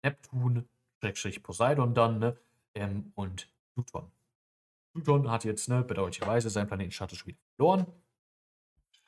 [0.02, 0.68] Neptun
[1.00, 2.36] Schrägstrich Poseidon dann, ne?
[2.74, 4.10] Ähm, und Pluton.
[4.92, 7.86] Pluton hat jetzt, ne, bedauerlicherweise seinen Planetenstatus wieder verloren.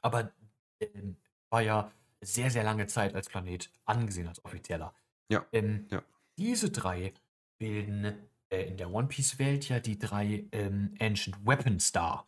[0.02, 0.32] Aber
[0.80, 1.16] ähm,
[1.50, 4.94] war ja sehr, sehr lange Zeit als Planet angesehen, als offizieller.
[5.30, 5.46] Ja.
[5.52, 6.02] Ähm, Ja.
[6.36, 7.14] Diese drei
[7.58, 12.27] bilden äh, in der One Piece-Welt ja die drei ähm, Ancient Weapons dar.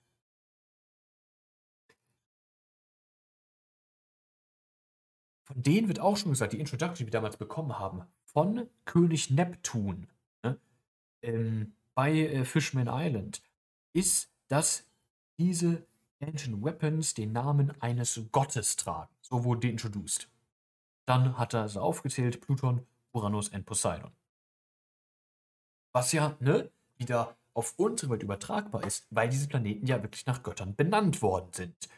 [5.52, 9.30] Von denen wird auch schon gesagt, die Introduction, die wir damals bekommen haben, von König
[9.30, 10.06] Neptun
[10.44, 10.60] ne,
[11.22, 13.42] ähm, bei äh, Fishman Island,
[13.92, 14.86] ist, dass
[15.40, 15.84] diese
[16.20, 19.10] Ancient Weapons den Namen eines Gottes tragen.
[19.22, 20.28] So wurde die introduced.
[21.06, 24.12] Dann hat er sie aufgezählt: Pluton, Uranus und Poseidon.
[25.92, 30.44] Was ja, ne, wieder auf unsere Welt übertragbar ist, weil diese Planeten ja wirklich nach
[30.44, 31.88] Göttern benannt worden sind.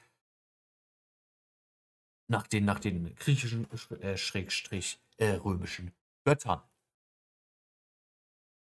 [2.33, 3.69] Nach den, nach den griechischen,
[4.01, 5.93] äh, Schrägstrich, äh, römischen
[6.25, 6.63] Göttern.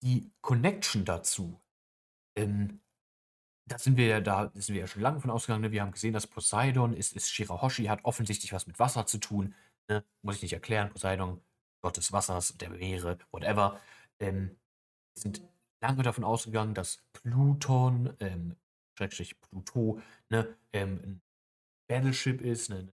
[0.01, 1.61] Die Connection dazu,
[2.37, 2.79] ähm,
[3.67, 5.63] da sind wir ja da, sind wir ja schon lange von ausgegangen.
[5.63, 5.73] Ne?
[5.73, 9.57] Wir haben gesehen, dass Poseidon ist, ist Shirahoshi, hat offensichtlich was mit Wasser zu tun.
[9.89, 10.05] Ne?
[10.23, 10.91] Muss ich nicht erklären.
[10.91, 11.43] Poseidon,
[11.83, 13.81] Gott des Wassers, der Meere, whatever.
[14.21, 14.57] Ähm,
[15.15, 15.43] wir sind
[15.81, 18.55] lange davon ausgegangen, dass Pluton, ähm,
[18.97, 21.23] Schrägstrich Pluto, ne, ähm, ein
[21.89, 22.93] Battleship ist, eine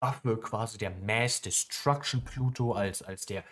[0.00, 3.44] Waffe, quasi der Mass Destruction Pluto als, als der,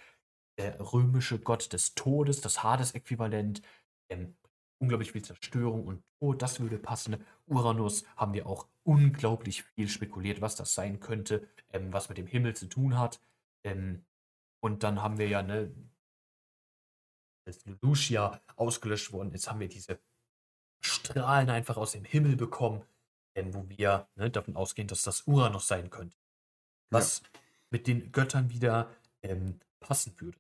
[0.59, 3.63] der römische Gott des Todes, das Hades-Äquivalent.
[4.11, 4.37] Ähm,
[4.81, 7.25] unglaublich viel Zerstörung und Tod, das würde passen.
[7.47, 12.27] Uranus haben wir auch unglaublich viel spekuliert, was das sein könnte, ähm, was mit dem
[12.27, 13.21] Himmel zu tun hat.
[13.65, 14.05] Ähm,
[14.61, 15.75] und dann haben wir ja, ne,
[17.47, 19.33] ist Lucia ausgelöscht worden.
[19.33, 20.01] Jetzt haben wir diese
[20.83, 22.83] Strahlen einfach aus dem Himmel bekommen,
[23.35, 26.17] ähm, wo wir ne, davon ausgehen, dass das Uranus sein könnte.
[26.91, 27.23] Was
[27.71, 28.91] mit den Göttern wieder
[29.23, 30.39] ähm, passen würde.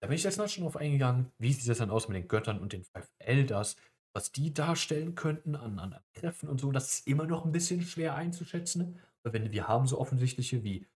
[0.00, 2.28] Da bin ich jetzt noch schon drauf eingegangen, wie sieht es dann aus mit den
[2.28, 3.76] Göttern und den Five Elders,
[4.14, 6.70] was die darstellen könnten an, an Kräften und so.
[6.72, 9.00] Das ist immer noch ein bisschen schwer einzuschätzen.
[9.22, 10.86] Weil wenn wir haben so offensichtliche wie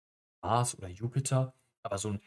[0.42, 2.20] Mars oder Jupiter, aber so ein,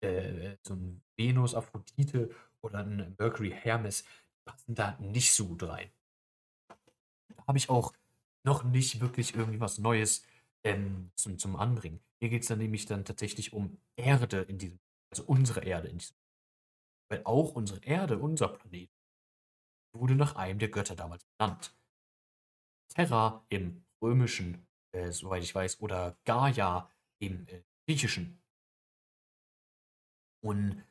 [0.00, 2.30] äh, so ein Venus, Aphrodite
[2.60, 4.04] oder ein Mercury, Hermes
[4.44, 5.90] passen da nicht so gut rein.
[6.68, 7.92] Da habe ich auch
[8.44, 10.24] noch nicht wirklich irgendwie was Neues
[10.68, 12.00] ähm, zum, zum Anbringen.
[12.20, 14.78] Hier geht es dann nämlich dann tatsächlich um Erde in diesem,
[15.10, 16.16] also unsere Erde in diesem.
[17.10, 18.90] Weil auch unsere Erde, unser Planet,
[19.94, 21.74] wurde nach einem der Götter damals benannt.
[22.88, 28.42] Terra im römischen, äh, soweit ich weiß, oder Gaia im äh, griechischen.
[30.40, 30.84] Und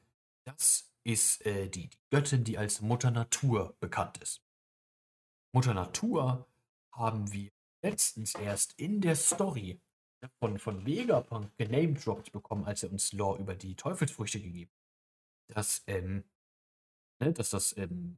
[0.45, 4.43] das ist äh, die, die Göttin, die als Mutter Natur bekannt ist.
[5.53, 6.47] Mutter Natur
[6.91, 7.51] haben wir
[7.81, 9.79] letztens erst in der Story
[10.39, 14.71] von, von Vegapunk genamedroppt bekommen, als er uns Lore über die Teufelsfrüchte gegeben
[15.49, 15.57] hat.
[15.57, 16.23] Dass, ähm,
[17.19, 18.17] ne, dass das ähm,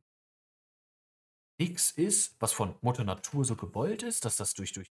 [1.60, 4.92] nichts ist, was von Mutter Natur so gewollt ist, dass das durch, durch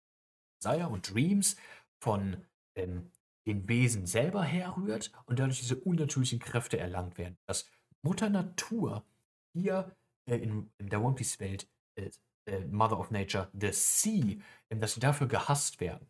[0.62, 1.56] Desire und Dreams
[2.02, 2.46] von
[2.76, 3.12] ähm,
[3.48, 7.38] den Wesen selber herrührt und dadurch diese unnatürlichen Kräfte erlangt werden.
[7.48, 7.68] Dass
[8.02, 9.06] Mutter Natur
[9.54, 9.96] hier
[10.26, 12.12] äh, in, in der One Piece Welt äh,
[12.50, 14.38] äh, Mother of Nature, the Sea,
[14.70, 16.08] ähm, dass sie dafür gehasst werden.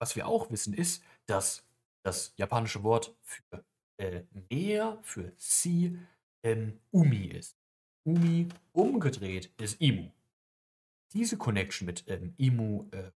[0.00, 1.64] Was wir auch wissen ist, dass
[2.02, 3.64] das japanische Wort für
[3.98, 5.92] äh, Meer, für Sea,
[6.42, 7.56] ähm, Umi ist.
[8.04, 10.10] Umi umgedreht ist Imu.
[11.12, 13.12] Diese Connection mit ähm, Imu, äh,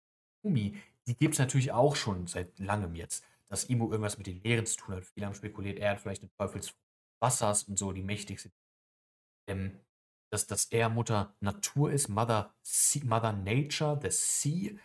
[0.42, 0.76] Umi,
[1.06, 3.24] die gibt es natürlich auch schon seit langem jetzt.
[3.48, 5.04] Dass Imu irgendwas mit den Meeren zu tun hat.
[5.04, 6.74] Viele haben spekuliert, er hat vielleicht eine Teufels
[7.20, 8.54] Wassers und so, die mächtig sind.
[9.46, 9.78] Ähm,
[10.32, 14.78] dass, dass er Mutter Natur ist, Mother, sea, Mother Nature, the Sea,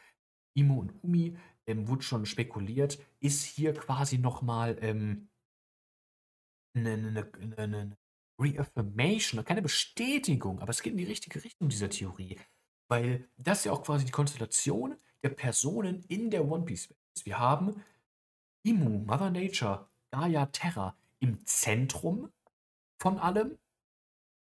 [0.54, 5.30] Imu und Umi, ähm, wurde schon spekuliert, ist hier quasi nochmal ähm,
[6.76, 7.98] eine, eine, eine,
[8.40, 12.38] Reaffirmation, keine Bestätigung, aber es geht in die richtige Richtung dieser Theorie.
[12.88, 17.26] Weil das ja auch quasi die Konstellation der Personen in der One Piece Welt ist.
[17.26, 17.84] Wir haben
[18.64, 22.32] Imu, Mother Nature, Gaia, Terra im Zentrum
[23.00, 23.58] von allem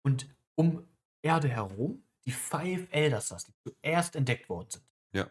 [0.01, 0.87] und um
[1.23, 4.85] Erde herum die Five Elderstas, die zuerst entdeckt worden sind.
[5.13, 5.29] Ja.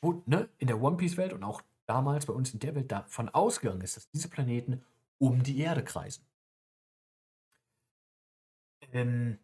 [0.00, 2.92] Wo ne, in der One Piece Welt und auch damals bei uns in der Welt
[2.92, 4.84] davon ausgegangen ist, dass diese Planeten
[5.18, 6.24] um die Erde kreisen.
[8.92, 9.38] Ähm,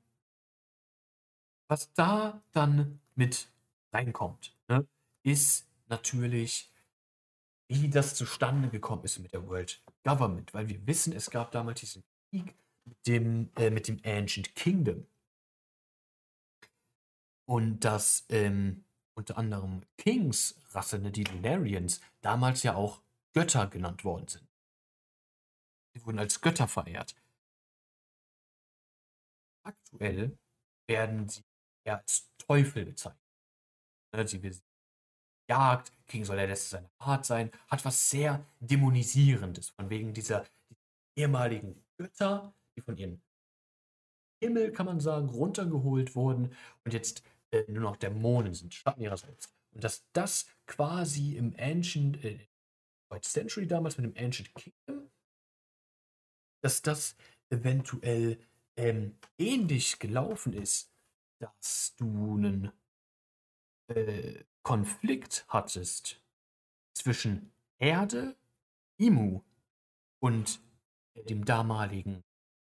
[1.69, 3.49] was da dann mit
[3.93, 4.87] reinkommt, ne,
[5.23, 6.71] ist natürlich,
[7.69, 11.81] wie das zustande gekommen ist mit der World Government, weil wir wissen, es gab damals
[11.81, 12.55] diesen Krieg
[12.85, 15.07] mit dem, äh, mit dem Ancient Kingdom.
[17.47, 18.85] Und dass ähm,
[19.15, 23.03] unter anderem Kings Rasse, ne, die Lunarians, damals ja auch
[23.33, 24.49] Götter genannt worden sind.
[25.93, 27.15] Sie wurden als Götter verehrt.
[29.63, 30.37] Aktuell
[30.87, 31.45] werden sie
[31.85, 33.21] eher als Teufel bezeichnet.
[34.13, 34.57] Ne, sie will
[35.49, 40.47] Jagd, King soll der Letzte seiner Art sein, hat was sehr Dämonisierendes, von wegen dieser
[41.17, 43.21] ehemaligen Götter, die von ihrem
[44.41, 46.55] Himmel, kann man sagen, runtergeholt wurden
[46.85, 47.23] und jetzt
[47.55, 49.55] äh, nur noch Dämonen sind, Schatten ihrer selbst.
[49.73, 52.49] Und dass das quasi im Ancient, äh,
[53.11, 55.11] White Century damals mit dem Ancient Kingdom,
[56.63, 57.17] dass das
[57.51, 58.39] eventuell
[58.77, 60.93] ähm, ähnlich gelaufen ist,
[61.39, 62.73] dass du einen
[63.89, 66.21] äh, Konflikt hattest
[66.97, 68.37] zwischen Erde,
[68.99, 69.43] Imu
[70.21, 70.61] und
[71.29, 72.25] dem damaligen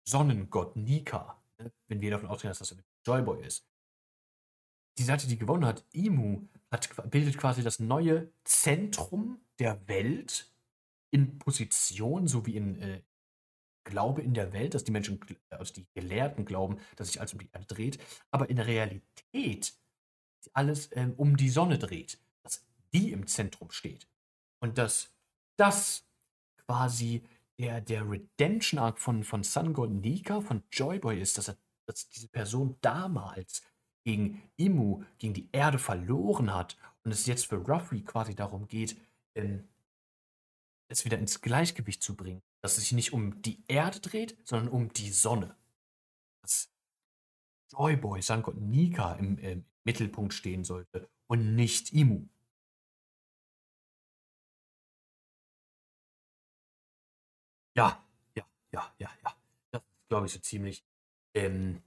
[0.06, 1.72] Sonnengott Nika, ne?
[1.88, 2.76] wenn wir davon ausgehen, dass das
[3.06, 3.64] Joyboy ist.
[4.98, 10.50] Die Seite, die gewonnen hat, Imu, hat, bildet quasi das neue Zentrum der Welt
[11.10, 13.00] in Position, so wie in äh,
[13.84, 17.38] Glaube in der Welt, dass die Menschen, also die Gelehrten glauben, dass sich alles um
[17.38, 17.98] die Erde dreht,
[18.32, 19.74] aber in der Realität
[20.52, 24.08] alles ähm, um die Sonne dreht, dass die im Zentrum steht.
[24.60, 25.14] Und dass
[25.56, 26.04] das
[26.66, 27.22] quasi
[27.58, 31.56] der, der Redemption Arc von, von Sun God Nika, von Joyboy ist, dass, er,
[31.86, 33.62] dass diese Person damals
[34.06, 38.96] gegen Imu, gegen die Erde verloren hat und es jetzt für Ruffy quasi darum geht,
[39.34, 39.68] ähm,
[40.88, 42.40] es wieder ins Gleichgewicht zu bringen.
[42.62, 45.56] Dass es sich nicht um die Erde dreht, sondern um die Sonne.
[46.40, 46.70] Dass
[47.72, 52.28] Joyboy, Sun God Nika im, im Mittelpunkt stehen sollte und nicht Imu.
[57.74, 58.06] Ja,
[58.36, 59.36] ja, ja, ja, ja.
[59.72, 60.84] Das ist, glaube ich, so ziemlich,
[61.34, 61.82] ähm,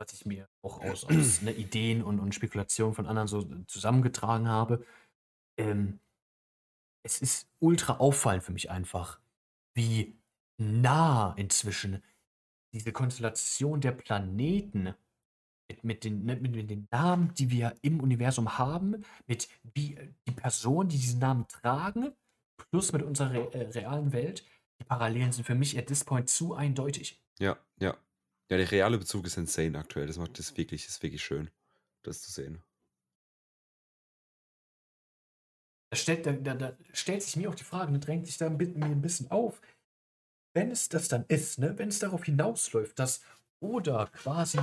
[0.00, 4.48] was ich mir auch aus, aus ne, Ideen und, und Spekulationen von anderen so zusammengetragen
[4.48, 4.84] habe.
[5.58, 6.00] Ähm,
[7.04, 9.20] es ist ultra auffallend für mich einfach,
[9.76, 10.18] wie
[10.58, 12.02] nah inzwischen
[12.74, 14.94] diese Konstellation der Planeten
[15.68, 19.98] mit, mit, den, ne, mit, mit, den Namen, die wir im Universum haben, mit wie
[20.26, 22.12] die Personen, die diesen Namen tragen,
[22.56, 24.44] plus mit unserer re äh, realen Welt,
[24.80, 27.22] die Parallelen sind für mich at this point zu eindeutig.
[27.38, 27.96] Ja, ja.
[28.50, 30.08] Ja, der reale Bezug ist insane aktuell.
[30.08, 31.50] Das macht das wirklich, ist wirklich schön,
[32.02, 32.62] das zu sehen.
[35.92, 38.48] Da stellt, da, da, da stellt sich mir auch die Frage, ne, drängt sich da
[38.48, 39.60] mir ein bisschen auf,
[40.54, 43.22] wenn es das dann ist, ne, wenn es darauf hinausläuft, dass
[43.60, 44.58] Oda quasi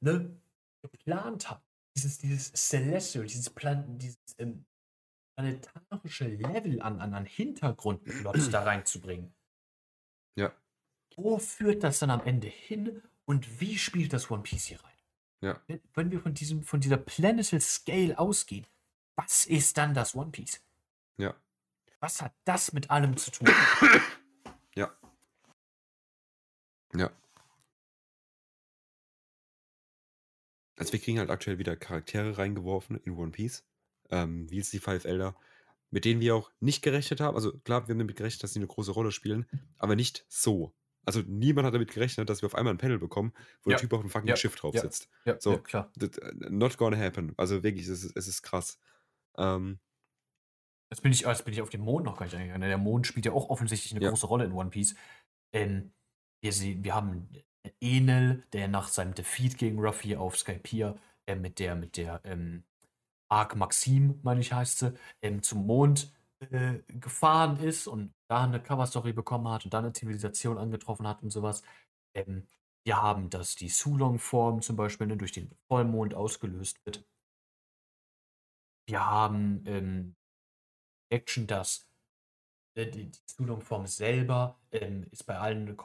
[0.00, 0.34] ne,
[0.82, 1.62] geplant hat,
[1.94, 4.64] dieses, dieses Celestial, dieses, Plan, dieses ähm,
[5.36, 9.34] planetarische Level an, an, an Hintergrundplot da reinzubringen.
[10.38, 10.54] Ja.
[11.16, 14.92] Wo führt das dann am Ende hin und wie spielt das One Piece hier rein?
[15.42, 15.60] Ja.
[15.66, 18.66] Wenn, wenn wir von, diesem, von dieser Planetal Scale ausgehen,
[19.16, 20.62] was ist dann das One Piece?
[21.18, 21.34] Ja.
[22.00, 23.48] Was hat das mit allem zu tun?
[24.74, 24.94] Ja.
[26.94, 27.10] Ja.
[30.76, 33.64] Also wir kriegen halt aktuell wieder Charaktere reingeworfen in One Piece,
[34.10, 35.34] ähm, wie jetzt die Five Elder,
[35.90, 37.34] mit denen wir auch nicht gerechnet haben.
[37.34, 39.46] Also klar, wir haben damit gerechnet, dass sie eine große Rolle spielen,
[39.78, 40.74] aber nicht so.
[41.06, 43.76] Also niemand hat damit gerechnet, dass wir auf einmal ein Panel bekommen, wo Ja.
[43.76, 44.36] der Typ auf einem fucking Ja.
[44.36, 44.82] Schiff drauf Ja.
[44.82, 45.08] sitzt.
[45.24, 45.58] Ja, So.
[45.58, 45.90] klar.
[46.00, 46.08] Äh,
[46.50, 47.32] not gonna happen.
[47.36, 48.78] Also wirklich, es ist, es ist krass.
[49.38, 49.78] Ähm,
[50.90, 52.68] Jetzt bin, ich, jetzt bin ich auf den Mond noch gar nicht eingegangen.
[52.68, 54.94] Der Mond spielt ja auch offensichtlich eine große Rolle in One Piece.
[55.52, 55.92] Ähm,
[56.40, 57.28] wir, sehen, wir haben
[57.80, 60.96] Enel, der nach seinem Defeat gegen Ruffy auf Skypiea
[61.26, 62.62] äh, mit der, mit der ähm,
[63.28, 68.62] Arc Maxim, meine ich, heißt sie, ähm, zum Mond äh, gefahren ist und da eine
[68.62, 71.62] Cover-Story bekommen hat und dann eine Zivilisation angetroffen hat und sowas.
[72.14, 72.46] Ähm,
[72.84, 77.04] wir haben, dass die Sulong-Form zum Beispiel ne, durch den Vollmond ausgelöst wird.
[78.88, 80.14] Wir haben ähm,
[81.10, 81.88] Action, dass
[82.76, 85.76] äh, die, die Sulong-Form selber ähm, ist bei allen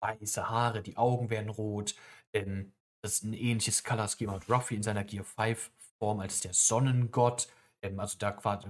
[0.00, 1.96] weiße Haare, die Augen werden rot.
[2.32, 2.72] Ähm,
[3.02, 6.52] das ist ein ähnliches Color Scheme hat Ruffy in seiner Gear 5 Form als der
[6.52, 7.48] Sonnengott.
[7.82, 8.68] Ähm, also da quasi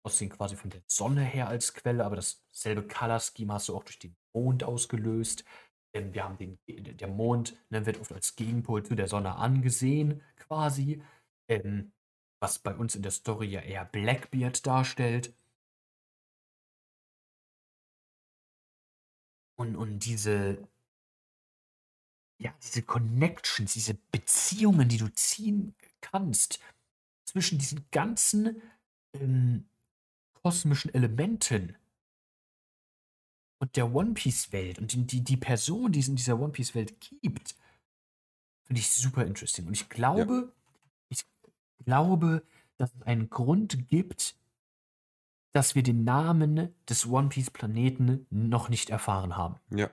[0.00, 3.76] rührt aussehen quasi von der Sonne her als Quelle, aber dasselbe Color Scheme hast du
[3.76, 5.44] auch durch den Mond ausgelöst.
[5.94, 10.22] Ähm, wir haben den, der Mond ne, wird oft als Gegenpol zu der Sonne angesehen,
[10.36, 11.02] quasi.
[11.48, 11.92] Ähm,
[12.42, 15.34] was bei uns in der Story ja eher Blackbeard darstellt.
[19.58, 20.66] Und, und diese,
[22.38, 26.60] ja, diese Connections, diese Beziehungen, die du ziehen kannst
[27.26, 28.62] zwischen diesen ganzen
[29.12, 29.68] ähm,
[30.42, 31.76] kosmischen Elementen
[33.60, 36.74] und der One Piece Welt und die, die, Person, die es in dieser One Piece
[36.74, 37.54] Welt gibt,
[38.64, 39.66] finde ich super interesting.
[39.66, 40.52] Und ich glaube,
[41.08, 41.24] ich
[41.84, 42.42] glaube,
[42.78, 44.34] dass es einen Grund gibt,
[45.52, 49.56] dass wir den Namen des One Piece Planeten noch nicht erfahren haben.
[49.70, 49.90] Ja.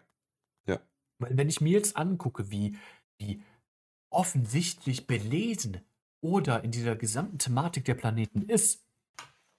[0.68, 0.80] Ja.
[1.20, 2.78] Weil wenn ich mir jetzt angucke, wie,
[3.18, 3.42] wie
[4.10, 5.82] offensichtlich belesen
[6.22, 8.87] oder in dieser gesamten Thematik der Planeten ist,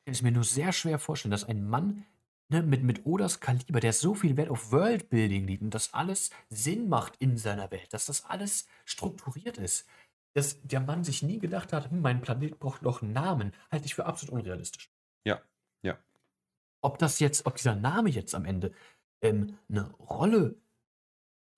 [0.09, 2.07] kann ich mir nur sehr schwer vorstellen, dass ein Mann
[2.49, 6.31] ne, mit, mit Odas Kaliber, der so viel Wert auf Worldbuilding liegt und das alles
[6.49, 9.87] Sinn macht in seiner Welt, dass das alles strukturiert ist,
[10.33, 13.85] dass der Mann sich nie gedacht hat, hm, mein Planet braucht noch einen Namen, halte
[13.85, 14.91] ich für absolut unrealistisch.
[15.25, 15.43] Ja.
[15.83, 15.99] Ja.
[16.81, 18.73] Ob das jetzt, ob dieser Name jetzt am Ende
[19.21, 20.57] ähm, eine Rolle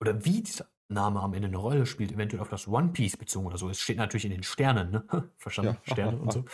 [0.01, 3.45] oder wie dieser Name am Ende eine Rolle spielt, eventuell auf das One Piece bezogen
[3.45, 3.69] oder so.
[3.69, 5.29] Es steht natürlich in den Sternen, ne?
[5.37, 5.77] Verstanden?
[5.85, 5.93] Ja.
[5.93, 6.43] Sterne und so.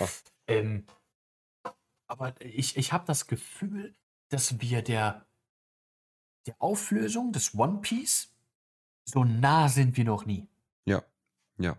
[0.49, 0.85] Ähm,
[2.07, 3.95] aber ich, ich habe das Gefühl,
[4.29, 5.25] dass wir der,
[6.45, 8.33] der Auflösung des One Piece
[9.05, 10.47] so nah sind wie noch nie.
[10.85, 11.03] Ja.
[11.57, 11.77] Ja.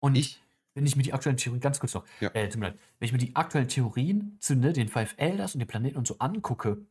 [0.00, 0.40] Und Ich-
[0.76, 2.30] wenn ich mir die aktuellen Theorien, ganz kurz noch, Ja.
[2.34, 5.96] äh, wenn ich mir die aktuellen Theorien zu ne, den Five Elders und den Planeten
[5.96, 6.84] und so angucke,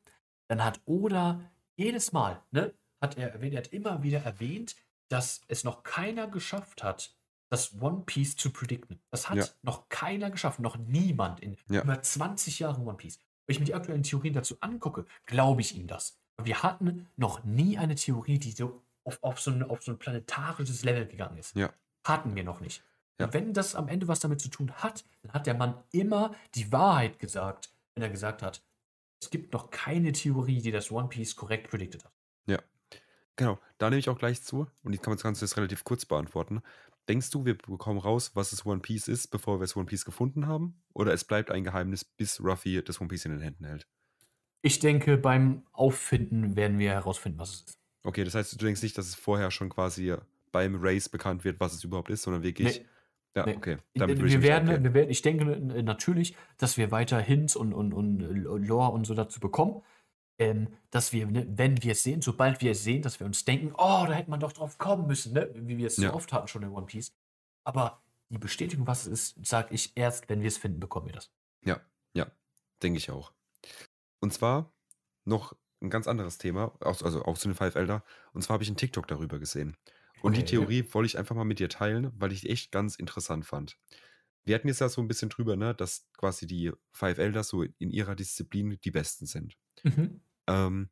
[0.47, 1.41] dann hat Oda
[1.75, 4.77] jedes Mal, ne, hat er erwähnt, er hat immer wieder erwähnt,
[5.09, 7.13] dass es noch keiner geschafft hat,
[7.53, 8.99] das One Piece zu predikten.
[9.11, 9.45] Das hat Ja.
[9.61, 11.83] noch keiner geschafft, noch niemand in Ja.
[11.83, 13.19] über 20 Jahren One Piece.
[13.45, 16.17] Wenn ich mir die aktuellen Theorien dazu angucke, glaube ich ihm das.
[16.41, 19.99] Wir hatten noch nie eine Theorie, die so auf, auf, so, ein, auf so ein
[19.99, 21.55] planetarisches Level gegangen ist.
[21.55, 21.71] Ja.
[22.03, 22.83] Hatten wir noch nicht.
[23.19, 23.27] Ja.
[23.27, 26.33] Und wenn das am Ende was damit zu tun hat, dann hat der Mann immer
[26.55, 28.63] die Wahrheit gesagt, wenn er gesagt hat,
[29.21, 32.11] es gibt noch keine Theorie, die das One Piece korrekt predicted hat.
[33.35, 36.05] Genau, da nehme ich auch gleich zu und ich kann das Ganze jetzt relativ kurz
[36.05, 36.61] beantworten.
[37.09, 40.05] Denkst du, wir bekommen raus, was das One Piece ist, bevor wir das One Piece
[40.05, 40.81] gefunden haben?
[40.93, 43.87] Oder es bleibt ein Geheimnis, bis Ruffy das One Piece in den Händen hält?
[44.61, 47.79] Ich denke, beim Auffinden werden wir herausfinden, was es ist.
[48.03, 50.15] Okay, das heißt, du denkst nicht, dass es vorher schon quasi
[50.51, 52.79] beim Race bekannt wird, was es überhaupt ist, sondern wirklich.
[52.79, 52.85] Nee.
[53.35, 53.57] Ja, Nee.
[53.57, 53.77] okay.
[53.93, 57.73] Wir, ich mich werden, wir werden, ich denke äh, natürlich, dass wir weiter Hints und,
[57.73, 59.81] und, und Lore und so dazu bekommen.
[60.43, 63.45] Ähm, dass wir, ne, wenn wir es sehen, sobald wir es sehen, dass wir uns
[63.45, 65.49] denken, oh, da hätte man doch drauf kommen müssen, ne?
[65.55, 66.09] wie wir es Ja.
[66.09, 67.13] so oft hatten schon in One Piece.
[67.63, 71.13] Aber die Bestätigung, was es ist, sage ich erst, wenn wir es finden, bekommen wir
[71.13, 71.31] das.
[71.65, 71.79] Ja,
[72.13, 72.31] ja,
[72.81, 73.33] denke ich auch.
[74.19, 74.73] Und zwar
[75.25, 78.03] noch ein ganz anderes Thema, also auch zu den Five Elder.
[78.33, 79.75] Und zwar habe ich einen TikTok darüber gesehen.
[80.21, 80.51] Und die Okay.
[80.51, 83.77] Theorie wollte ich einfach mal mit dir teilen, weil ich die echt ganz interessant fand.
[84.45, 87.63] Wir hatten jetzt ja so ein bisschen drüber, ne, dass quasi die Five Elders so
[87.63, 89.57] in ihrer Disziplin die Besten sind.
[89.83, 90.21] Mhm.
[90.47, 90.89] Ähm,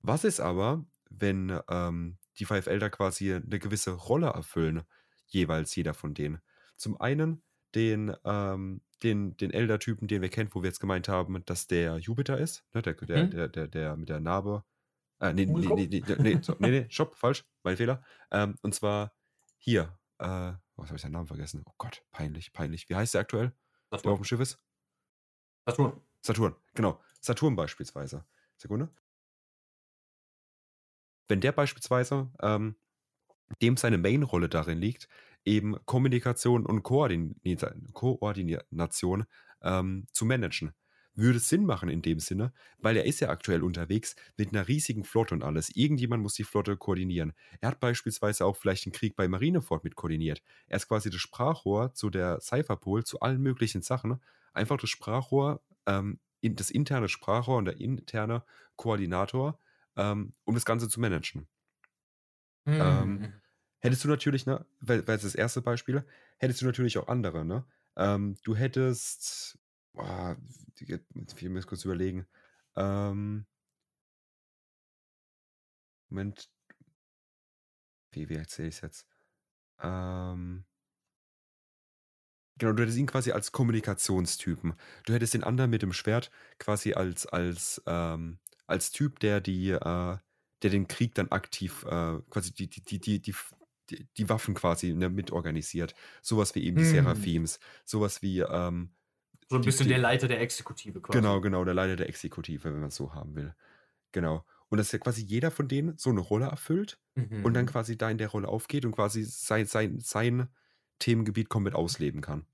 [0.00, 4.84] was ist aber, wenn ähm, die Five Elder quasi eine gewisse Rolle erfüllen,
[5.26, 6.40] jeweils jeder von denen?
[6.76, 7.42] Zum einen
[7.74, 11.98] den, ähm, den, den Elder-Typen, den wir kennen, wo wir jetzt gemeint haben, dass der
[11.98, 13.30] Jupiter ist, ne, der, der, Mhm.
[13.30, 14.64] der, der, der mit der Narbe.
[15.20, 18.02] Äh, nee, nee, nee, nee, nee, so, nee, nee, stopp, falsch, mein Fehler.
[18.30, 19.14] Ähm, und zwar
[19.58, 20.26] hier, äh,
[20.76, 21.62] was habe ich seinen Namen vergessen?
[21.66, 22.88] Oh Gott, peinlich, peinlich.
[22.88, 23.52] Wie heißt der aktuell,
[24.04, 24.20] der auf Saturn.
[24.20, 24.60] dem Schiff ist?
[25.66, 26.00] Saturn.
[26.22, 27.00] Saturn, genau.
[27.20, 28.24] Saturn beispielsweise.
[28.56, 28.90] Sekunde.
[31.28, 32.76] Wenn der beispielsweise, ähm,
[33.62, 35.08] dem seine Main-Rolle darin liegt,
[35.44, 39.24] eben Kommunikation und Koordinita Koordination
[39.62, 40.72] ähm, zu managen.
[41.14, 45.02] Würde Sinn machen in dem Sinne, weil er ist ja aktuell unterwegs mit einer riesigen
[45.02, 45.74] Flotte und alles.
[45.74, 47.32] Irgendjemand muss die Flotte koordinieren.
[47.60, 50.42] Er hat beispielsweise auch vielleicht den Krieg bei Marineford mit koordiniert.
[50.66, 54.20] Er ist quasi das Sprachrohr zu der Cypherpol, zu allen möglichen Sachen.
[54.52, 58.44] Einfach das Sprachrohr, ähm, das interne Sprachrohr und der interne
[58.76, 59.60] Koordinator,
[59.96, 61.48] ähm, um das Ganze zu managen.
[62.78, 63.40] Ähm, Mhm.
[63.80, 66.04] Hättest du natürlich, ne, weil, weil es das erste Beispiel,
[66.38, 67.66] hättest du natürlich auch andere, ne?
[67.96, 69.58] Ähm, du hättest,
[70.80, 71.00] die-
[71.36, 72.26] ich muss kurz überlegen,
[72.76, 73.46] ähm,
[76.10, 76.50] Moment,
[78.12, 79.06] wie, wie erzähle ich es jetzt?
[79.80, 80.66] Ähm,
[82.58, 84.74] genau, du hättest ihn quasi als Kommunikationstypen.
[85.04, 89.70] Du hättest den anderen mit dem Schwert quasi als, als, ähm, als Typ, der die,
[89.70, 89.78] äh,
[90.62, 93.34] der den Krieg dann aktiv, äh, quasi die, die, die, die, die,
[93.90, 95.94] die, die Waffen quasi ne, mitorganisiert.
[96.22, 96.84] Sowas wie eben die Hm.
[96.84, 98.94] Seraphims, sowas wie, ähm,
[99.50, 101.32] So ein bisschen die- der Leiter der Exekutive quasi.
[101.32, 103.54] Genau, genau, der Leiter der Exekutive, wenn man es so haben will.
[104.12, 104.44] Genau.
[104.68, 107.00] Und dass ja quasi jeder von denen so eine Rolle erfüllt
[107.42, 107.68] und dann Mhm.
[107.68, 110.48] quasi da in der Rolle aufgeht und quasi sein, sein, sein
[110.98, 112.46] Themengebiet komplett ausleben kann.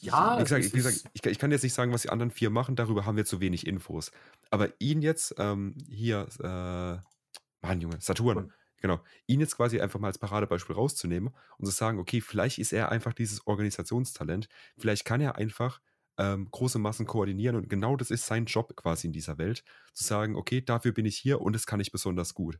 [0.00, 2.08] Ja, wie es gesagt, wie gesagt, ich, kann- ich kann jetzt nicht sagen, was die
[2.08, 4.12] anderen vier machen, darüber haben wir zu wenig Infos.
[4.50, 6.98] Aber ihn jetzt, ähm, hier, äh,
[7.66, 8.52] Mann, Junge, Saturn, Saturn.
[8.80, 12.72] genau, ihn jetzt quasi einfach mal als Paradebeispiel rauszunehmen und zu sagen, okay, vielleicht ist
[12.72, 14.48] er einfach dieses Organisationstalent,
[14.78, 15.80] vielleicht kann er einfach
[16.18, 20.04] ähm, große Massen koordinieren und genau das ist sein Job quasi in dieser Welt, zu
[20.04, 22.58] sagen, okay, dafür bin ich hier und das kann ich besonders gut.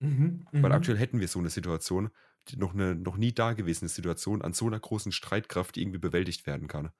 [0.00, 0.46] Mhm.
[0.52, 0.72] Weil mhm.
[0.72, 2.10] aktuell hätten wir so eine Situation,
[2.48, 6.46] die noch eine noch nie dagewesene Situation an so einer großen Streitkraft, die irgendwie bewältigt
[6.46, 6.90] werden kann.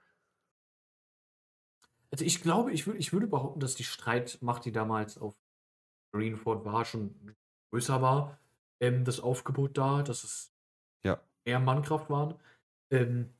[2.10, 5.34] Also ich glaube, ich, würd, ich würde behaupten, dass die Streitmacht, die damals auf
[6.12, 7.14] Greenford war, schon
[7.70, 8.38] größer war.
[8.80, 10.52] Ähm, das Aufgebot da, dass es
[11.04, 11.20] Ja.
[11.44, 12.34] eher Mannkraft waren.
[12.90, 13.30] Ähm,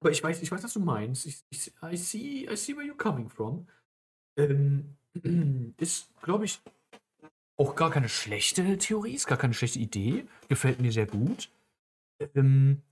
[0.00, 1.26] aber ich weiß, ich weiß, was du meinst.
[1.26, 3.68] Ich, ich, I, see, I see where you're coming from.
[4.36, 4.96] Ähm,
[5.76, 6.60] ist, glaube ich,
[7.62, 10.24] auch gar keine schlechte Theorie, ist gar keine schlechte Idee.
[10.48, 11.48] Gefällt mir sehr gut.
[12.34, 12.82] Ähm,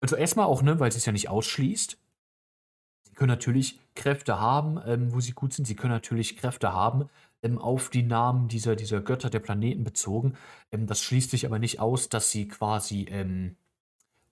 [0.00, 1.96] also erstmal auch, ne, weil es es ja nicht ausschließt.
[3.04, 5.64] Sie können natürlich Kräfte haben, ähm, wo sie gut sind.
[5.64, 7.08] Sie können natürlich Kräfte haben,
[7.42, 10.36] ähm, auf die Namen dieser, dieser Götter der Planeten bezogen.
[10.72, 13.56] Ähm, das schließt sich aber nicht aus, dass sie quasi ähm,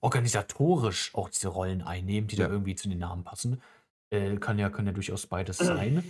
[0.01, 2.47] organisatorisch auch diese Rollen einnehmen, die Ja.
[2.47, 3.63] da irgendwie zu den Namen passen.
[4.11, 6.05] Äh, kann, ja, kann ja durchaus beides sein.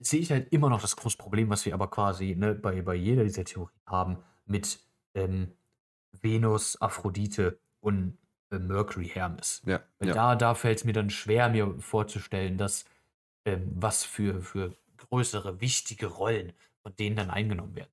[0.00, 2.94] Sehe ich halt immer noch das große Problem, was wir aber quasi ne, bei, bei
[2.94, 4.80] jeder dieser Theorien haben, mit
[5.14, 5.52] ähm,
[6.12, 8.18] Venus, Aphrodite und
[8.50, 9.62] äh, Mercury, Hermes.
[9.64, 10.14] Ja, Weil ja.
[10.14, 12.84] da, da fällt es mir dann schwer, mir vorzustellen, dass
[13.44, 16.52] ähm, was für, für größere, wichtige Rollen
[16.82, 17.90] von denen dann eingenommen werden.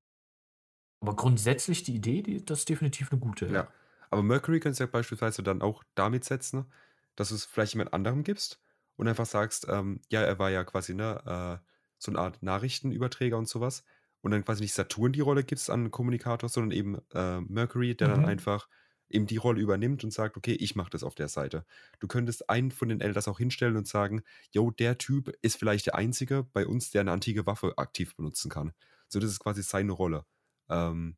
[1.00, 3.46] Aber grundsätzlich die Idee, die, das ist definitiv eine gute.
[3.46, 3.68] Ja.
[4.10, 6.70] Aber Mercury kannst du ja beispielsweise dann auch damit setzen,
[7.16, 8.60] dass du es vielleicht jemand anderem gibst
[8.96, 11.71] und einfach sagst, ähm, ja, er war ja quasi ne, äh,
[12.02, 13.84] so eine Art Nachrichtenüberträger und sowas.
[14.22, 18.08] Und dann quasi nicht Saturn die Rolle gibst an Kommunikator, sondern eben äh, Mercury, der
[18.08, 18.12] Mhm.
[18.12, 18.68] dann einfach
[19.08, 21.64] eben die Rolle übernimmt und sagt, okay, ich mache das auf der Seite.
[22.00, 24.22] Du könntest einen von den Elders auch hinstellen und sagen,
[24.52, 28.50] yo, der Typ ist vielleicht der Einzige bei uns, der eine antike Waffe aktiv benutzen
[28.50, 28.72] kann.
[29.08, 30.24] So, das ist quasi seine Rolle.
[30.70, 31.16] Ähm,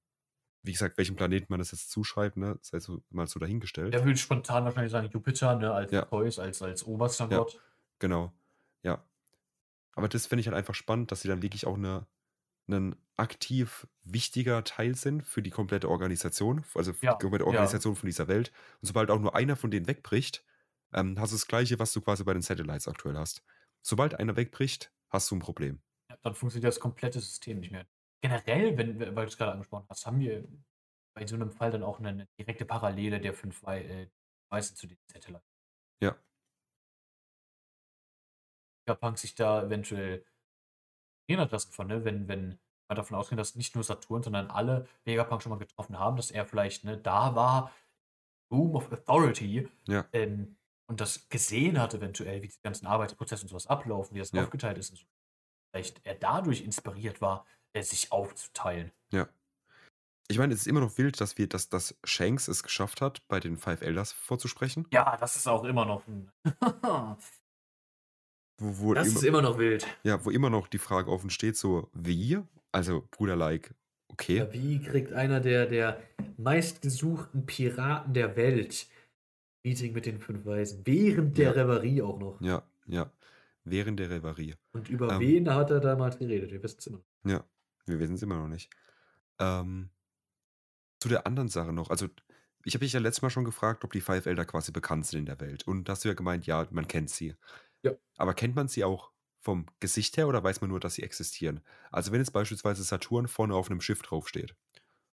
[0.62, 3.92] wie gesagt, welchem Planeten man das jetzt zuschreibt, ne, sei so mal so dahingestellt.
[3.94, 6.08] Der würde spontan wahrscheinlich sagen, Jupiter, ne, als Ja.
[6.08, 7.38] Zeus, als, als oberster Ja.
[7.38, 7.60] Gott.
[8.00, 8.32] Genau.
[9.96, 10.04] Ja.
[10.04, 12.06] Aber das finde ich halt einfach spannend, dass sie dann wirklich auch eine,
[12.68, 17.48] ein aktiv wichtiger Teil sind für die komplette Organisation, also für Ja, die komplette ja.
[17.48, 18.52] Organisation von dieser Welt.
[18.80, 20.44] Und sobald auch nur einer von denen wegbricht,
[20.92, 23.42] ähm, hast du das Gleiche, was du quasi bei den Satellites aktuell hast.
[23.82, 25.80] Sobald einer wegbricht, hast du ein Problem.
[26.10, 27.86] Ja, dann funktioniert das komplette System nicht mehr.
[28.22, 30.44] Generell, wenn, weil du es gerade angesprochen hast, haben wir
[31.14, 34.08] bei so einem Fall dann auch eine, direkte Parallele der fünf äh,
[34.50, 35.46] Weißen zu den Satellites.
[36.00, 36.16] Ja.
[38.86, 40.24] Vegapunk sich da eventuell
[41.28, 42.04] erinnert lassen von, ne?
[42.04, 42.58] wenn, wenn
[42.88, 46.30] man davon ausgeht, dass nicht nur Saturn, sondern alle Vegapunk schon mal getroffen haben, dass
[46.30, 47.72] er vielleicht ne, da war,
[48.52, 50.06] Room of Authority, Ja.
[50.12, 50.56] ähm,
[50.86, 54.44] und das gesehen hat eventuell, wie die ganzen Arbeitsprozesse und sowas ablaufen, wie das Ja.
[54.44, 55.06] aufgeteilt ist und so.
[55.72, 58.92] Vielleicht er dadurch inspiriert war, äh, sich aufzuteilen.
[59.10, 59.28] Ja.
[60.28, 63.26] Ich meine, es ist immer noch wild, dass wir, dass, dass Shanks es geschafft hat,
[63.28, 64.86] bei den Five Elders vorzusprechen.
[64.92, 66.30] Ja, das ist auch immer noch ein.
[68.58, 69.86] Wo, wo, das immer, ist immer noch wild.
[70.04, 72.38] ja, wo immer noch die Frage offen steht, so wie?
[72.72, 73.74] Also, Bruder, like,
[74.08, 74.38] okay.
[74.38, 76.00] Ja, wie kriegt einer der, der
[76.36, 78.86] meistgesuchten Piraten der Welt
[79.64, 80.82] Meeting mit den fünf Weisen?
[80.84, 81.62] Während der Ja.
[81.62, 82.40] Reverie auch noch.
[82.40, 83.10] Ja, ja.
[83.64, 84.54] Während der Reverie.
[84.72, 85.20] Und über Ähm.
[85.20, 86.52] wen hat er damals geredet?
[86.52, 87.30] Wir wissen es immer noch.
[87.32, 87.44] Ja,
[87.86, 88.70] wir wissen es immer noch nicht.
[89.38, 89.88] Ähm,
[91.00, 91.90] zu der anderen Sache noch.
[91.90, 92.08] Also,
[92.64, 95.20] ich habe dich ja letztes Mal schon gefragt, ob die Five Elder quasi bekannt sind
[95.20, 95.66] in der Welt.
[95.66, 97.34] Und da hast du ja gemeint, ja, man kennt sie.
[97.84, 97.92] Ja.
[98.16, 101.60] Aber kennt man sie auch vom Gesicht her oder weiß man nur, dass sie existieren?
[101.92, 104.56] Also, wenn jetzt beispielsweise Saturn vorne auf einem Schiff draufsteht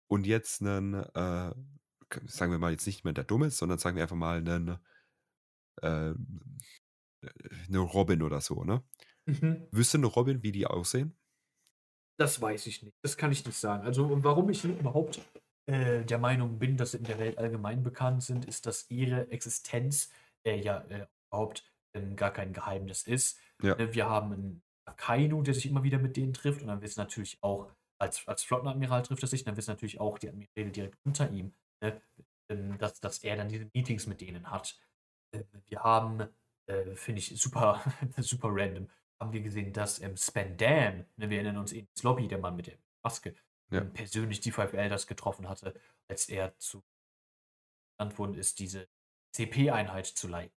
[0.06, 1.52] und jetzt einen, äh,
[2.26, 4.78] sagen wir mal jetzt nicht mehr der Dumme ist, sondern sagen wir einfach mal einen,
[5.82, 6.14] äh,
[7.68, 8.82] eine Robin oder so, ne?
[9.26, 9.66] Mhm.
[9.70, 11.16] Wüsste eine Robin, wie die aussehen?
[12.18, 12.96] Das weiß ich nicht.
[13.02, 13.84] Das kann ich nicht sagen.
[13.84, 15.20] Also, warum ich überhaupt
[15.66, 19.30] äh, der Meinung bin, dass sie in der Welt allgemein bekannt sind, ist, dass ihre
[19.30, 20.10] Existenz
[20.44, 21.64] äh, ja äh, überhaupt
[22.16, 23.38] gar kein Geheimnis ist.
[23.62, 23.74] Ja.
[23.74, 27.00] Äh, Wir haben einen Akainu, der sich immer wieder mit denen trifft, und dann wissen
[27.00, 27.70] natürlich auch,
[28.00, 31.52] als, als Flottenadmiral trifft er sich, dann wissen natürlich auch die Admirale direkt unter ihm,
[31.82, 32.00] ne,
[32.78, 34.78] dass, dass er dann diese Meetings mit denen hat.
[35.34, 36.28] Äh, Wir haben,
[36.66, 37.82] äh, finde ich super,
[38.18, 38.88] super random,
[39.20, 42.56] haben wir gesehen, dass ähm, Spandan, ne, wir erinnern uns in das Lobby, der Mann
[42.56, 43.34] mit der Maske,
[43.70, 43.80] Ja.
[43.80, 45.74] ähm, persönlich die Five Elders getroffen hatte,
[46.08, 46.82] als er zu
[47.98, 48.88] genannt worden ist, diese
[49.34, 50.56] CP-Einheit zu leiten.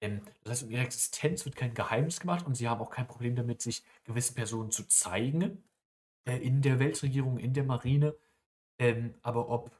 [0.00, 3.06] Ähm, das heißt, um ihre Existenz wird kein Geheimnis gemacht und sie haben auch kein
[3.06, 5.62] Problem damit, sich gewissen Personen zu zeigen
[6.24, 8.14] äh, in der Weltregierung, in der Marine.
[8.78, 9.70] Ähm, aber ob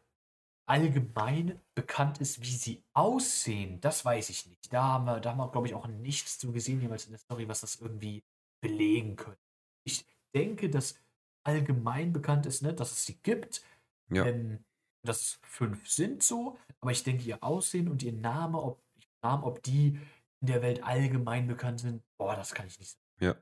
[0.66, 4.73] allgemein bekannt ist, wie sie aussehen, das weiß ich nicht.
[4.73, 7.20] Da haben wir, da haben wir glaube ich, auch nichts zu gesehen, jemals in der
[7.20, 8.23] Story, was das irgendwie
[8.61, 9.40] belegen könnte.
[9.85, 10.05] Ich
[10.35, 10.99] denke, dass
[11.45, 13.62] allgemein bekannt ist, ne, dass es sie gibt.
[14.11, 14.27] Ja.
[14.27, 14.65] Ähm,
[15.03, 18.82] dass es fünf sind so, aber ich denke, ihr Aussehen und ihr Name, ob,
[19.23, 19.99] Namen, ob die
[20.40, 23.03] in der Welt allgemein bekannt sind, boah, das kann ich nicht sagen.
[23.20, 23.35] Ja.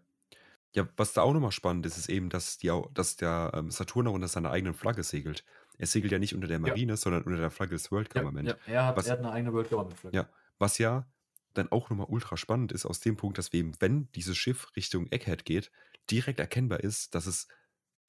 [0.75, 4.09] Ja, was da auch nochmal spannend ist, ist eben, dass, die, dass der ähm, Saturn
[4.09, 5.43] auch unter seiner eigenen Flagge segelt.
[5.79, 8.49] Er segelt ja nicht unter der Marine, sondern unter der Flagge des World Government.
[8.49, 10.17] Ja, er, hat, Was- er hat eine eigene World Government Flagge.
[10.17, 10.29] Ja.
[10.59, 11.07] Was ja
[11.55, 14.69] dann auch nochmal ultra spannend ist, aus dem Punkt, dass wir eben, wenn dieses Schiff
[14.77, 15.71] Richtung Egghead geht,
[16.11, 17.49] direkt erkennbar ist, dass es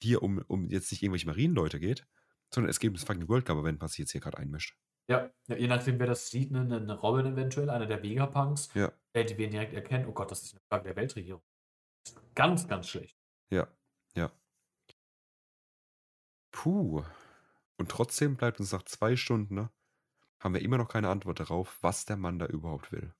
[0.02, 2.06] hier um, um jetzt nicht irgendwelche Marienleute geht,
[2.52, 4.76] sondern es geht um das fucking World Government, was sich jetzt hier gerade einmischt.
[5.08, 8.92] Ja, ja, je nachdem, wer das sieht, ne, ne Robin eventuell, einer der Vegapunks, Ja,
[9.14, 11.42] äh, die wir direkt erkennen, oh Gott, das ist eine Frage der Weltregierung.
[12.34, 13.18] Ganz, ganz schlecht.
[13.50, 13.66] ja,
[14.14, 14.30] ja.
[16.50, 17.04] Puh.
[17.78, 19.70] Und trotzdem bleibt uns nach zwei Stunden, ne,
[20.40, 23.14] haben wir immer noch keine Antwort darauf, was der Mann da überhaupt will.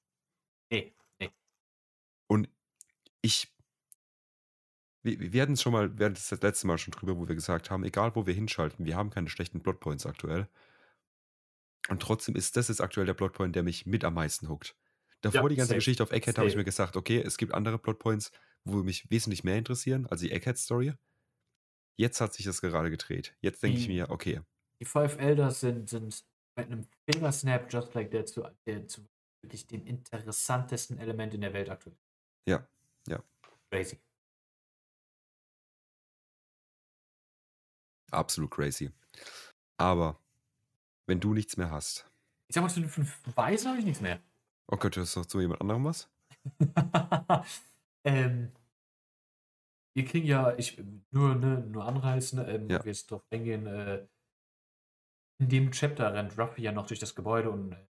[0.71, 1.31] Nee, nee.
[2.27, 2.49] Und
[3.23, 3.55] ich,
[5.03, 7.29] wir, wir hatten es schon mal, wir hatten es das letzte Mal schon drüber, wo
[7.29, 10.49] wir gesagt haben, egal wo wir hinschalten, wir haben keine schlechten Plotpoints aktuell.
[11.89, 14.77] Und trotzdem ist das jetzt aktuell der Plotpoint, der mich mit am meisten huckt.
[15.23, 15.79] Davor Ja, die ganze safe.
[15.79, 18.31] Geschichte auf Egghead habe ich mir gesagt, okay, es gibt andere Plotpoints,
[18.65, 20.95] wo mich wesentlich mehr interessieren, also die Egghead-Story.
[21.97, 23.37] Jetzt hat sich das gerade gedreht.
[23.41, 24.43] Jetzt denke ich Die- mir, okay,
[24.81, 26.25] Die Five Elders sind, sind
[26.57, 29.05] mit einem Fingersnap just like that zu, der, zu
[29.43, 31.97] wirklich dem interessantesten Element in der Welt aktuell.
[32.47, 32.69] Ja,
[33.09, 33.23] ja.
[33.73, 33.99] Crazy.
[38.13, 38.91] absolut crazy.
[39.79, 40.21] Aber
[41.09, 42.11] wenn du nichts mehr hast,
[42.49, 44.21] Ich sag mal, zu den fünf Weisen habe ich nichts mehr.
[44.71, 46.09] oh Gott, du hast doch zu jemand anderem was?
[48.05, 48.53] ähm,
[49.95, 50.81] wir kriegen ja, ich
[51.11, 52.85] nur, ne, nur anreißen, ähm, Ja.
[52.85, 54.07] wir jetzt drauf eingehen, äh,
[55.41, 57.87] in dem Chapter rennt Ruffy ja noch durch das Gebäude und äh,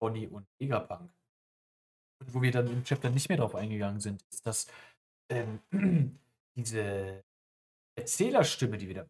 [0.00, 1.10] Bonnie und Vegapunk.
[2.20, 4.66] Und wo wir dann im Chapter nicht mehr drauf eingegangen sind, ist, dass
[5.30, 5.60] ähm,
[6.56, 7.24] diese
[7.96, 9.08] Erzählerstimme, die wieder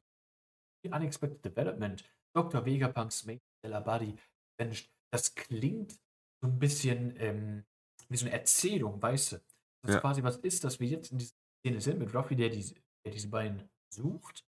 [0.84, 2.04] die Unexpected Development,
[2.34, 2.64] Dr.
[2.64, 4.16] Vegapunks Mate Stella Buddy,
[4.59, 5.92] Vanished, das klingt
[6.40, 7.64] so ein bisschen ähm,
[8.09, 9.36] wie so eine Erzählung, weißt du?
[9.84, 10.00] Das Ja.
[10.00, 13.12] quasi was ist, dass wir jetzt in dieser Szene sind mit Ruffy, der diese, der
[13.12, 14.44] diese beiden sucht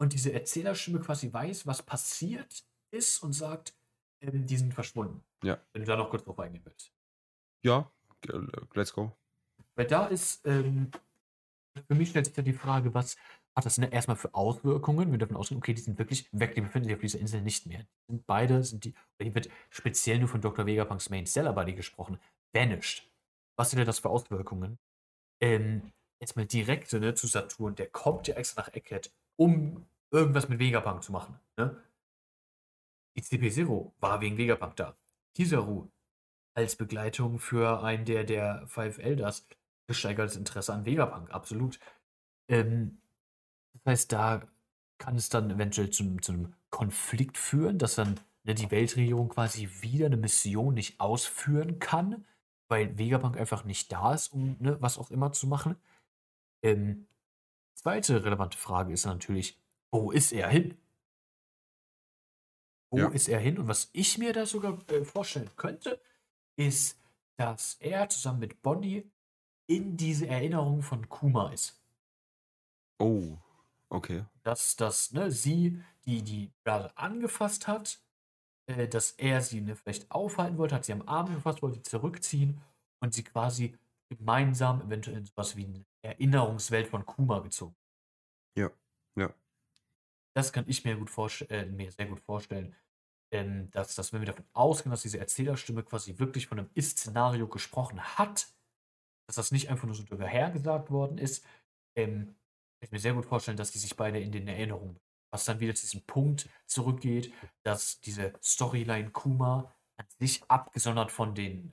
[0.00, 3.74] und diese Erzählerstimme quasi weiß, was passiert ist und sagt,
[4.20, 5.22] ähm, die sind verschwunden.
[5.42, 5.60] Ja.
[5.72, 6.92] Wenn du da noch kurz drauf eingehen willst.
[7.64, 7.90] Ja,
[8.28, 8.38] äh,
[8.74, 9.12] let's go.
[9.76, 10.90] Weil da ist, ähm,
[11.86, 13.16] für mich stellt sich da die Frage, was
[13.56, 15.12] hat das erstmal für Auswirkungen?
[15.12, 17.66] Wir dürfen ausgehen, okay, die sind wirklich weg, die befinden sich auf dieser Insel nicht
[17.66, 17.80] mehr.
[17.80, 20.66] Die sind beide, sind die, hier wird speziell nur von Dr.
[20.66, 22.18] Vegapunks Main Stellar Buddy gesprochen,
[22.52, 23.08] vanished.
[23.56, 24.78] Was sind denn das für Auswirkungen?
[25.40, 30.48] Ähm, jetzt mal direkt ne, zu Saturn, der kommt ja extra nach Egghead, um irgendwas
[30.48, 31.38] mit Vegapunk zu machen.
[31.56, 31.80] Ne?
[33.16, 34.96] ICP-Zero war wegen Vegapunk da.
[35.36, 35.88] Kizaru
[36.56, 39.46] als Begleitung für einen der, der Five Elders
[39.86, 41.78] gesteigertes Interesse an Vegapunk, absolut.
[42.48, 42.98] Ähm,
[43.84, 44.48] das heißt, da
[44.98, 49.68] kann es dann eventuell zu, zu einem Konflikt führen, dass dann ne, die Weltregierung quasi
[49.80, 52.26] wieder eine Mission nicht ausführen kann,
[52.68, 55.76] weil Vegapunk einfach nicht da ist, um ne, was auch immer zu machen.
[56.62, 57.06] Ähm,
[57.74, 59.58] zweite relevante Frage ist natürlich,
[59.90, 60.76] wo ist er hin?
[62.90, 63.08] Wo Ja.
[63.08, 63.58] ist er hin?
[63.58, 66.00] Und was ich mir da sogar äh, vorstellen könnte,
[66.56, 66.98] ist,
[67.36, 69.10] dass er zusammen mit Bonnie
[69.66, 71.80] in diese Erinnerung von Kuma ist.
[73.00, 73.38] Oh,
[73.88, 74.24] okay.
[74.42, 78.00] Dass, dass ne, sie, die die gerade angefasst hat,
[78.66, 81.82] äh, dass er sie ne, vielleicht aufhalten wollte, hat sie am Arm gefasst, wollte sie
[81.82, 82.60] zurückziehen
[83.00, 83.76] und sie quasi
[84.08, 87.74] gemeinsam eventuell in sowas wie eine Erinnerungswelt von Kuma gezogen.
[88.56, 88.70] Ja,
[89.16, 89.32] ja.
[90.34, 91.10] Das kann ich mir, gut
[91.48, 92.74] äh, mir sehr gut vorstellen,
[93.32, 97.48] ähm, dass, dass wenn wir davon ausgehen, dass diese Erzählerstimme quasi wirklich von einem Ist-Szenario
[97.48, 98.48] gesprochen hat,
[99.26, 101.44] dass das nicht einfach nur so dahergesagt worden ist,
[101.96, 102.34] ähm,
[102.86, 104.98] ich mir sehr gut vorstellen, dass die sich beide in den Erinnerungen,
[105.30, 107.32] was dann wieder zu diesem Punkt zurückgeht,
[107.62, 111.72] dass diese Storyline Kuma an sich abgesondert von den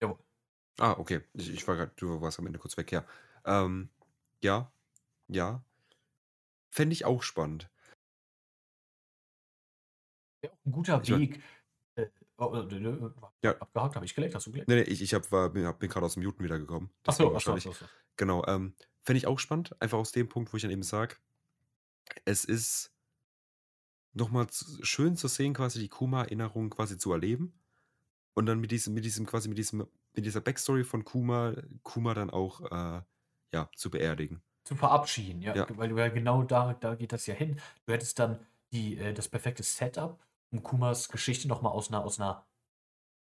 [0.00, 0.18] Jawohl.
[0.80, 1.22] Ah, okay.
[1.34, 3.04] Ich, ich war gerade, du warst am Ende kurz weg, ja.
[3.46, 3.90] Ähm,
[4.42, 4.72] ja,
[5.28, 5.64] ja.
[6.68, 7.70] Fände ich auch spannend.
[10.42, 11.42] Ja, ein guter Ich mein- Weg.
[11.96, 12.06] Äh,
[12.38, 13.10] oh, äh,
[13.42, 13.56] Ja.
[13.58, 14.68] Abgehakt, habe ich geleckt, hast du geleckt?
[14.68, 16.90] Nee, nee, ich, ich hab, war, bin, bin gerade aus dem Muten wiedergekommen.
[17.06, 17.66] Achso, achso, wahrscheinlich.
[17.66, 17.94] achso, achso.
[18.16, 21.16] Genau, ähm, fände ich auch spannend, einfach aus dem Punkt, wo ich dann eben sage,
[22.24, 22.92] es ist
[24.12, 24.46] nochmal
[24.82, 27.52] schön zu sehen, quasi die Kuma-Erinnerung quasi zu erleben.
[28.34, 32.14] Und dann mit diesem, mit diesem, quasi mit diesem, mit dieser Backstory von Kuma, Kuma
[32.14, 33.02] dann auch, äh,
[33.52, 34.40] ja, zu beerdigen.
[34.64, 35.54] Zu verabschieden, ja.
[35.54, 35.66] Ja.
[35.76, 37.60] Weil ja genau da, da geht das ja hin.
[37.86, 38.38] Du hättest dann
[38.72, 40.18] die, äh, das perfekte Setup,
[40.52, 42.46] um Kumas Geschichte nochmal aus einer, aus einer,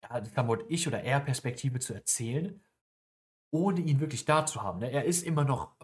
[0.02, 2.62] ja, das kann man ich oder er Perspektive zu erzählen,
[3.52, 4.80] ohne ihn wirklich da zu haben.
[4.80, 4.90] Ne?
[4.90, 5.74] Er ist immer noch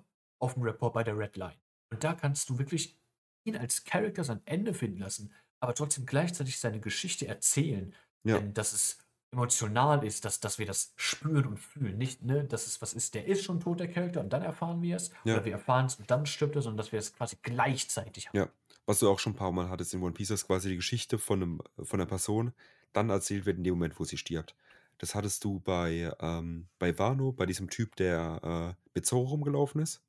[0.40, 1.60] auf dem Report bei der Red Line.
[1.90, 2.98] Und da kannst du wirklich
[3.44, 7.94] ihn als Charakter sein Ende finden lassen, aber trotzdem gleichzeitig seine Geschichte erzählen.
[8.24, 8.38] Ja.
[8.38, 9.02] Denn das ist
[9.32, 11.96] emotional ist, dass, dass wir das spüren und fühlen.
[11.96, 14.82] Nicht, ne, dass es was ist, der ist schon tot, der Charakter, und dann erfahren
[14.82, 15.10] wir es.
[15.24, 15.34] Ja.
[15.34, 18.36] Oder wir erfahren es und dann stirbt er, sondern dass wir es quasi gleichzeitig haben.
[18.36, 18.48] Ja,
[18.86, 21.18] was du auch schon ein paar Mal hattest in One Piece, ist quasi die Geschichte
[21.18, 22.52] von, einem, von einer Person
[22.92, 24.56] dann erzählt wird in dem Moment, wo sie stirbt.
[24.98, 29.80] Das hattest du bei, ähm, bei Wano, bei diesem Typ, der äh, mit Zoro rumgelaufen
[29.80, 30.02] ist.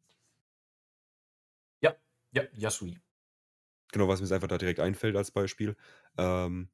[1.81, 1.95] Ja,
[2.31, 2.97] ja, Yasui.
[3.91, 5.75] Genau, was mir jetzt einfach da direkt einfällt als Beispiel.
[6.17, 6.69] Ähm,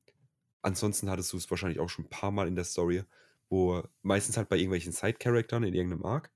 [0.61, 3.03] ansonsten hattest du es wahrscheinlich auch schon ein paar Mal in der Story,
[3.49, 6.31] wo meistens halt bei irgendwelchen Side-Charaktern in irgendeinem Arc,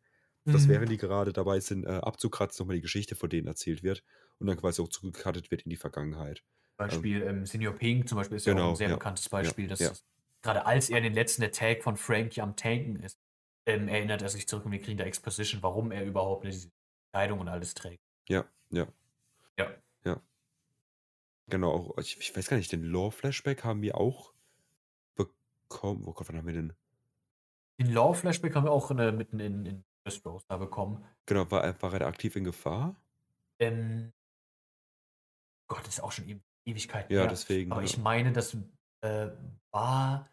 [0.50, 0.70] dass Mhm.
[0.70, 4.04] während die gerade dabei sind, äh, abzukratzen, nochmal die Geschichte von denen erzählt wird
[4.40, 6.44] und dann quasi auch zurückgekattet wird in die Vergangenheit.
[6.78, 9.30] Beispiel ähm, Senior Pink zum Beispiel ist ja auch Genau, ein sehr ja, bekanntes ja,
[9.32, 9.92] Beispiel, dass ja.
[10.42, 13.20] gerade als er den letzten Attack von Frankie am Tanken ist,
[13.66, 16.70] ähm, erinnert er sich zurück und wir kriegen da Exposition, warum er überhaupt diese
[17.14, 18.02] Kleidung und alles trägt.
[18.28, 18.88] Ja, ja.
[20.06, 20.22] Ja.
[21.48, 24.34] Genau, auch, ich, ich weiß gar nicht, den Lore-Flashback haben wir auch
[25.16, 26.04] bekommen.
[26.06, 26.74] Oh Gott, wann haben wir denn?
[27.80, 31.06] Den Law-Flashback haben wir auch äh, mitten in, in Westeros da bekommen.
[31.26, 32.96] Genau, war, er- war er da aktiv in Gefahr?
[33.60, 34.14] Ähm,
[35.68, 37.28] Gott, ist auch schon Ew- Ewigkeiten Ja, her.
[37.30, 37.72] deswegen.
[37.72, 37.86] Aber ja.
[37.86, 38.56] ich meine, das
[39.02, 39.30] äh,
[39.72, 40.30] war.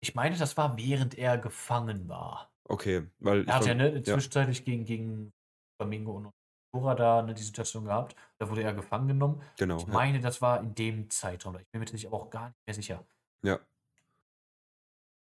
[0.00, 2.52] Ich meine, das war während er gefangen war.
[2.64, 5.32] Okay, weil Er hat ja ne, zwischenzeitlich gegen, gegen
[5.80, 6.30] Flamingo und
[6.74, 8.14] Dora da ne, die Situation gehabt.
[8.38, 9.42] Da wurde er gefangen genommen.
[9.56, 9.92] genau, Ich ja.
[9.92, 11.56] meine, das war in dem Zeitraum.
[11.58, 13.06] Ich bin mir tatsächlich aber auch gar nicht mehr sicher.
[13.42, 13.58] ja.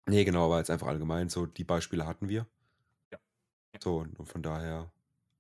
[0.08, 2.46] Nee, genau, aber jetzt einfach allgemein, so die Beispiele hatten wir.
[3.12, 3.18] Ja.
[3.74, 3.80] Ja.
[3.82, 4.92] So, und von daher,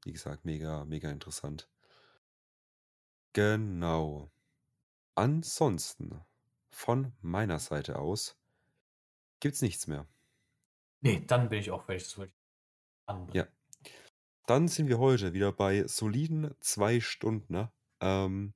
[0.06, 1.70] wie gesagt, mega, mega interessant.
[3.34, 4.32] Genau.
[5.16, 6.22] Ansonsten,
[6.70, 8.38] von meiner Seite aus,
[9.40, 10.08] gibt's nichts mehr.
[11.02, 12.04] Nee, dann bin ich auch fertig.
[12.04, 13.36] Das wollte ich anbringen.
[13.36, 13.92] Ja.
[14.48, 17.52] Dann sind wir heute wieder bei soliden zwei Stunden.
[17.52, 17.72] Ne?
[18.00, 18.54] Ähm,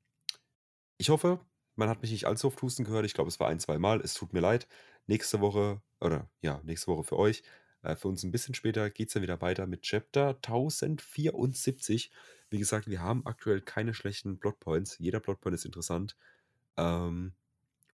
[0.97, 1.39] ich hoffe,
[1.75, 3.05] man hat mich nicht allzu oft husten gehört.
[3.05, 4.01] Ich glaube, es war ein, zwei Mal.
[4.01, 4.67] Es tut mir leid.
[5.07, 7.41] Nächste Woche, oder ja, nächste Woche für euch.
[7.83, 12.11] Äh, für uns ein bisschen später geht es dann wieder weiter mit Chapter 1074.
[12.49, 14.97] Wie gesagt, wir haben aktuell keine schlechten Plotpoints.
[14.99, 16.15] Jeder Plotpoint ist interessant.
[16.77, 17.33] Ähm,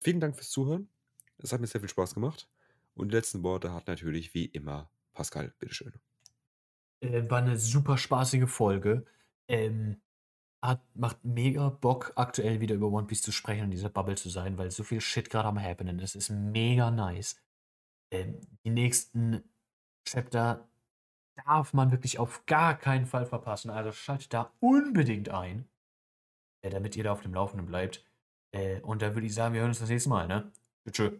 [0.01, 0.89] vielen Dank fürs Zuhören.
[1.37, 2.47] Es hat mir sehr viel Spaß gemacht.
[2.95, 5.53] Und die letzten Worte hat natürlich wie immer Pascal.
[5.59, 5.93] Bitteschön.
[7.01, 9.05] Äh, war eine super spaßige Folge.
[9.47, 10.01] Ähm,
[10.61, 14.29] hat, macht mega Bock, aktuell wieder über One Piece zu sprechen und dieser Bubble zu
[14.29, 16.15] sein, weil so viel Shit gerade am Happening ist.
[16.15, 17.39] Ist mega nice.
[18.11, 19.43] Ähm, die nächsten
[20.05, 20.67] Chapter
[21.45, 23.69] darf man wirklich auf gar keinen Fall verpassen.
[23.71, 25.67] Also schaltet da unbedingt ein,
[26.63, 28.05] äh, damit ihr da auf dem Laufenden bleibt.
[28.51, 30.51] Äh, und da würde ich sagen, wir hören uns das nächste Mal, ne?
[30.91, 31.13] Tschüss.